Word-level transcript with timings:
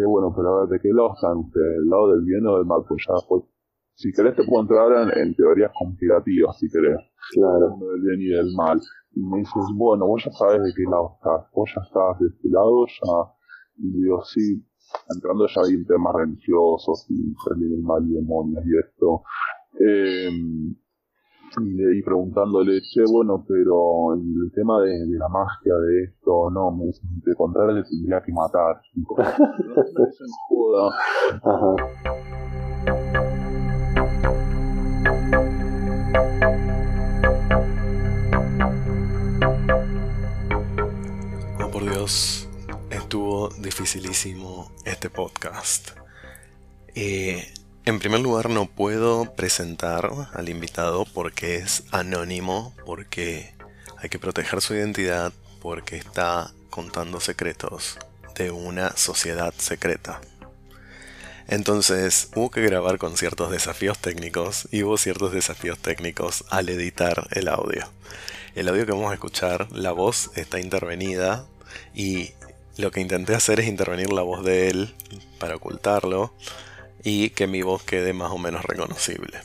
che, 0.00 0.06
bueno, 0.06 0.32
pero 0.34 0.48
a 0.48 0.60
ver, 0.60 0.68
¿de 0.70 0.80
qué 0.80 0.88
lado 0.92 1.14
están 1.14 1.38
ustedes? 1.38 1.78
¿Del 1.78 1.88
lado 1.88 2.12
del 2.12 2.24
bien 2.24 2.46
o 2.46 2.56
del 2.56 2.66
mal? 2.66 2.82
Pues 2.88 3.04
ya, 3.06 3.14
pues, 3.28 3.44
si 3.94 4.12
querés 4.12 4.34
te 4.36 4.44
puedo 4.44 4.62
entrar 4.62 5.16
en, 5.16 5.34
teorías 5.34 5.72
conspirativas, 5.78 6.58
si 6.58 6.68
querés. 6.70 6.98
Claro. 7.32 7.76
Del 7.78 8.00
bien 8.00 8.20
y 8.20 8.28
del 8.28 8.54
mal. 8.54 8.80
Y 9.12 9.20
me 9.20 9.38
dices, 9.38 9.62
bueno, 9.74 10.06
vos 10.06 10.22
ya 10.24 10.30
sabes 10.32 10.62
de 10.62 10.72
qué 10.74 10.84
lado 10.84 11.16
estás, 11.16 11.50
vos 11.52 11.70
ya 11.74 11.82
estás 11.82 12.18
de 12.20 12.28
este 12.28 12.48
lado, 12.48 12.86
ya. 12.86 13.34
Y 13.76 14.02
digo, 14.02 14.22
sí, 14.24 14.64
entrando 15.14 15.46
ya 15.46 15.62
en 15.68 15.86
temas 15.86 16.14
religiosos 16.14 17.06
y 17.10 17.34
el 17.50 17.82
mal 17.82 18.06
y 18.08 18.14
demonios 18.14 18.64
y 18.64 18.78
esto. 18.78 19.22
Eh, 19.78 20.30
y, 21.58 22.02
preguntándole, 22.02 22.80
che, 22.82 23.02
bueno, 23.10 23.44
pero 23.46 24.14
el 24.14 24.52
tema 24.54 24.80
de, 24.82 25.06
la 25.18 25.28
magia 25.28 25.74
de 25.74 26.04
esto, 26.04 26.50
no, 26.50 26.70
me 26.70 26.86
dice, 26.86 27.00
de 27.24 27.34
contrario 27.34 27.74
le 27.74 27.82
tendría 27.84 28.22
que 28.22 28.32
matar. 28.32 28.80
joda. 30.48 30.90
Oh, 41.62 41.70
por 41.70 41.82
Dios, 41.82 42.48
estuvo 42.90 43.48
dificilísimo 43.60 44.70
este 44.84 45.10
podcast. 45.10 45.90
Eh, 46.94 47.42
en 47.84 47.98
primer 47.98 48.20
lugar 48.20 48.50
no 48.50 48.66
puedo 48.66 49.34
presentar 49.34 50.10
al 50.32 50.48
invitado 50.48 51.06
porque 51.06 51.56
es 51.56 51.84
anónimo, 51.90 52.74
porque 52.84 53.54
hay 53.96 54.08
que 54.08 54.18
proteger 54.18 54.60
su 54.60 54.74
identidad, 54.74 55.32
porque 55.60 55.96
está 55.96 56.52
contando 56.68 57.20
secretos 57.20 57.98
de 58.34 58.50
una 58.50 58.96
sociedad 58.96 59.54
secreta. 59.56 60.20
Entonces 61.48 62.28
hubo 62.34 62.50
que 62.50 62.62
grabar 62.62 62.98
con 62.98 63.16
ciertos 63.16 63.50
desafíos 63.50 63.98
técnicos 63.98 64.68
y 64.70 64.82
hubo 64.82 64.96
ciertos 64.98 65.32
desafíos 65.32 65.78
técnicos 65.78 66.44
al 66.50 66.68
editar 66.68 67.28
el 67.32 67.48
audio. 67.48 67.90
El 68.54 68.68
audio 68.68 68.84
que 68.86 68.92
vamos 68.92 69.10
a 69.10 69.14
escuchar, 69.14 69.68
la 69.72 69.92
voz 69.92 70.30
está 70.36 70.60
intervenida 70.60 71.46
y 71.94 72.32
lo 72.76 72.90
que 72.90 73.00
intenté 73.00 73.34
hacer 73.34 73.58
es 73.60 73.66
intervenir 73.66 74.12
la 74.12 74.22
voz 74.22 74.44
de 74.44 74.68
él 74.68 74.94
para 75.38 75.56
ocultarlo 75.56 76.32
y 77.02 77.30
que 77.30 77.46
mi 77.46 77.62
voz 77.62 77.82
quede 77.82 78.12
más 78.12 78.32
o 78.32 78.38
menos 78.38 78.64
reconocible. 78.64 79.40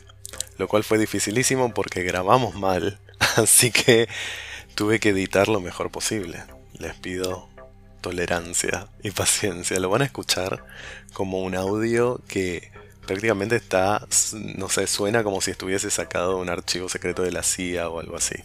Lo 0.57 0.67
cual 0.67 0.83
fue 0.83 0.97
dificilísimo 0.97 1.73
porque 1.73 2.03
grabamos 2.03 2.55
mal, 2.55 2.99
así 3.35 3.71
que 3.71 4.07
tuve 4.75 4.99
que 4.99 5.09
editar 5.09 5.47
lo 5.47 5.61
mejor 5.61 5.91
posible. 5.91 6.43
Les 6.77 6.95
pido 6.95 7.49
tolerancia 8.01 8.87
y 9.01 9.11
paciencia. 9.11 9.79
Lo 9.79 9.89
van 9.89 10.03
a 10.03 10.05
escuchar 10.05 10.63
como 11.13 11.41
un 11.41 11.55
audio 11.55 12.21
que 12.27 12.71
prácticamente 13.05 13.55
está, 13.55 14.07
no 14.33 14.69
sé, 14.69 14.87
suena 14.87 15.23
como 15.23 15.41
si 15.41 15.51
estuviese 15.51 15.89
sacado 15.89 16.35
de 16.35 16.41
un 16.41 16.49
archivo 16.49 16.89
secreto 16.89 17.23
de 17.23 17.31
la 17.31 17.43
CIA 17.43 17.89
o 17.89 17.99
algo 17.99 18.15
así. 18.15 18.35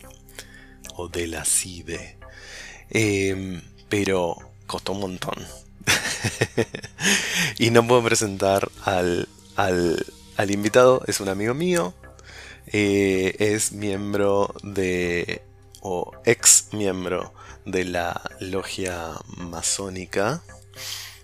O 0.96 1.08
de 1.08 1.26
la 1.26 1.44
CIDE. 1.44 2.16
Em, 2.90 3.60
pero 3.88 4.36
costó 4.66 4.92
un 4.92 5.00
montón. 5.00 5.34
y 7.58 7.70
no 7.70 7.86
puedo 7.86 8.02
presentar 8.02 8.70
al, 8.84 9.28
al, 9.56 10.50
invitado, 10.50 11.02
es 11.06 11.20
un 11.20 11.28
amigo 11.28 11.54
mío, 11.54 11.94
eh, 12.66 13.36
es 13.38 13.72
miembro 13.72 14.54
de, 14.62 15.42
o 15.80 16.12
ex 16.24 16.68
miembro 16.72 17.32
de 17.64 17.84
la 17.84 18.20
logia 18.40 19.12
masónica. 19.36 20.42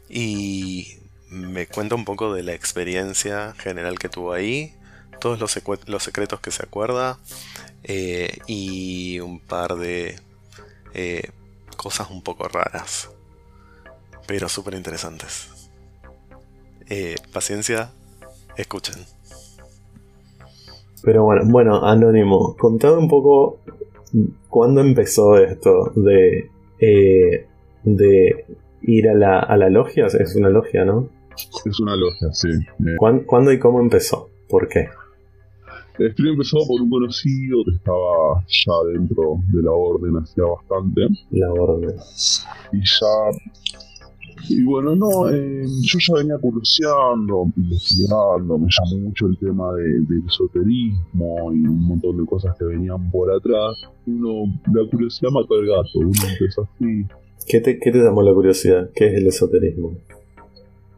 Y 0.09 0.99
me 1.29 1.67
cuenta 1.67 1.95
un 1.95 2.05
poco 2.05 2.33
de 2.33 2.43
la 2.43 2.53
experiencia 2.53 3.55
general 3.59 3.99
que 3.99 4.09
tuvo 4.09 4.33
ahí, 4.33 4.75
todos 5.21 5.41
los, 5.41 5.59
los 5.87 6.03
secretos 6.03 6.41
que 6.41 6.51
se 6.51 6.63
acuerda 6.63 7.19
eh, 7.83 8.39
y 8.47 9.19
un 9.21 9.41
par 9.41 9.77
de 9.77 10.21
eh, 10.95 11.31
cosas 11.77 12.11
un 12.11 12.23
poco 12.23 12.47
raras 12.49 13.09
pero 14.27 14.49
súper 14.49 14.75
interesantes. 14.75 15.71
Eh, 16.89 17.17
paciencia, 17.33 17.91
escuchen. 18.57 18.97
Pero 21.03 21.25
bueno, 21.25 21.43
bueno, 21.47 21.85
Anónimo, 21.85 22.57
contame 22.57 22.97
un 22.97 23.09
poco 23.09 23.61
cuándo 24.49 24.81
empezó 24.81 25.37
esto 25.37 25.93
de, 25.95 26.51
eh, 26.81 27.47
de 27.85 28.47
ir 28.83 29.09
a 29.09 29.15
la, 29.15 29.41
a 29.41 29.57
la 29.57 29.71
logia. 29.71 30.07
Es 30.07 30.35
una 30.37 30.49
logia, 30.49 30.85
¿no? 30.85 31.09
Es 31.65 31.81
una 31.81 31.97
logia, 31.97 32.33
sí. 32.33 32.49
Eh, 32.51 32.97
¿Cuándo, 33.27 33.53
y 33.53 33.59
cómo 33.59 33.81
empezó? 33.81 34.31
¿Por 34.49 34.69
qué? 34.69 34.89
Esto 35.99 36.23
empezó 36.25 36.59
por 36.67 36.83
un 36.83 36.91
conocido 36.91 37.65
que 37.65 37.77
estaba 37.77 38.45
ya 38.49 38.73
dentro 38.93 39.39
de 39.53 39.63
la 39.63 39.71
orden 39.71 40.17
hacía 40.19 40.45
bastante. 40.45 41.09
La 41.31 41.53
orden. 41.53 41.97
Y 42.73 42.81
ya 42.81 43.86
y 44.49 44.63
bueno, 44.63 44.95
no, 44.95 45.29
eh, 45.31 45.65
yo 45.83 45.99
ya 45.99 46.15
venía 46.15 46.39
curioseando, 46.39 47.51
investigando, 47.57 48.59
me 48.59 48.69
llamó 48.69 49.07
mucho 49.07 49.27
el 49.27 49.39
tema 49.39 49.73
del 49.75 50.07
esoterismo 50.27 51.53
y 51.53 51.67
un 51.67 51.89
montón 51.89 52.19
de 52.19 52.27
cosas 52.27 52.57
que 52.59 52.65
venían 52.65 53.11
por 53.11 53.31
atrás. 53.33 53.73
Uno, 54.07 54.45
la 54.73 54.89
curiosidad 54.91 55.31
mató 55.31 55.55
al 55.55 55.67
gato, 55.67 55.99
uno 55.99 56.13
empezó 56.31 56.63
así. 56.63 57.07
¿Qué 57.47 57.61
te, 57.61 57.79
¿Qué 57.79 57.91
te 57.91 57.99
llamó 57.99 58.23
la 58.23 58.35
curiosidad? 58.35 58.91
¿Qué 58.95 59.09
es 59.09 59.15
el 59.15 59.27
esoterismo? 59.27 59.93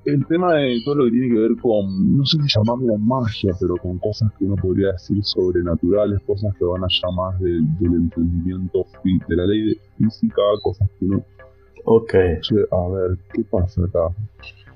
El 0.05 0.27
tema 0.27 0.55
de 0.55 0.81
todo 0.85 0.95
lo 0.97 1.05
que 1.05 1.11
tiene 1.11 1.29
que 1.29 1.41
ver 1.41 1.57
con, 1.61 2.17
no 2.17 2.25
sé 2.25 2.39
si 2.43 2.49
llamarlo 2.49 2.97
magia, 2.97 3.53
pero 3.61 3.77
con 3.77 3.99
cosas 3.99 4.31
que 4.39 4.45
uno 4.45 4.57
podría 4.57 4.93
decir 4.93 5.23
sobrenaturales, 5.23 6.21
cosas 6.27 6.55
que 6.57 6.65
van 6.65 6.83
allá 6.83 7.15
más 7.15 7.39
del, 7.41 7.61
del 7.79 7.95
entendimiento 7.95 8.87
de 9.29 9.37
la 9.37 9.47
ley 9.47 9.67
de 9.67 9.79
física, 9.99 10.41
cosas 10.63 10.89
que 10.99 11.05
uno 11.05 11.23
Ok. 11.91 12.15
a 12.15 12.89
ver, 12.91 13.19
¿qué 13.33 13.43
pasa 13.51 13.81
acá? 13.83 14.15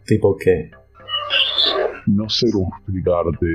¿Tipo 0.06 0.34
qué? 0.34 0.70
No 2.06 2.26
sé 2.30 2.50
cómo 2.50 2.70
explicarte. 2.78 3.46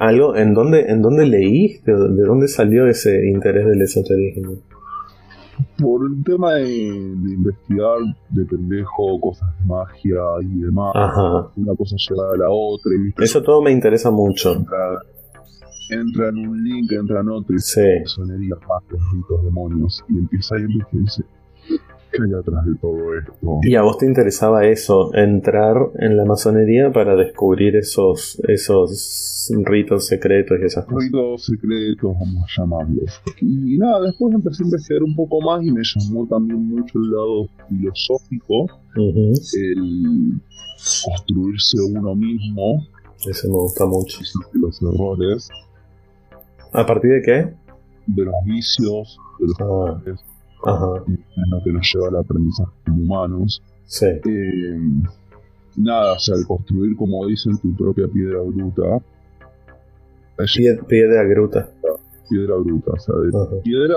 algo, 0.00 0.34
¿en 0.34 0.54
dónde, 0.54 0.80
¿En 0.88 1.02
dónde 1.02 1.26
leíste? 1.26 1.92
¿De 1.92 2.22
dónde 2.22 2.48
salió 2.48 2.86
ese 2.86 3.28
interés 3.28 3.66
del 3.66 3.82
esoterismo? 3.82 4.54
Por 5.76 6.06
el 6.10 6.24
tema 6.24 6.54
de, 6.54 6.88
investigar 6.88 7.98
de 8.30 8.44
pendejo 8.46 9.20
cosas 9.20 9.48
de 9.58 9.66
magia 9.66 10.22
y 10.40 10.60
demás. 10.60 10.92
Ajá. 10.94 11.50
Una 11.54 11.74
cosa 11.74 11.96
lleva 11.98 12.32
a 12.32 12.36
la 12.38 12.50
otra. 12.50 12.92
Eso 13.18 13.42
todo 13.42 13.60
me 13.60 13.72
interesa 13.72 14.10
mucho. 14.10 14.54
Entra, 15.90 16.28
en 16.30 16.48
un 16.48 16.64
link, 16.64 16.90
entra 16.92 17.20
en 17.20 17.28
otro 17.28 17.54
y 17.54 17.58
sí. 17.58 17.82
sonerías, 18.06 18.58
magias, 18.66 19.02
ritos, 19.12 19.44
demonios. 19.44 20.04
Y 20.08 20.18
empieza 20.18 20.54
a 20.54 20.60
investigar 20.60 21.37
¿Qué 22.10 22.22
hay 22.22 22.32
atrás 22.32 22.64
de 22.64 22.74
todo 22.76 23.18
esto? 23.18 23.60
¿Y 23.62 23.74
a 23.74 23.82
vos 23.82 23.98
te 23.98 24.06
interesaba 24.06 24.66
eso? 24.66 25.14
Entrar 25.14 25.76
en 25.98 26.16
la 26.16 26.24
masonería 26.24 26.90
para 26.90 27.14
descubrir 27.16 27.76
esos, 27.76 28.40
esos 28.48 29.50
ritos 29.64 30.06
secretos 30.06 30.58
y 30.60 30.64
esas 30.64 30.86
cosas. 30.86 31.04
Ritos 31.04 31.44
secretos, 31.44 32.14
vamos 32.18 32.44
a 32.44 32.60
llamarlos. 32.62 33.20
Y 33.42 33.76
nada, 33.76 34.06
después 34.06 34.34
empecé 34.34 34.62
a 34.62 34.66
investigar 34.66 35.02
un 35.02 35.14
poco 35.14 35.40
más 35.42 35.62
y 35.62 35.70
me 35.70 35.82
llamó 35.84 36.26
también 36.26 36.66
mucho 36.68 36.98
el 36.98 37.10
lado 37.10 37.48
filosófico, 37.68 38.66
el 38.96 40.40
construirse 41.04 41.76
uno 41.94 42.14
mismo. 42.14 42.86
Eso 43.28 43.48
me 43.48 43.54
gusta 43.54 43.84
mucho. 43.84 44.20
Los 44.54 44.80
errores. 44.80 45.50
¿A 46.72 46.86
partir 46.86 47.10
de 47.10 47.22
qué? 47.22 47.54
De 48.06 48.24
los 48.24 48.34
vicios, 48.44 49.18
de 49.40 49.46
los 49.46 49.60
ah. 49.60 50.00
errores 50.04 50.27
Ajá. 50.64 51.04
es 51.06 51.48
lo 51.50 51.62
que 51.62 51.72
nos 51.72 51.92
lleva 51.92 52.08
al 52.08 52.16
aprendizaje 52.16 52.70
como 52.84 53.02
humanos. 53.02 53.62
Sí. 53.84 54.06
Eh, 54.06 54.80
nada, 55.76 56.14
o 56.14 56.18
sea, 56.18 56.36
al 56.36 56.46
construir, 56.46 56.96
como 56.96 57.26
dicen, 57.26 57.58
tu 57.58 57.74
propia 57.76 58.08
piedra 58.08 58.40
bruta. 58.40 59.02
piedra 60.86 61.22
bruta. 61.24 61.70
Piedra 62.28 62.56
bruta, 62.56 62.92
o 62.92 62.98
sea, 62.98 63.14
de 63.16 63.60
piedra 63.62 63.96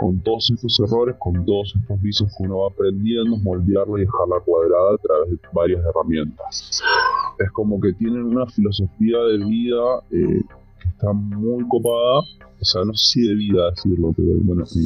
con 0.00 0.18
todos 0.20 0.50
estos 0.50 0.80
errores, 0.80 1.14
con 1.18 1.44
todos 1.44 1.74
estos 1.78 2.00
vicios 2.00 2.32
que 2.36 2.44
uno 2.44 2.60
va 2.60 2.68
aprendiendo, 2.68 3.36
moldearla 3.36 3.98
y 3.98 4.00
dejarla 4.00 4.40
cuadrada 4.40 4.94
a 4.94 4.98
través 4.98 5.30
de 5.30 5.38
varias 5.52 5.84
herramientas. 5.84 6.80
Es 7.38 7.50
como 7.52 7.78
que 7.78 7.92
tienen 7.92 8.24
una 8.24 8.46
filosofía 8.46 9.18
de 9.18 9.44
vida 9.44 10.02
eh, 10.10 10.42
que 10.80 10.88
está 10.88 11.12
muy 11.12 11.68
copada, 11.68 12.20
o 12.20 12.64
sea, 12.64 12.82
no 12.84 12.94
sé 12.94 13.12
si 13.12 13.28
de 13.28 13.34
vida 13.34 13.70
decirlo, 13.70 14.14
pero 14.16 14.28
bueno, 14.42 14.64
sí. 14.64 14.80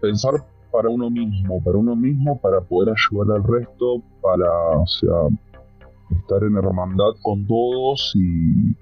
Pensar 0.00 0.44
para 0.70 0.88
uno 0.88 1.10
mismo, 1.10 1.62
para 1.62 1.78
uno 1.78 1.94
mismo, 1.94 2.40
para 2.40 2.60
poder 2.60 2.94
ayudar 2.94 3.36
al 3.36 3.44
resto, 3.44 4.02
para, 4.20 4.50
o 4.78 4.86
sea, 4.86 5.28
estar 6.18 6.42
en 6.42 6.56
hermandad 6.56 7.12
con 7.22 7.46
todos 7.46 8.12
y, 8.16 8.74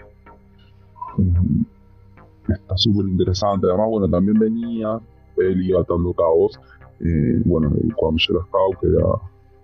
está 2.48 2.76
súper 2.76 3.06
interesante. 3.06 3.66
Además, 3.66 3.88
bueno, 3.90 4.08
también 4.08 4.38
venía, 4.38 5.00
él 5.36 5.62
iba 5.62 5.80
atando 5.80 6.12
cabos 6.12 6.58
Eh, 7.00 7.42
bueno, 7.46 7.72
cuando 7.96 8.18
yo 8.18 8.34
era 8.34 8.44
scout, 8.44 8.78
que 8.80 8.88
era 8.88 9.06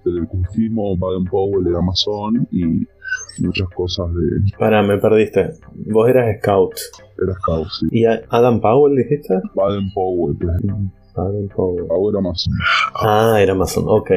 del 0.05 0.27
cultismo, 0.29 0.97
Baden 0.97 1.25
Powell 1.25 1.67
era 1.67 1.83
masón 1.83 2.49
y 2.51 2.87
muchas 3.41 3.69
cosas 3.71 4.07
de. 4.15 4.57
Para, 4.59 4.83
me 4.83 4.99
perdiste. 4.99 5.53
Vos 5.91 6.09
eras 6.09 6.39
scout. 6.41 6.75
Era 7.23 7.35
scout, 7.35 7.69
sí. 7.81 7.87
¿Y 7.91 8.05
Adam 8.05 8.61
Powell 8.61 8.97
dijiste? 8.97 9.41
Baden 9.55 9.93
Powell, 9.95 10.37
Baden 11.17 11.49
Powell. 11.49 11.87
Ahora 11.91 12.21
masón. 12.21 12.55
Ah, 12.95 13.39
era 13.41 13.55
masón, 13.55 13.85
ok. 13.87 14.11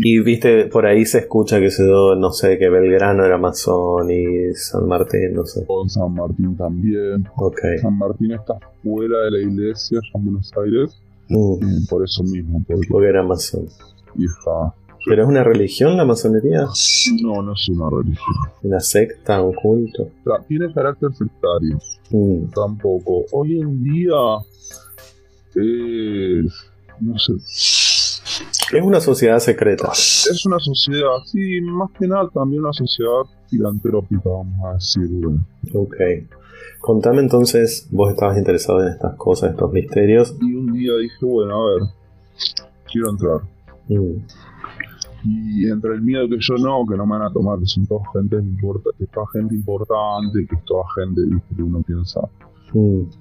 Y 0.00 0.20
viste, 0.20 0.66
por 0.66 0.86
ahí 0.86 1.04
se 1.04 1.18
escucha 1.18 1.60
que 1.60 1.70
se 1.70 1.84
dio, 1.84 2.14
no 2.16 2.30
sé, 2.30 2.58
que 2.58 2.68
Belgrano 2.68 3.24
era 3.24 3.38
masón 3.38 4.10
y 4.10 4.54
San 4.54 4.86
Martín, 4.86 5.34
no 5.34 5.44
sé. 5.44 5.64
Con 5.66 5.88
San 5.88 6.14
Martín 6.14 6.56
también. 6.56 7.28
Ok. 7.36 7.60
San 7.80 7.98
Martín 7.98 8.32
está 8.32 8.54
fuera 8.82 9.20
de 9.24 9.30
la 9.30 9.38
iglesia, 9.40 10.00
en 10.14 10.24
Buenos 10.24 10.52
Aires. 10.56 11.00
Mm. 11.28 11.86
por 11.88 12.02
eso 12.02 12.24
mismo. 12.24 12.64
Porque, 12.66 12.88
porque 12.90 13.08
era 13.08 13.22
masón. 13.22 13.66
Y 14.16 14.24
está 14.24 14.74
¿Pero 15.06 15.22
es 15.22 15.28
una 15.28 15.42
religión 15.42 15.96
la 15.96 16.04
masonería? 16.04 16.66
No, 17.22 17.42
no 17.42 17.54
es 17.54 17.68
una 17.68 17.88
religión. 17.90 18.34
¿Una 18.62 18.80
secta, 18.80 19.42
un 19.42 19.54
culto? 19.54 20.10
Tiene 20.46 20.72
carácter 20.72 21.10
sectario. 21.14 21.78
Mm. 22.10 22.50
Tampoco. 22.54 23.24
Hoy 23.32 23.60
en 23.60 23.82
día 23.82 24.16
es... 25.54 26.52
no 27.00 27.18
sé. 27.18 27.32
Es 28.72 28.82
una 28.82 29.00
sociedad 29.00 29.38
secreta. 29.40 29.90
Es 29.92 30.46
una 30.46 30.58
sociedad, 30.60 31.18
sí, 31.26 31.60
más 31.62 31.90
que 31.98 32.06
nada 32.06 32.28
también 32.32 32.62
una 32.62 32.72
sociedad 32.72 33.22
filantrópica, 33.48 34.22
vamos 34.28 34.64
a 34.64 34.74
decirlo. 34.74 35.38
Ok. 35.74 35.96
Contame 36.80 37.20
entonces, 37.20 37.88
vos 37.90 38.10
estabas 38.10 38.38
interesado 38.38 38.82
en 38.82 38.92
estas 38.92 39.16
cosas, 39.16 39.50
estos 39.50 39.72
misterios. 39.72 40.36
Y 40.40 40.54
un 40.54 40.72
día 40.72 40.92
dije, 40.96 41.16
bueno, 41.20 41.62
a 41.62 41.74
ver, 41.74 41.82
quiero 42.90 43.10
entrar. 43.10 43.40
Mm. 43.88 44.22
Y 45.24 45.68
entre 45.68 45.94
el 45.94 46.02
miedo 46.02 46.28
que 46.28 46.38
yo 46.38 46.54
no, 46.56 46.86
que 46.86 46.96
no 46.96 47.06
me 47.06 47.18
van 47.18 47.28
a 47.28 47.32
tomar, 47.32 47.58
que 47.58 47.66
son 47.66 47.86
toda 47.86 48.02
gente, 48.12 48.36
que 48.98 49.06
toda 49.06 49.26
gente 49.32 49.54
importante, 49.54 50.46
que 50.48 50.56
es 50.56 50.64
toda 50.64 50.84
gente, 50.96 51.20
viste, 51.26 51.54
que 51.54 51.62
uno 51.62 51.82
piensa. 51.82 52.20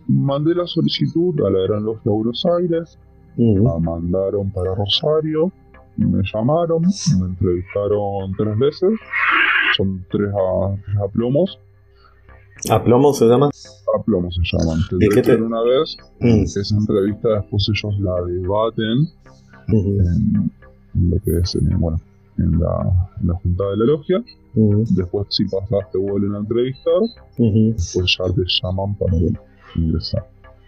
Mandé 0.07 0.53
la 0.55 0.67
solicitud 0.67 1.35
a 1.45 1.49
la 1.49 1.59
Gran 1.67 1.83
Logia 1.83 2.03
de 2.05 2.11
Buenos 2.11 2.45
Aires, 2.57 2.99
mm. 3.37 3.63
la 3.63 3.79
mandaron 3.79 4.51
para 4.51 4.75
Rosario, 4.75 5.51
me 5.97 6.21
llamaron, 6.23 6.83
me 7.19 7.25
entrevistaron 7.25 8.31
tres 8.37 8.57
veces, 8.57 8.99
son 9.75 10.05
tres, 10.09 10.29
a, 10.29 10.75
tres 10.85 10.97
aplomos. 10.97 11.59
¿Aplomo 12.69 13.13
se 13.13 13.25
llama? 13.25 13.49
Aplomo 13.97 14.29
se 14.31 14.41
llaman. 14.43 14.79
Te 14.89 15.05
¿Y 15.05 15.09
qué 15.09 15.21
te... 15.21 15.35
una 15.35 15.61
vez, 15.63 15.97
mm. 16.19 16.43
esa 16.43 16.75
entrevista 16.75 17.29
después 17.29 17.69
ellos 17.69 17.99
la 17.99 18.21
debaten 18.25 19.07
en, 19.67 20.51
lo 20.93 21.17
que 21.19 21.31
es, 21.41 21.55
en, 21.55 21.79
bueno, 21.79 21.99
en 22.37 22.59
la, 22.59 23.09
en 23.21 23.27
la 23.27 23.33
junta 23.35 23.69
de 23.69 23.77
la 23.77 23.85
logia. 23.85 24.23
Después, 24.53 25.27
si 25.29 25.45
pasas, 25.45 25.91
te 25.91 25.97
vuelven 25.97 26.35
a 26.35 26.39
entrevistar. 26.39 27.01
Después 27.37 28.17
ya 28.17 28.33
te 28.33 28.41
llaman 28.61 28.95
para 28.95 29.13
ingresar. 29.75 30.27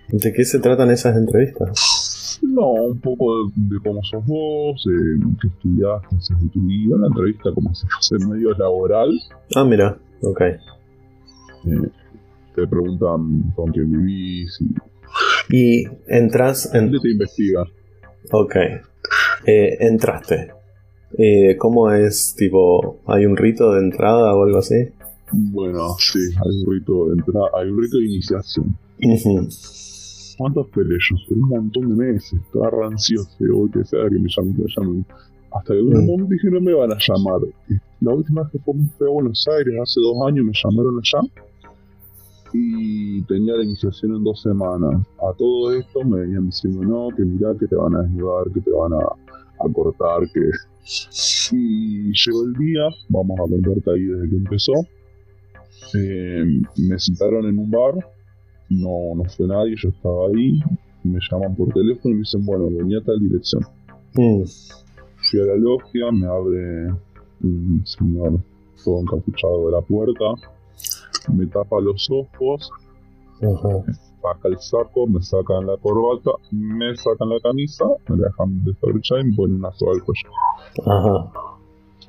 ¿De 0.10 0.34
qué 0.34 0.44
se 0.44 0.60
tratan 0.60 0.92
esas 0.92 1.16
entrevistas? 1.18 2.40
No, 2.42 2.72
un 2.72 3.00
poco 3.00 3.50
de, 3.56 3.80
cómo 3.84 4.04
sos 4.04 4.26
vos, 4.26 4.86
eh, 4.88 5.20
qué 5.42 5.48
estudiaste, 5.48 6.08
qué 6.10 6.16
haces 6.16 6.42
de 6.42 6.50
tu 6.50 6.60
vida. 6.66 6.96
Una 6.96 7.08
entrevista 7.08 7.52
como 7.54 7.74
si 7.74 7.88
fuese 7.88 8.26
medio 8.28 8.52
laboral. 8.58 9.12
Ah, 9.56 9.64
mira, 9.64 9.98
ok. 10.22 10.42
Eh, 10.42 10.60
te 12.56 12.68
preguntan 12.68 13.52
con 13.56 13.72
quién 13.72 13.92
vivís. 13.92 14.60
Y, 14.60 14.76
y 15.56 15.84
entras 16.08 16.74
en. 16.74 16.92
te 16.92 17.12
investiga. 17.12 17.64
Ok. 18.32 18.56
Eh, 19.46 19.78
entraste. 19.80 20.52
Eh, 21.18 21.58
¿Cómo 21.58 21.92
es? 21.92 22.36
Tipo, 22.38 23.00
¿hay 23.08 23.26
un 23.26 23.36
rito 23.36 23.74
de 23.74 23.82
entrada 23.82 24.34
o 24.36 24.44
algo 24.44 24.58
así? 24.60 24.76
Bueno, 25.32 25.96
sí, 25.98 26.20
hay 26.20 26.64
un 26.64 26.74
rito 26.74 27.08
de 27.08 27.14
entrada, 27.14 27.48
hay 27.56 27.70
un 27.70 27.82
rito 27.82 27.98
de 27.98 28.06
iniciación. 28.06 28.76
¿Cuántos? 30.38 30.68
Esperé 30.68 30.98
un 31.36 31.50
montón 31.50 31.90
de 31.90 32.06
meses, 32.06 32.34
estaba 32.34 32.70
rancioso, 32.70 33.30
o 33.54 33.70
que 33.72 33.84
sea 33.86 34.10
que 34.10 34.20
me 34.20 34.30
llamen, 34.30 34.56
que 34.56 34.64
me 34.64 34.70
llamen. 34.76 35.06
Hasta 35.54 35.74
que 35.74 35.80
en 35.80 35.98
un 35.98 36.06
momento 36.06 36.34
dije, 36.34 36.50
no 36.50 36.62
me 36.62 36.74
van 36.74 36.92
a 36.92 36.98
llamar. 36.98 37.42
La 38.00 38.14
última 38.14 38.44
vez 38.44 38.52
que 38.52 38.60
fue 38.60 39.08
a 39.08 39.12
Buenos 39.12 39.48
Aires, 39.48 39.74
hace 39.82 40.00
dos 40.02 40.16
años, 40.28 40.46
me 40.46 40.54
llamaron 40.54 41.00
allá 41.00 41.20
y 42.54 43.22
tenía 43.24 43.56
la 43.56 43.64
iniciación 43.64 44.16
en 44.16 44.24
dos 44.24 44.42
semanas. 44.42 45.02
A 45.20 45.34
todo 45.38 45.74
esto 45.74 46.04
me 46.04 46.22
venían 46.22 46.46
diciendo, 46.48 46.82
no, 46.82 47.16
que 47.16 47.24
mirá 47.24 47.56
que 47.58 47.68
te 47.68 47.76
van 47.76 47.96
a 47.96 48.02
desnudar, 48.02 48.52
que 48.54 48.62
te 48.62 48.72
van 48.72 48.94
a, 48.94 48.98
a 48.98 49.74
cortar, 49.74 50.22
que... 50.34 50.42
Y 51.52 52.12
llegó 52.12 52.44
el 52.46 52.54
día, 52.54 52.82
vamos 53.10 53.40
a 53.40 53.44
contarte 53.44 53.92
ahí 53.92 54.04
desde 54.04 54.30
que 54.30 54.36
empezó. 54.36 54.74
Eh, 55.96 56.62
me 56.78 57.00
citaron 57.00 57.46
en 57.46 57.60
un 57.60 57.70
bar, 57.70 57.94
no, 58.70 59.16
no 59.16 59.24
fue 59.26 59.48
nadie, 59.48 59.76
yo 59.78 59.90
estaba 59.90 60.28
ahí, 60.28 60.60
me 61.04 61.20
llaman 61.30 61.56
por 61.56 61.74
teléfono 61.74 62.14
y 62.14 62.14
me 62.14 62.20
dicen, 62.20 62.46
bueno, 62.46 62.66
venía 62.70 63.00
a 63.00 63.04
tal 63.04 63.20
dirección. 63.20 63.64
Mm. 64.16 64.44
Fui 65.18 65.40
a 65.40 65.46
la 65.46 65.56
logia, 65.56 66.12
me 66.12 66.26
abre 66.26 66.94
un 67.44 67.82
señor 67.86 68.40
todo 68.84 69.02
encapuchado 69.02 69.68
de 69.68 69.72
la 69.74 69.82
puerta, 69.82 70.26
me 71.30 71.46
tapa 71.48 71.80
los 71.80 72.08
ojos, 72.10 72.72
me 73.42 73.50
saca 73.54 74.48
el 74.48 74.60
saco, 74.60 75.08
me 75.08 75.22
sacan 75.22 75.66
la 75.68 75.78
corbata, 75.78 76.32
me 76.52 76.96
sacan 76.96 77.30
la 77.30 77.40
camisa, 77.42 77.86
me 78.08 78.18
la 78.18 78.28
dejan 78.28 78.64
desabrochar 78.66 79.20
y 79.20 79.24
me 79.26 79.36
ponen 79.36 79.56
una 79.58 79.72
soga 79.74 79.94
al 79.94 80.04
cuello. 80.04 80.30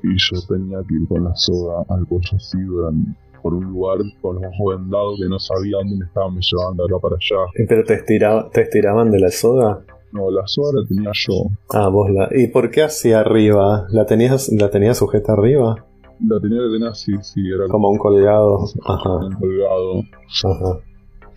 Y 0.03 0.17
yo 0.17 0.41
tenía 0.49 0.79
que 0.89 0.95
ir 0.95 1.09
con 1.09 1.25
la 1.25 1.35
soga 1.35 1.85
al 1.89 2.07
cuello 2.07 2.37
así 2.37 2.61
durante, 2.61 3.13
por 3.43 3.55
un 3.55 3.65
lugar 3.73 3.99
con 4.21 4.37
los 4.37 4.45
ojos 4.45 4.79
vendados 4.79 5.19
que 5.21 5.29
no 5.29 5.39
sabía 5.39 5.77
dónde 5.79 5.97
me 5.97 6.05
estaban 6.07 6.35
me 6.35 6.41
llevando 6.41 6.85
acá 6.85 6.99
para 7.01 7.17
allá. 7.17 7.67
¿Pero 7.69 7.85
te, 7.85 7.95
estiraba, 7.95 8.51
te 8.51 8.63
estiraban 8.63 9.11
de 9.11 9.21
la 9.21 9.31
soga? 9.31 9.85
No, 10.13 10.31
la 10.31 10.43
soga 10.47 10.81
la 10.81 10.87
tenía 10.87 11.11
yo. 11.15 11.47
Ah, 11.71 11.89
vos 11.89 12.11
la... 12.11 12.29
¿Y 12.33 12.49
por 12.49 12.71
qué 12.71 12.83
hacia 12.83 13.21
arriba? 13.21 13.87
¿La 13.91 14.05
tenías, 14.05 14.51
la 14.53 14.71
tenías 14.71 14.99
sujeta 14.99 15.33
arriba? 15.33 15.87
La 16.21 16.41
tenía 16.41 16.59
que 16.59 16.73
tener 16.73 16.89
así, 16.89 17.13
sí, 17.23 17.41
era 17.49 17.67
como 17.69 17.91
un 17.91 17.99
colgado. 17.99 18.65
Ajá. 18.85 19.17
Un 19.17 19.33
colgado. 19.33 20.03
Ajá. 20.45 20.81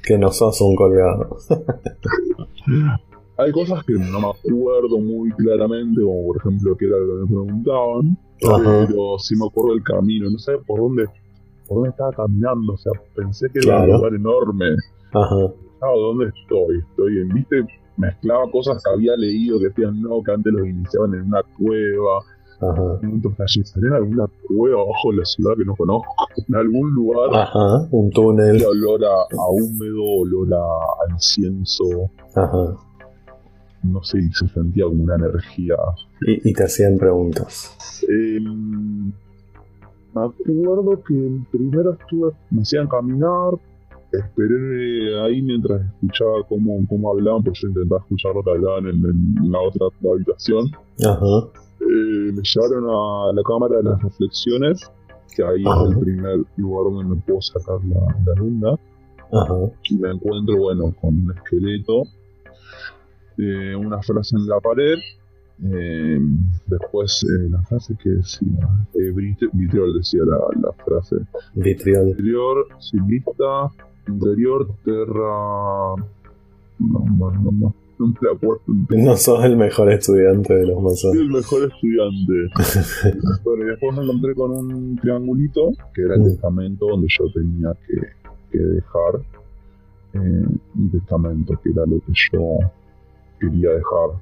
Que 0.04 0.18
no 0.18 0.31
sos 0.31 0.62
un 0.62 0.75
colgado. 0.75 1.38
Hay 3.38 3.51
cosas 3.51 3.83
que 3.83 3.94
no 3.94 4.19
me 4.22 4.27
acuerdo 4.30 4.98
muy 4.98 5.30
claramente, 5.31 6.01
como 6.01 6.27
por 6.27 6.38
ejemplo 6.38 6.77
que 6.77 6.86
era 6.86 6.98
lo 6.98 7.06
que 7.06 7.22
me 7.22 7.27
preguntaban, 7.27 8.17
pero 8.39 9.20
sí 9.20 9.36
me 9.36 9.46
acuerdo 9.46 9.74
del 9.74 9.84
camino, 9.84 10.29
no 10.29 10.38
sé 10.39 10.53
por 10.65 10.79
dónde, 10.79 11.05
por 11.67 11.79
dónde 11.79 11.89
estaba 11.89 12.12
caminando, 12.13 12.74
o 12.74 12.77
sea, 12.77 12.94
pensé 13.13 13.48
que 13.51 13.60
era 13.60 13.82
un 13.82 13.91
lugar 13.91 14.13
enorme. 14.13 14.67
Ajá. 15.12 15.53
¿dónde 15.82 16.27
estoy? 16.27 16.79
Estoy 16.89 17.20
en, 17.20 17.29
viste, 17.29 17.67
mezclaba 17.98 18.50
cosas 18.51 18.82
que 18.84 18.89
había 18.91 19.15
leído 19.15 19.60
que 19.60 19.67
decían 19.67 20.01
no, 20.01 20.22
que 20.24 20.32
antes 20.32 20.53
los 20.53 20.67
iniciaban 20.67 21.13
en 21.15 21.22
una 21.24 21.44
cueva, 21.58 22.20
Ajá. 22.72 23.00
en 23.01 23.93
alguna 23.93 24.27
cueva 24.48 24.81
abajo 24.81 25.12
de 25.12 25.17
la 25.17 25.25
ciudad 25.25 25.55
que 25.57 25.65
no 25.65 25.75
conozco, 25.75 26.13
en 26.48 26.55
algún 26.55 26.93
lugar. 26.93 27.29
Ajá, 27.34 27.88
un 27.91 28.10
túnel. 28.12 28.63
olor 28.63 29.01
a, 29.05 29.48
húmedo, 29.50 30.03
olor 30.03 30.53
a, 30.53 31.13
incienso. 31.13 32.10
Ajá. 32.34 32.77
No 33.84 34.03
sé, 34.03 34.19
se 34.34 34.48
sentía 34.48 34.86
como 34.86 35.03
una 35.03 35.15
energía. 35.15 35.75
Y, 36.22 36.53
te 36.53 36.63
hacían 36.63 36.98
preguntas. 36.98 37.77
Em, 38.10 39.12
me 40.13 40.22
acuerdo 40.22 41.03
que 41.03 41.39
primero 41.51 41.93
estuve, 41.93 42.31
me 42.50 42.62
hacían 42.62 42.88
caminar, 42.88 43.53
esperé 44.12 45.22
ahí 45.22 45.41
mientras 45.41 45.81
escuchaba 45.81 46.43
cómo, 46.48 46.79
cómo 46.89 47.12
hablaban, 47.12 47.43
porque 47.43 47.60
yo 47.62 47.67
intentaba 47.67 48.01
escuchar 48.01 48.34
lo 48.34 48.43
que 48.43 48.51
hablaban 48.51 48.88
en, 48.88 49.05
en 49.05 49.51
la 49.51 49.60
otra 49.60 49.88
habitación. 50.12 50.72
Ajá. 51.03 51.64
Eh, 51.79 52.32
me 52.34 52.41
llevaron 52.41 52.86
a 52.89 53.34
la 53.34 53.44
cámara 53.44 53.77
de 53.77 53.84
las 53.84 54.01
reflexiones, 54.01 54.91
que 55.36 55.44
ahí 55.44 55.63
es 55.63 55.89
el 55.91 56.00
primer 56.00 56.38
lugar 56.58 56.94
donde 56.94 57.15
me 57.15 57.22
puedo 57.22 57.41
sacar 57.41 57.84
la, 57.86 58.00
la 58.25 58.34
luna. 58.36 58.75
Y 59.89 59.96
me 59.98 60.12
encuentro, 60.12 60.58
bueno, 60.58 60.94
con 61.01 61.15
un 61.15 61.34
esqueleto, 61.36 62.03
eh, 63.38 63.75
una 63.75 64.01
frase 64.01 64.38
en 64.38 64.48
la 64.48 64.60
pared, 64.62 64.98
eh, 65.63 66.20
después 66.67 67.25
la 67.50 67.62
frase 67.63 67.96
que 68.01 68.10
decía, 68.10 68.70
vitriol 69.53 69.98
decía 69.98 70.22
la, 70.25 70.72
frase. 70.86 71.17
Vitriol. 71.55 72.10
Interior, 72.10 72.67
simista, 72.79 73.72
interior, 74.08 74.67
terra... 74.84 75.96
No, 76.77 77.00
no, 77.17 77.32
no, 77.32 77.51
no 77.51 77.85
no 78.00 78.14
No 78.90 79.18
sos 79.18 79.44
el 79.46 79.58
mejor 79.58 79.92
estudiante 79.92 80.54
de 80.54 80.68
los 80.68 80.82
masones. 80.82 81.18
Soy 81.18 81.20
el 81.20 81.32
mejor 81.32 81.72
estudiante. 81.72 82.34
bueno, 83.44 83.64
y 83.64 83.68
después 83.68 83.98
me 83.98 84.04
encontré 84.04 84.36
con 84.36 84.52
un 84.52 84.96
triangulito, 84.98 85.72
que 85.94 86.02
era 86.02 86.16
el 86.16 86.22
mm. 86.22 86.25
testamento 86.25 86.88
donde 86.88 87.08
yo 87.10 87.25
tenía 87.34 87.74
que, 87.88 88.58
dejar 88.58 89.22
eh, 90.14 90.46
un 90.75 90.92
testamento, 90.92 91.60
que 91.62 91.72
era 91.72 91.86
lo 91.86 92.00
que 92.00 92.14
yo 92.32 92.58
quería 93.40 93.72
dejar. 93.72 94.22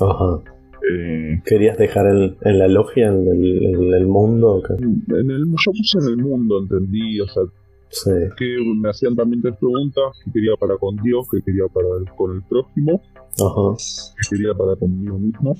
Ajá. 0.00 0.42
Eh, 0.90 1.42
¿Querías 1.44 1.76
dejar 1.76 2.06
el- 2.06 2.36
en 2.42 2.58
la 2.58 2.68
logia, 2.68 3.08
en 3.08 3.26
el, 3.28 3.64
en 3.74 3.94
el 3.94 4.06
mundo? 4.06 4.62
en 4.78 5.30
el, 5.30 5.46
yo 5.46 5.72
puse 5.72 5.98
en 5.98 6.08
el 6.08 6.16
mundo, 6.16 6.58
entendí, 6.58 7.20
o 7.20 7.28
sea, 7.28 7.42
Sí. 7.92 8.10
que 8.38 8.56
me 8.80 8.88
hacían 8.90 9.16
también 9.16 9.42
tres 9.42 9.56
preguntas, 9.58 10.04
que 10.24 10.30
quería 10.30 10.52
para 10.58 10.76
con 10.78 10.94
Dios, 11.02 11.26
que 11.30 11.42
quería 11.42 11.64
para 11.72 11.88
el- 11.98 12.08
con 12.16 12.36
el 12.36 12.42
prójimo, 12.42 13.02
Ajá. 13.40 13.76
que 14.16 14.36
quería 14.36 14.54
para 14.54 14.76
conmigo 14.76 15.18
mismo. 15.18 15.56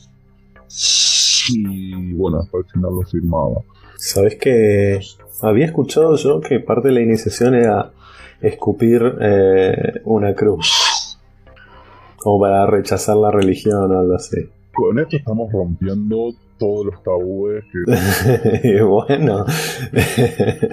Y 1.53 2.13
bueno, 2.15 2.41
el 2.53 2.65
final 2.65 2.93
lo 2.95 3.03
firmaba. 3.03 3.63
¿Sabes 3.97 4.37
que 4.37 5.01
había 5.43 5.67
escuchado 5.67 6.17
yo 6.17 6.41
que 6.41 6.61
parte 6.61 6.89
de 6.89 6.95
la 6.95 7.01
iniciación 7.01 7.55
era 7.55 7.91
escupir 8.41 9.03
eh, 9.21 10.01
una 10.05 10.35
cruz? 10.35 11.19
O 12.25 12.39
para 12.41 12.67
rechazar 12.67 13.17
la 13.17 13.31
religión 13.31 13.91
o 13.95 13.99
algo 13.99 14.15
así. 14.15 14.37
Con 14.73 14.99
esto 14.99 15.17
estamos 15.17 15.51
rompiendo 15.53 16.33
todos 16.61 16.87
los 16.87 17.03
tabúes 17.03 17.65
que 17.73 18.69
y 18.69 18.81
bueno, 18.83 19.45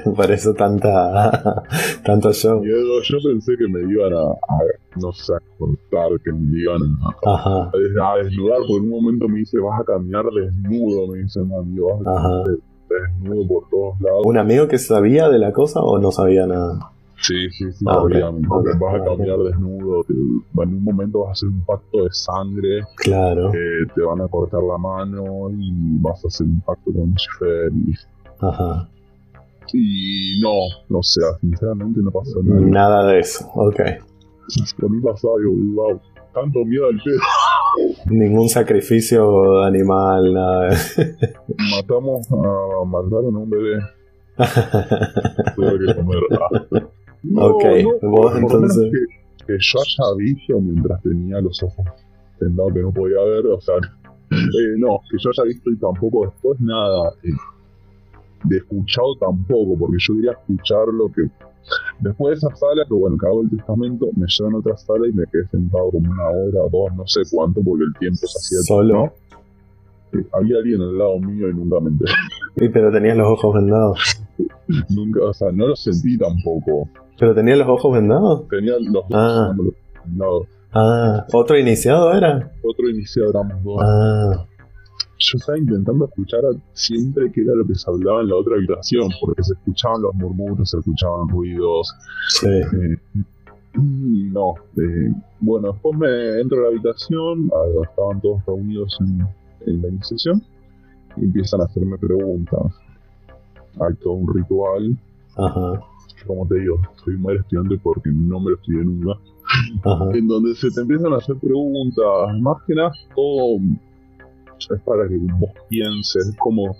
por 0.16 0.32
eso 0.32 0.54
tanta, 0.54 1.64
tanto 2.06 2.34
show. 2.34 2.62
Yo 2.64 3.18
pensé 3.24 3.54
que 3.58 3.68
me 3.68 3.92
iban 3.92 4.14
a, 4.14 4.32
a, 4.32 4.60
no 5.02 5.12
sé, 5.14 5.34
a 5.34 5.40
cortar, 5.58 6.20
que 6.24 6.32
me 6.34 6.60
iban 6.60 6.82
a, 7.26 7.32
a, 7.32 7.72
a 7.72 8.18
desnudar. 8.18 8.60
Por 8.68 8.82
un 8.82 8.90
momento 8.90 9.28
me 9.30 9.40
dice, 9.40 9.58
vas 9.60 9.82
a 9.82 9.86
caminar 9.86 10.26
desnudo, 10.26 11.08
me 11.08 11.20
dice 11.20 11.40
mi 11.40 11.56
amigo, 11.56 11.98
vas 11.98 12.02
a 12.02 12.22
caminar 12.22 12.58
desnudo 12.90 13.48
por 13.48 13.70
todos 13.70 14.02
lados. 14.02 14.22
¿Un 14.26 14.38
amigo 14.38 14.68
que 14.68 14.78
sabía 14.78 15.30
de 15.30 15.40
la 15.40 15.54
cosa 15.54 15.80
o 15.80 15.98
no 16.00 16.12
sabía 16.12 16.46
nada? 16.46 16.92
Sí, 17.22 17.50
sí, 17.52 17.72
sí, 17.72 17.86
Ah, 17.88 18.04
vas 18.80 18.96
a 18.96 19.04
caminar 19.04 19.40
desnudo, 19.40 20.04
te- 20.04 20.14
en 20.14 20.70
un 20.76 20.84
momento 20.84 21.22
vas 21.22 21.30
a 21.30 21.32
hacer 21.32 21.50
un 21.50 21.62
pacto 21.66 22.04
de 22.04 22.10
sangre, 22.12 22.82
Claro, 22.98 23.50
eh, 23.54 23.86
te 23.96 24.02
van 24.02 24.22
a 24.22 24.28
cortar 24.28 24.62
la 24.64 24.78
mano 24.78 25.50
y 25.52 26.00
vas 26.00 26.24
a 26.24 26.28
hacer 26.28 26.46
un 26.48 26.62
pacto 26.62 26.92
con 26.94 27.10
Lucifer 27.12 27.72
y, 27.74 27.94
ajá. 28.40 28.88
y 29.74 30.40
no, 30.42 30.52
no 30.90 31.02
sé, 31.02 31.22
sinceramente 31.42 32.00
no 32.04 32.12
pasó 32.12 32.42
nada. 32.44 32.62
Nada 32.62 33.08
de 33.08 33.20
eso, 33.20 33.50
ok. 33.56 33.82
Por 34.80 34.90
mí 34.92 35.02
pasaba, 35.02 35.34
digo, 35.40 35.54
wow, 35.76 36.00
tanto 36.34 36.64
miedo 36.66 36.86
al 36.86 36.98
pedo. 37.04 37.20
Ningún 38.10 38.48
sacrificio 38.48 39.64
animal, 39.64 40.34
nada. 40.34 40.70
Matamos 41.72 42.28
a 42.32 42.86
mataron 42.86 43.36
a 43.36 43.40
un 43.40 43.50
bebé, 43.50 43.80
tuve 45.56 45.86
que 45.86 45.96
comer. 45.96 46.20
Ah. 47.36 47.46
Ok, 47.48 47.64
vos 48.04 48.36
entonces- 48.36 48.92
Que, 48.92 49.46
que 49.48 49.58
yo 49.60 49.80
haya 49.80 50.16
visto 50.18 50.60
mientras 50.62 51.02
tenía 51.04 51.42
los 51.42 51.62
ojos 51.64 51.86
vendados 52.40 52.74
que 52.74 52.82
no 52.82 52.92
podía 52.92 53.22
ver, 53.24 53.48
o 53.48 53.60
sea, 53.62 53.76
eh, 54.32 54.76
no, 54.78 55.00
que 55.10 55.18
yo 55.20 55.30
haya 55.32 55.44
visto 55.48 55.70
y 55.72 55.78
tampoco 55.78 56.26
después 56.26 56.60
nada. 56.62 57.12
eh, 57.24 57.30
de 58.44 58.58
escuchado 58.58 59.16
tampoco, 59.20 59.76
porque 59.80 59.98
yo 60.00 60.14
quería 60.14 60.32
escuchar 60.32 60.88
lo 60.94 61.08
que. 61.12 61.24
Después 62.00 62.40
de 62.40 62.48
esa 62.48 62.56
sala, 62.56 62.86
que 62.88 62.94
bueno, 62.94 63.18
que 63.20 63.26
hago 63.26 63.42
el 63.42 63.50
testamento, 63.50 64.06
me 64.16 64.26
llevan 64.28 64.54
a 64.54 64.58
otra 64.60 64.78
sala 64.78 65.08
y 65.08 65.12
me 65.12 65.24
quedé 65.32 65.48
sentado 65.48 65.90
como 65.90 66.10
una 66.12 66.30
hora 66.30 66.62
o 66.62 66.70
dos, 66.70 66.96
no 66.96 67.08
sé 67.08 67.22
cuánto, 67.32 67.62
porque 67.64 67.84
el 67.86 67.94
tiempo 68.00 68.20
se 68.28 68.38
hacía 68.38 68.60
¿Solo? 68.68 69.12
Eh, 70.14 70.24
había 70.34 70.58
alguien 70.60 70.82
al 70.82 70.98
lado 70.98 71.20
mío 71.20 71.50
y 71.50 71.54
nunca 71.56 71.80
me 71.82 71.90
enteré. 71.90 72.12
Sí, 72.58 72.70
pero 72.70 72.92
tenías 72.92 73.18
los 73.18 73.28
ojos 73.28 73.56
vendados. 73.56 74.00
Nunca, 74.90 75.24
o 75.26 75.34
sea, 75.34 75.52
no 75.52 75.68
lo 75.68 75.76
sentí 75.76 76.18
tampoco. 76.18 76.88
¿Pero 77.20 77.34
tenías 77.34 77.58
los 77.58 77.68
ojos 77.68 77.94
vendados? 77.94 78.48
Tenía 78.50 78.74
los 78.80 79.06
Ah. 79.14 79.54
los- 79.56 79.74
no, 80.06 80.42
Ah, 80.74 81.26
¿otro 81.34 81.58
iniciado 81.58 82.14
era? 82.14 82.52
otro 82.64 82.90
iniciado 82.90 83.30
éramos 83.32 83.64
dos. 83.64 83.82
Ah, 83.84 84.46
Yo 85.20 85.38
estaba 85.40 85.58
intentando 85.58 86.06
escuchar 86.06 86.42
siempre 86.74 87.32
qué 87.32 87.42
era 87.42 87.56
lo 87.56 87.66
que 87.66 87.74
se 87.74 87.90
hablaba 87.90 88.22
en 88.22 88.28
la 88.30 88.36
otra 88.36 88.56
habitación, 88.56 89.10
porque 89.20 89.42
se 89.44 89.54
escuchaban 89.54 90.04
los 90.04 90.14
murmuros, 90.14 90.70
se 90.70 90.78
escuchaban 90.78 91.28
ruidos. 91.30 91.92
sí. 92.30 92.48
eh, 92.48 92.98
no, 93.74 94.54
eh, 94.78 95.12
bueno, 95.40 95.72
después 95.72 95.98
me 95.98 96.40
entro 96.42 96.60
a 96.60 96.62
la 96.64 96.68
habitación, 96.70 97.50
ah, 97.54 97.84
estaban 97.90 98.22
todos 98.22 98.44
reunidos 98.46 98.98
en, 99.02 99.28
en 99.68 99.82
la 99.82 99.88
iniciación, 99.90 100.44
y 101.16 101.26
empiezan 101.26 101.62
a 101.62 101.66
hacerme 101.66 101.98
preguntas. 101.98 102.74
Hay 103.80 103.94
todo 104.04 104.14
un 104.14 104.34
ritual. 104.34 104.98
Ajá, 105.36 105.82
como 106.28 106.48
te 106.48 106.60
digo, 106.60 106.80
soy 107.04 107.16
un 107.16 107.24
mal 107.24 107.38
estudiante 107.38 107.80
porque 107.82 108.10
no 108.14 108.40
me 108.40 108.52
lo 108.52 108.56
estudié 108.58 108.84
nunca. 108.84 109.20
ajá. 109.86 110.10
en 110.14 110.28
donde 110.28 110.54
se 110.56 110.70
te 110.72 110.82
empiezan 110.82 111.14
a 111.14 111.18
hacer 111.18 111.38
preguntas, 111.38 112.06
más 112.42 112.58
que 112.68 112.76
nada 112.76 112.92
todo 113.16 113.60
es 114.60 114.82
para 114.82 115.08
que 115.08 115.18
vos 115.18 115.52
pienses, 115.70 116.28
es 116.28 116.36
como 116.38 116.76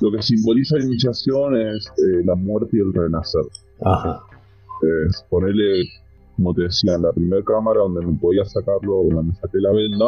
lo 0.00 0.12
que 0.12 0.22
simboliza 0.22 0.76
la 0.76 0.84
iniciación 0.84 1.56
es 1.56 1.88
eh, 1.98 2.22
la 2.24 2.34
muerte 2.34 2.76
y 2.76 2.80
el 2.80 2.92
renacer. 2.92 3.42
Ajá, 3.84 4.22
Es 5.06 5.24
ponerle, 5.28 5.82
como 6.36 6.54
te 6.54 6.62
decía, 6.62 6.94
en 6.94 7.02
la 7.02 7.12
primera 7.12 7.42
cámara 7.42 7.80
donde 7.80 8.06
me 8.06 8.16
podía 8.18 8.44
sacarlo, 8.44 9.02
donde 9.04 9.30
me 9.30 9.34
saqué 9.34 9.58
la 9.58 9.72
venda, 9.72 10.06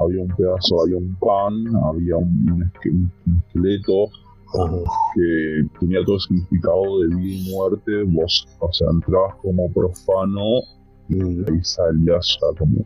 había 0.00 0.22
un 0.22 0.28
pedazo, 0.28 0.82
había 0.82 0.96
un 0.96 1.16
pan, 1.16 1.74
había 1.84 2.16
un 2.16 2.70
esqueleto 2.72 4.10
ajá. 4.54 4.76
que 5.14 5.78
tenía 5.80 6.04
todo 6.04 6.16
el 6.16 6.20
significado 6.20 7.00
de 7.00 7.16
vida 7.16 7.34
y 7.34 7.50
muerte, 7.52 8.02
vos, 8.06 8.46
o 8.60 8.72
sea, 8.72 8.88
entrabas 8.90 9.36
como 9.42 9.70
profano 9.72 10.60
y 11.08 11.64
salías 11.64 12.38
ya 12.40 12.58
como 12.58 12.84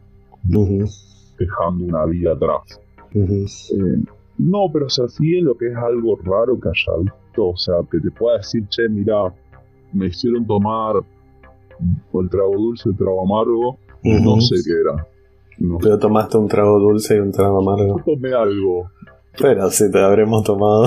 dejando 1.38 1.85
una 1.85 2.05
vida 2.07 2.33
atrás. 2.33 2.81
Eh, 3.14 4.05
no, 4.38 4.71
pero 4.73 4.87
o 4.87 4.90
sea, 4.90 5.09
sí 5.09 5.38
es 5.38 5.43
lo 5.43 5.57
que 5.57 5.69
es 5.69 5.76
algo 5.76 6.17
raro 6.17 6.59
que 6.59 6.69
haya 6.69 6.99
visto, 7.02 7.49
o 7.49 7.57
sea, 7.57 7.75
que 7.90 7.99
te 8.00 8.11
pueda 8.11 8.38
decir, 8.38 8.67
che, 8.69 8.88
mira, 8.88 9.35
me 9.93 10.07
hicieron 10.07 10.47
tomar 10.47 10.97
el 12.14 12.31
trago 12.31 12.55
dulce, 12.57 12.88
el 12.90 12.97
trago 12.97 13.23
amargo, 13.23 13.79
no 14.02 14.40
sé 14.40 14.57
qué 14.64 14.73
era. 14.81 15.07
No 15.59 15.76
Pero 15.79 15.99
tomaste 15.99 16.38
un 16.38 16.49
trago 16.49 16.79
dulce 16.79 17.17
y 17.17 17.19
un 17.19 17.33
trago 17.33 17.59
amargo. 17.59 18.00
tomé 18.05 18.33
algo. 18.33 18.90
Pero 19.40 19.70
si 19.70 19.90
te 19.90 19.99
habremos 19.99 20.44
tomado 20.44 20.87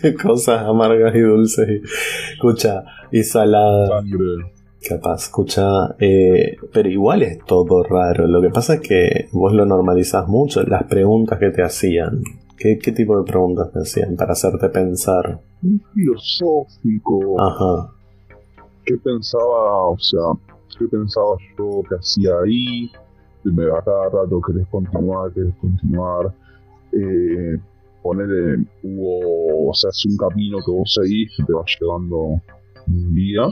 qué 0.00 0.14
cosas 0.22 0.62
amargas 0.62 1.14
y 1.14 1.20
dulces 1.20 1.68
y 1.68 2.32
escucha 2.34 2.84
y 3.10 3.22
saladas. 3.22 3.88
Sangre. 3.88 4.52
Capaz, 4.88 5.24
escucha, 5.24 5.96
eh, 5.98 6.56
pero 6.72 6.88
igual 6.88 7.22
es 7.22 7.44
todo 7.44 7.82
raro. 7.82 8.26
Lo 8.28 8.40
que 8.40 8.50
pasa 8.50 8.74
es 8.74 8.80
que 8.80 9.28
vos 9.32 9.52
lo 9.52 9.66
normalizás 9.66 10.28
mucho. 10.28 10.62
Las 10.62 10.84
preguntas 10.84 11.38
que 11.38 11.50
te 11.50 11.62
hacían. 11.62 12.22
¿Qué, 12.56 12.78
qué 12.78 12.92
tipo 12.92 13.18
de 13.18 13.24
preguntas 13.24 13.72
te 13.72 13.80
hacían 13.80 14.16
para 14.16 14.32
hacerte 14.32 14.68
pensar? 14.68 15.40
Muy 15.62 15.80
filosófico. 15.94 17.40
Ajá, 17.40 17.92
¿Qué 18.88 18.96
pensaba, 18.96 19.84
o 19.88 19.98
sea, 19.98 20.32
qué 20.78 20.86
pensaba 20.86 21.36
yo 21.58 21.82
que 21.86 21.96
hacía 21.96 22.30
ahí? 22.42 22.90
Y 23.44 23.50
me 23.50 23.64
a 23.66 23.82
cada 23.82 24.04
rato, 24.04 24.40
¿querés 24.40 24.66
continuar? 24.68 25.30
¿Querés 25.34 25.54
continuar? 25.56 26.34
Eh, 26.92 27.58
ponerle, 28.02 28.64
hubo, 28.82 29.70
o 29.70 29.74
sea, 29.74 29.90
es 29.90 30.06
un 30.06 30.16
camino 30.16 30.58
que 30.64 30.70
vos 30.70 30.94
seguís 30.94 31.30
que 31.36 31.44
te 31.44 31.52
va 31.52 31.62
llevando 31.80 32.40
un 32.86 33.14
día 33.14 33.42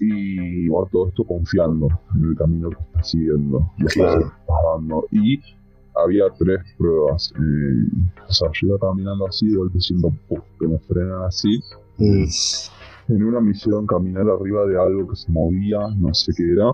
y 0.00 0.68
va 0.68 0.86
todo 0.90 1.08
esto 1.08 1.24
confiando 1.24 1.88
en 2.16 2.24
el 2.30 2.36
camino 2.36 2.70
que 2.70 2.76
estás 2.82 3.10
siguiendo, 3.10 3.58
Claro. 3.94 4.12
pasos 4.20 4.30
que 4.32 4.40
estás 4.40 4.56
dando. 4.74 5.04
Y 5.10 5.40
había 5.94 6.24
tres 6.38 6.60
pruebas. 6.78 7.32
eh, 7.36 8.08
o 8.28 8.32
sea, 8.32 8.48
yo 8.60 8.68
iba 8.68 8.78
caminando 8.78 9.26
así, 9.26 9.48
de 9.50 9.56
golpe 9.56 9.80
siento 9.80 10.10
que 10.60 10.66
me 10.68 10.78
frenan 10.78 11.22
así. 11.24 11.60
mm, 11.98 12.24
En 13.08 13.24
una 13.24 13.40
misión 13.40 13.86
caminar 13.86 14.24
arriba 14.30 14.64
de 14.66 14.80
algo 14.80 15.08
que 15.08 15.16
se 15.16 15.30
movía, 15.30 15.78
no 15.98 16.14
sé 16.14 16.32
qué 16.36 16.52
era. 16.52 16.70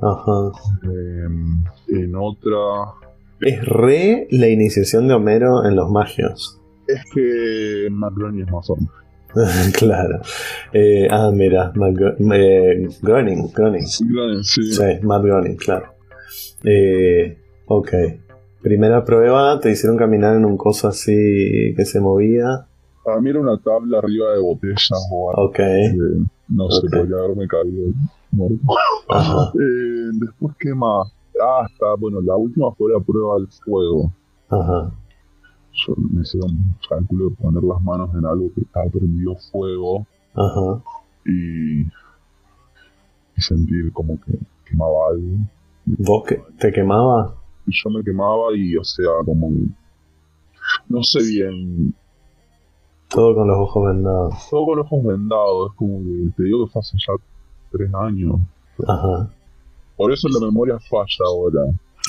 ajá. 0.00 0.50
Eh, 0.84 1.26
en 1.88 2.14
otra, 2.16 2.56
Es 3.40 3.64
re 3.64 4.26
la 4.30 4.48
iniciación 4.48 5.08
de 5.08 5.14
Homero 5.14 5.64
en 5.64 5.76
los 5.76 5.90
magios. 5.90 6.58
es 6.86 7.00
que 7.14 7.88
Macroni 7.90 8.42
es 8.42 8.50
más 8.50 8.68
hombre. 8.70 8.92
claro. 9.78 10.20
Eh, 10.72 11.06
ah, 11.10 11.30
mira, 11.32 11.72
Matt 11.76 11.96
eh, 12.32 12.88
Groening, 13.00 13.50
Groening. 13.52 13.86
Sí, 13.86 14.04
Sí, 14.72 14.82
Matt 15.02 15.22
Groening, 15.22 15.56
claro. 15.56 15.94
Eh, 16.64 17.38
ok. 17.66 17.88
Primera 18.60 19.04
prueba, 19.04 19.58
te 19.60 19.70
hicieron 19.70 19.96
caminar 19.96 20.36
en 20.36 20.44
un 20.44 20.56
coso 20.56 20.88
así 20.88 21.72
que 21.76 21.84
se 21.84 22.00
movía. 22.00 22.66
Para 23.04 23.20
mí 23.20 23.30
era 23.30 23.40
una 23.40 23.56
tabla 23.58 23.98
arriba 23.98 24.34
de 24.34 24.40
botellas 24.40 24.90
o 25.10 25.30
algo 25.30 25.44
Ok. 25.48 25.56
que 25.56 25.92
no 26.48 26.68
sé, 26.70 26.86
Ok. 26.88 26.92
podría 26.96 27.16
haberme 27.24 27.46
caído. 27.46 27.92
Ajá, 29.08 29.52
Eh, 29.54 30.10
después, 30.12 30.54
¿qué 30.58 30.74
más? 30.74 31.08
Ah, 31.42 31.66
está, 31.70 31.94
bueno, 31.98 32.20
la 32.20 32.36
última 32.36 32.70
fue 32.72 32.92
la 32.92 33.00
prueba 33.00 33.36
del 33.36 33.48
fuego. 33.48 34.12
ajá. 34.48 34.92
Yo 35.72 35.94
me 35.96 36.22
hice 36.22 36.36
un 36.38 36.74
cálculo 36.88 37.30
de 37.30 37.36
poner 37.36 37.62
las 37.62 37.80
manos 37.82 38.10
en 38.16 38.26
algo 38.26 38.50
que 38.54 38.62
estaba 38.62 38.86
prendido 38.90 39.36
fuego 39.52 40.04
Ajá. 40.34 40.82
y, 41.24 41.82
y 41.82 43.40
sentir 43.40 43.92
como 43.92 44.20
que 44.20 44.36
quemaba 44.64 45.10
algo. 45.12 45.36
¿Vos 45.86 46.24
que 46.26 46.42
te 46.58 46.72
quemaba? 46.72 47.36
y 47.66 47.72
yo 47.72 47.90
me 47.90 48.02
quemaba 48.02 48.52
y, 48.56 48.76
o 48.76 48.82
sea, 48.82 49.06
como, 49.24 49.48
no 50.88 51.02
sé 51.04 51.20
bien, 51.22 51.94
Todo 53.08 53.34
con 53.36 53.46
los 53.46 53.56
ojos 53.58 53.86
vendados. 53.94 54.48
todo 54.50 54.66
con 54.66 54.78
los 54.78 54.86
ojos 54.86 55.04
vendados, 55.04 55.70
es 55.70 55.76
como 55.76 55.98
que 56.00 56.32
te 56.36 56.42
digo 56.44 56.64
que 56.66 56.72
fue 56.72 56.80
hace 56.80 56.96
ya 56.98 57.12
tres 57.70 57.94
años. 57.94 58.40
Ajá, 58.88 59.30
Por 60.00 60.12
eso 60.12 60.28
la 60.28 60.40
memoria 60.46 60.78
falla 60.78 61.24
ahora, 61.26 61.60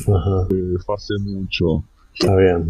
ajá. 0.08 0.48
eh, 0.50 0.76
hace 0.88 1.14
mucho. 1.20 1.84
Está 2.14 2.34
bien. 2.38 2.70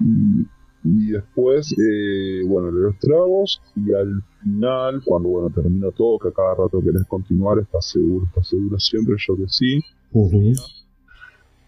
Y, 0.00 0.46
y 0.84 1.10
después, 1.12 1.72
eh, 1.72 2.42
bueno, 2.46 2.70
le 2.70 2.80
los 2.82 2.98
tragos 2.98 3.62
y 3.74 3.94
al 3.94 4.22
final, 4.42 5.00
cuando 5.06 5.30
bueno 5.30 5.48
termina 5.48 5.90
todo, 5.92 6.18
que 6.18 6.28
a 6.28 6.32
cada 6.32 6.50
rato 6.54 6.82
querés 6.82 7.04
continuar, 7.08 7.60
estás 7.60 7.86
seguro, 7.86 8.26
estás 8.26 8.46
seguro 8.46 8.78
siempre, 8.78 9.14
yo 9.26 9.36
que 9.36 9.48
sí, 9.48 9.80
Ujú. 10.12 10.52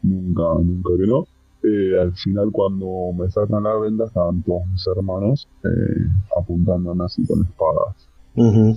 nunca, 0.03 0.43
nunca 0.63 0.91
que 0.99 1.07
no. 1.07 1.27
Eh, 1.63 1.99
al 1.99 2.13
final, 2.17 2.51
cuando 2.53 2.87
me 3.19 3.31
sacan 3.31 3.63
la 3.63 3.77
venda, 3.77 4.05
estaban 4.05 4.43
todos 4.43 4.67
mis 4.71 4.87
hermanos 4.87 5.49
eh, 5.65 6.07
apuntándome 6.39 7.03
así 7.03 7.27
con 7.27 7.41
espadas. 7.47 7.97
Mm. 8.35 8.73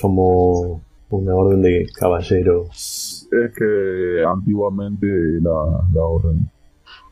Como 0.00 0.80
una 1.10 1.34
orden 1.34 1.62
de 1.62 1.86
caballero. 1.94 2.66
Es 2.70 3.28
que 3.56 4.24
antiguamente 4.26 5.06
la, 5.40 5.84
la 5.92 6.02
orden 6.02 6.48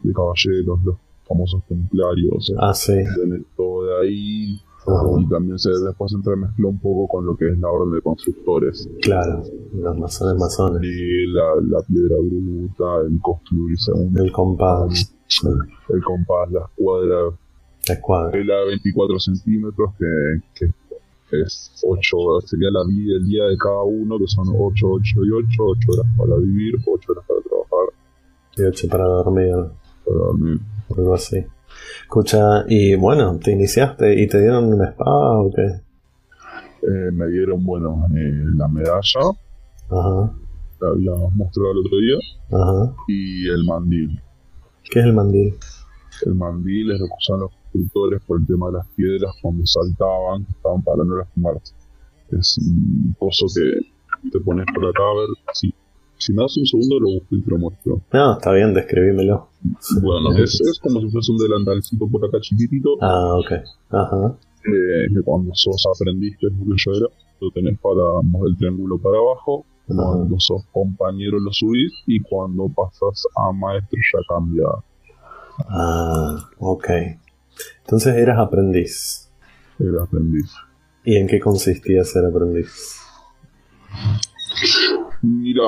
de 0.03 0.13
caballeros, 0.13 0.83
los 0.85 0.97
famosos 1.27 1.63
templarios, 1.69 2.53
Ah, 2.59 2.75
sí. 2.75 2.95
viene 2.95 3.43
todo 3.57 3.85
de 3.87 4.07
ahí. 4.09 4.61
Ajá. 4.85 5.07
Y 5.21 5.29
también 5.29 5.59
se 5.61 5.71
después 5.71 6.11
se 6.11 6.17
entremezcló 6.17 6.69
un 6.71 6.79
poco 6.81 7.07
con 7.07 7.25
lo 7.25 7.37
que 7.37 7.49
es 7.51 7.59
la 7.59 7.69
orden 7.71 7.93
de 7.95 8.03
constructores. 8.03 8.89
Claro, 9.01 9.45
los 9.75 9.97
masones 9.97 10.41
masones. 10.41 10.83
Y 10.83 11.27
la, 11.33 11.55
la 11.63 11.83
piedra 11.87 12.17
bruta, 12.19 13.07
el 13.09 13.21
construir 13.21 13.79
según 13.79 14.19
El 14.19 14.33
compás, 14.33 15.15
el 15.89 16.03
compás, 16.03 16.51
la 16.51 16.61
escuadra, 16.67 17.17
la 17.87 17.95
escuadra. 17.95 18.45
la 18.45 18.65
24 18.67 19.21
centímetros, 19.21 19.91
que, 20.01 20.07
que 20.67 20.73
es 21.41 21.73
8, 21.87 22.17
sería 22.47 22.71
la 22.71 22.85
vida 22.87 23.17
el 23.17 23.27
día 23.27 23.45
de 23.45 23.57
cada 23.57 23.83
uno, 23.83 24.19
que 24.19 24.27
son 24.27 24.47
8, 24.49 24.87
8 24.87 25.03
y 25.25 25.31
8, 25.31 25.47
8 25.59 25.89
horas 25.93 26.07
para 26.17 26.37
vivir, 26.37 26.75
8 26.87 27.13
horas 27.13 27.25
para 27.27 27.41
trabajar, 27.41 27.95
Y 28.59 28.63
ocho 28.63 28.89
para 28.89 29.05
dormir, 29.05 29.55
para 30.05 30.17
dormir. 30.19 30.61
algo 30.97 31.15
así. 31.15 31.45
Escucha, 32.03 32.65
y 32.69 32.95
bueno, 32.97 33.39
te 33.43 33.53
iniciaste 33.53 34.21
y 34.23 34.27
te 34.29 34.41
dieron 34.41 34.65
una 34.75 34.89
espada 34.91 35.41
o 35.41 35.51
qué? 35.55 35.63
Eh, 36.87 37.11
me 37.13 37.29
dieron, 37.29 37.65
bueno, 37.65 38.07
eh, 38.15 38.45
la 38.57 38.69
medalla, 38.69 39.21
Ajá, 39.91 40.33
la 40.81 40.89
había 40.89 41.13
mostrado 41.35 41.73
el 41.73 41.79
otro 41.79 41.99
día, 41.99 42.17
ajá. 42.51 42.95
y 43.09 43.49
el 43.49 43.65
mandil. 43.65 44.21
¿Qué 44.91 45.01
es 45.01 45.07
el 45.07 45.13
mandil? 45.15 45.55
El 46.27 46.35
mandil 46.35 46.91
es 46.93 47.01
lo 47.01 47.07
que 47.07 47.13
usan 47.19 47.41
los 47.41 47.51
constructores 47.73 48.23
por 48.27 48.41
el 48.41 48.47
tema 48.47 48.67
de 48.67 48.73
las 48.75 48.87
piedras 48.89 49.35
cuando 49.41 49.67
saltaban, 49.67 50.47
estaban 50.51 50.83
para 50.83 51.05
no 51.05 51.17
lastimarse. 51.17 51.75
Es 52.31 52.59
un 52.59 53.15
pozo 53.19 53.47
que 53.55 54.31
te 54.31 54.41
pones 54.41 54.67
por 54.75 54.87
acá 54.87 55.03
a 55.03 55.15
ver. 55.21 55.29
Si, 55.55 55.75
si 56.17 56.33
me 56.33 56.43
das 56.43 56.57
un 56.57 56.67
segundo, 56.67 57.01
lo 57.01 57.09
busco 57.11 57.37
y 57.37 57.43
te 57.43 57.51
lo 57.51 57.59
muestro. 57.59 58.01
No, 58.13 58.33
está 58.35 58.53
bien, 58.53 58.73
describímelo. 58.75 59.49
Bueno, 60.03 60.33
es, 60.39 60.61
es 60.61 60.79
como 60.79 61.01
si 61.01 61.11
fuese 61.11 61.33
un 61.33 61.39
delantalcito 61.39 62.07
por 62.09 62.25
acá 62.25 62.39
chiquitito, 62.41 62.97
Ah, 63.01 63.35
ok. 63.37 63.53
Ajá, 63.91 64.37
eh, 64.65 65.13
que 65.15 65.23
cuando 65.23 65.55
sos 65.55 65.85
es 66.01 66.07
lo 66.07 66.51
que 66.51 66.75
yo 66.77 66.93
era, 66.93 67.07
lo 67.41 67.51
tenés 67.51 67.79
para 67.81 68.23
mover 68.23 68.51
el 68.51 68.57
triángulo 68.57 68.99
para 68.99 69.19
abajo. 69.19 69.65
Cuando 69.85 70.39
sos 70.39 70.65
compañero 70.73 71.39
lo 71.41 71.53
subís 71.53 71.93
y 72.07 72.21
cuando 72.21 72.69
pasas 72.69 73.27
a 73.35 73.53
maestro 73.53 73.99
ya 74.13 74.21
cambia. 74.29 74.65
Ah, 75.69 76.37
ok. 76.59 76.89
Entonces 77.81 78.15
eras 78.17 78.39
aprendiz. 78.39 79.29
el 79.79 79.99
aprendiz. 79.99 80.53
¿Y 81.05 81.17
en 81.17 81.27
qué 81.27 81.41
consistía 81.41 82.05
ser 82.05 82.25
aprendiz? 82.27 82.69
Mira, 85.23 85.63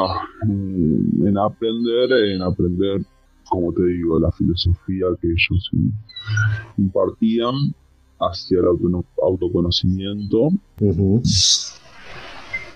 mm, 0.46 1.26
en 1.26 1.38
aprender, 1.38 2.12
en 2.34 2.42
aprender, 2.42 3.02
como 3.48 3.72
te 3.72 3.84
digo, 3.86 4.18
la 4.18 4.30
filosofía 4.32 5.06
que 5.20 5.28
ellos 5.28 5.70
im- 5.72 5.92
impartían 6.78 7.54
hacia 8.20 8.58
el 8.60 8.66
auto- 8.66 9.04
autoconocimiento 9.22 10.48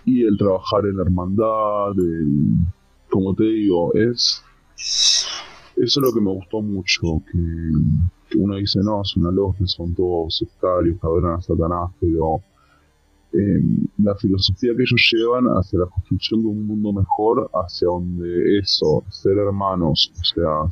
y 0.04 0.22
el 0.24 0.36
trabajar 0.38 0.84
en 0.86 0.96
la 0.96 1.02
hermandad, 1.02 1.92
el- 1.98 2.56
como 3.10 3.34
te 3.34 3.44
digo, 3.44 3.92
es 3.94 4.42
eso 4.76 5.26
es 5.76 5.96
lo 5.96 6.12
que 6.12 6.20
me 6.20 6.30
gustó 6.32 6.60
mucho, 6.62 7.22
que 7.30 7.38
uno 8.36 8.56
dice, 8.56 8.80
no, 8.82 9.02
es 9.02 9.16
una 9.16 9.30
logia, 9.30 9.66
son 9.66 9.94
todos 9.94 10.36
sectarios, 10.36 11.00
que 11.00 11.06
adoran 11.06 11.34
a 11.38 11.40
Satanás, 11.40 11.90
pero 12.00 12.40
eh, 13.32 13.60
la 13.98 14.14
filosofía 14.14 14.72
que 14.76 14.82
ellos 14.82 15.10
llevan 15.12 15.46
hacia 15.46 15.80
la 15.80 15.86
construcción 15.86 16.42
de 16.42 16.48
un 16.48 16.66
mundo 16.66 16.92
mejor, 16.92 17.50
hacia 17.52 17.86
donde 17.88 18.58
eso, 18.58 19.04
ser 19.10 19.36
hermanos, 19.38 20.12
o 20.18 20.24
sea, 20.24 20.70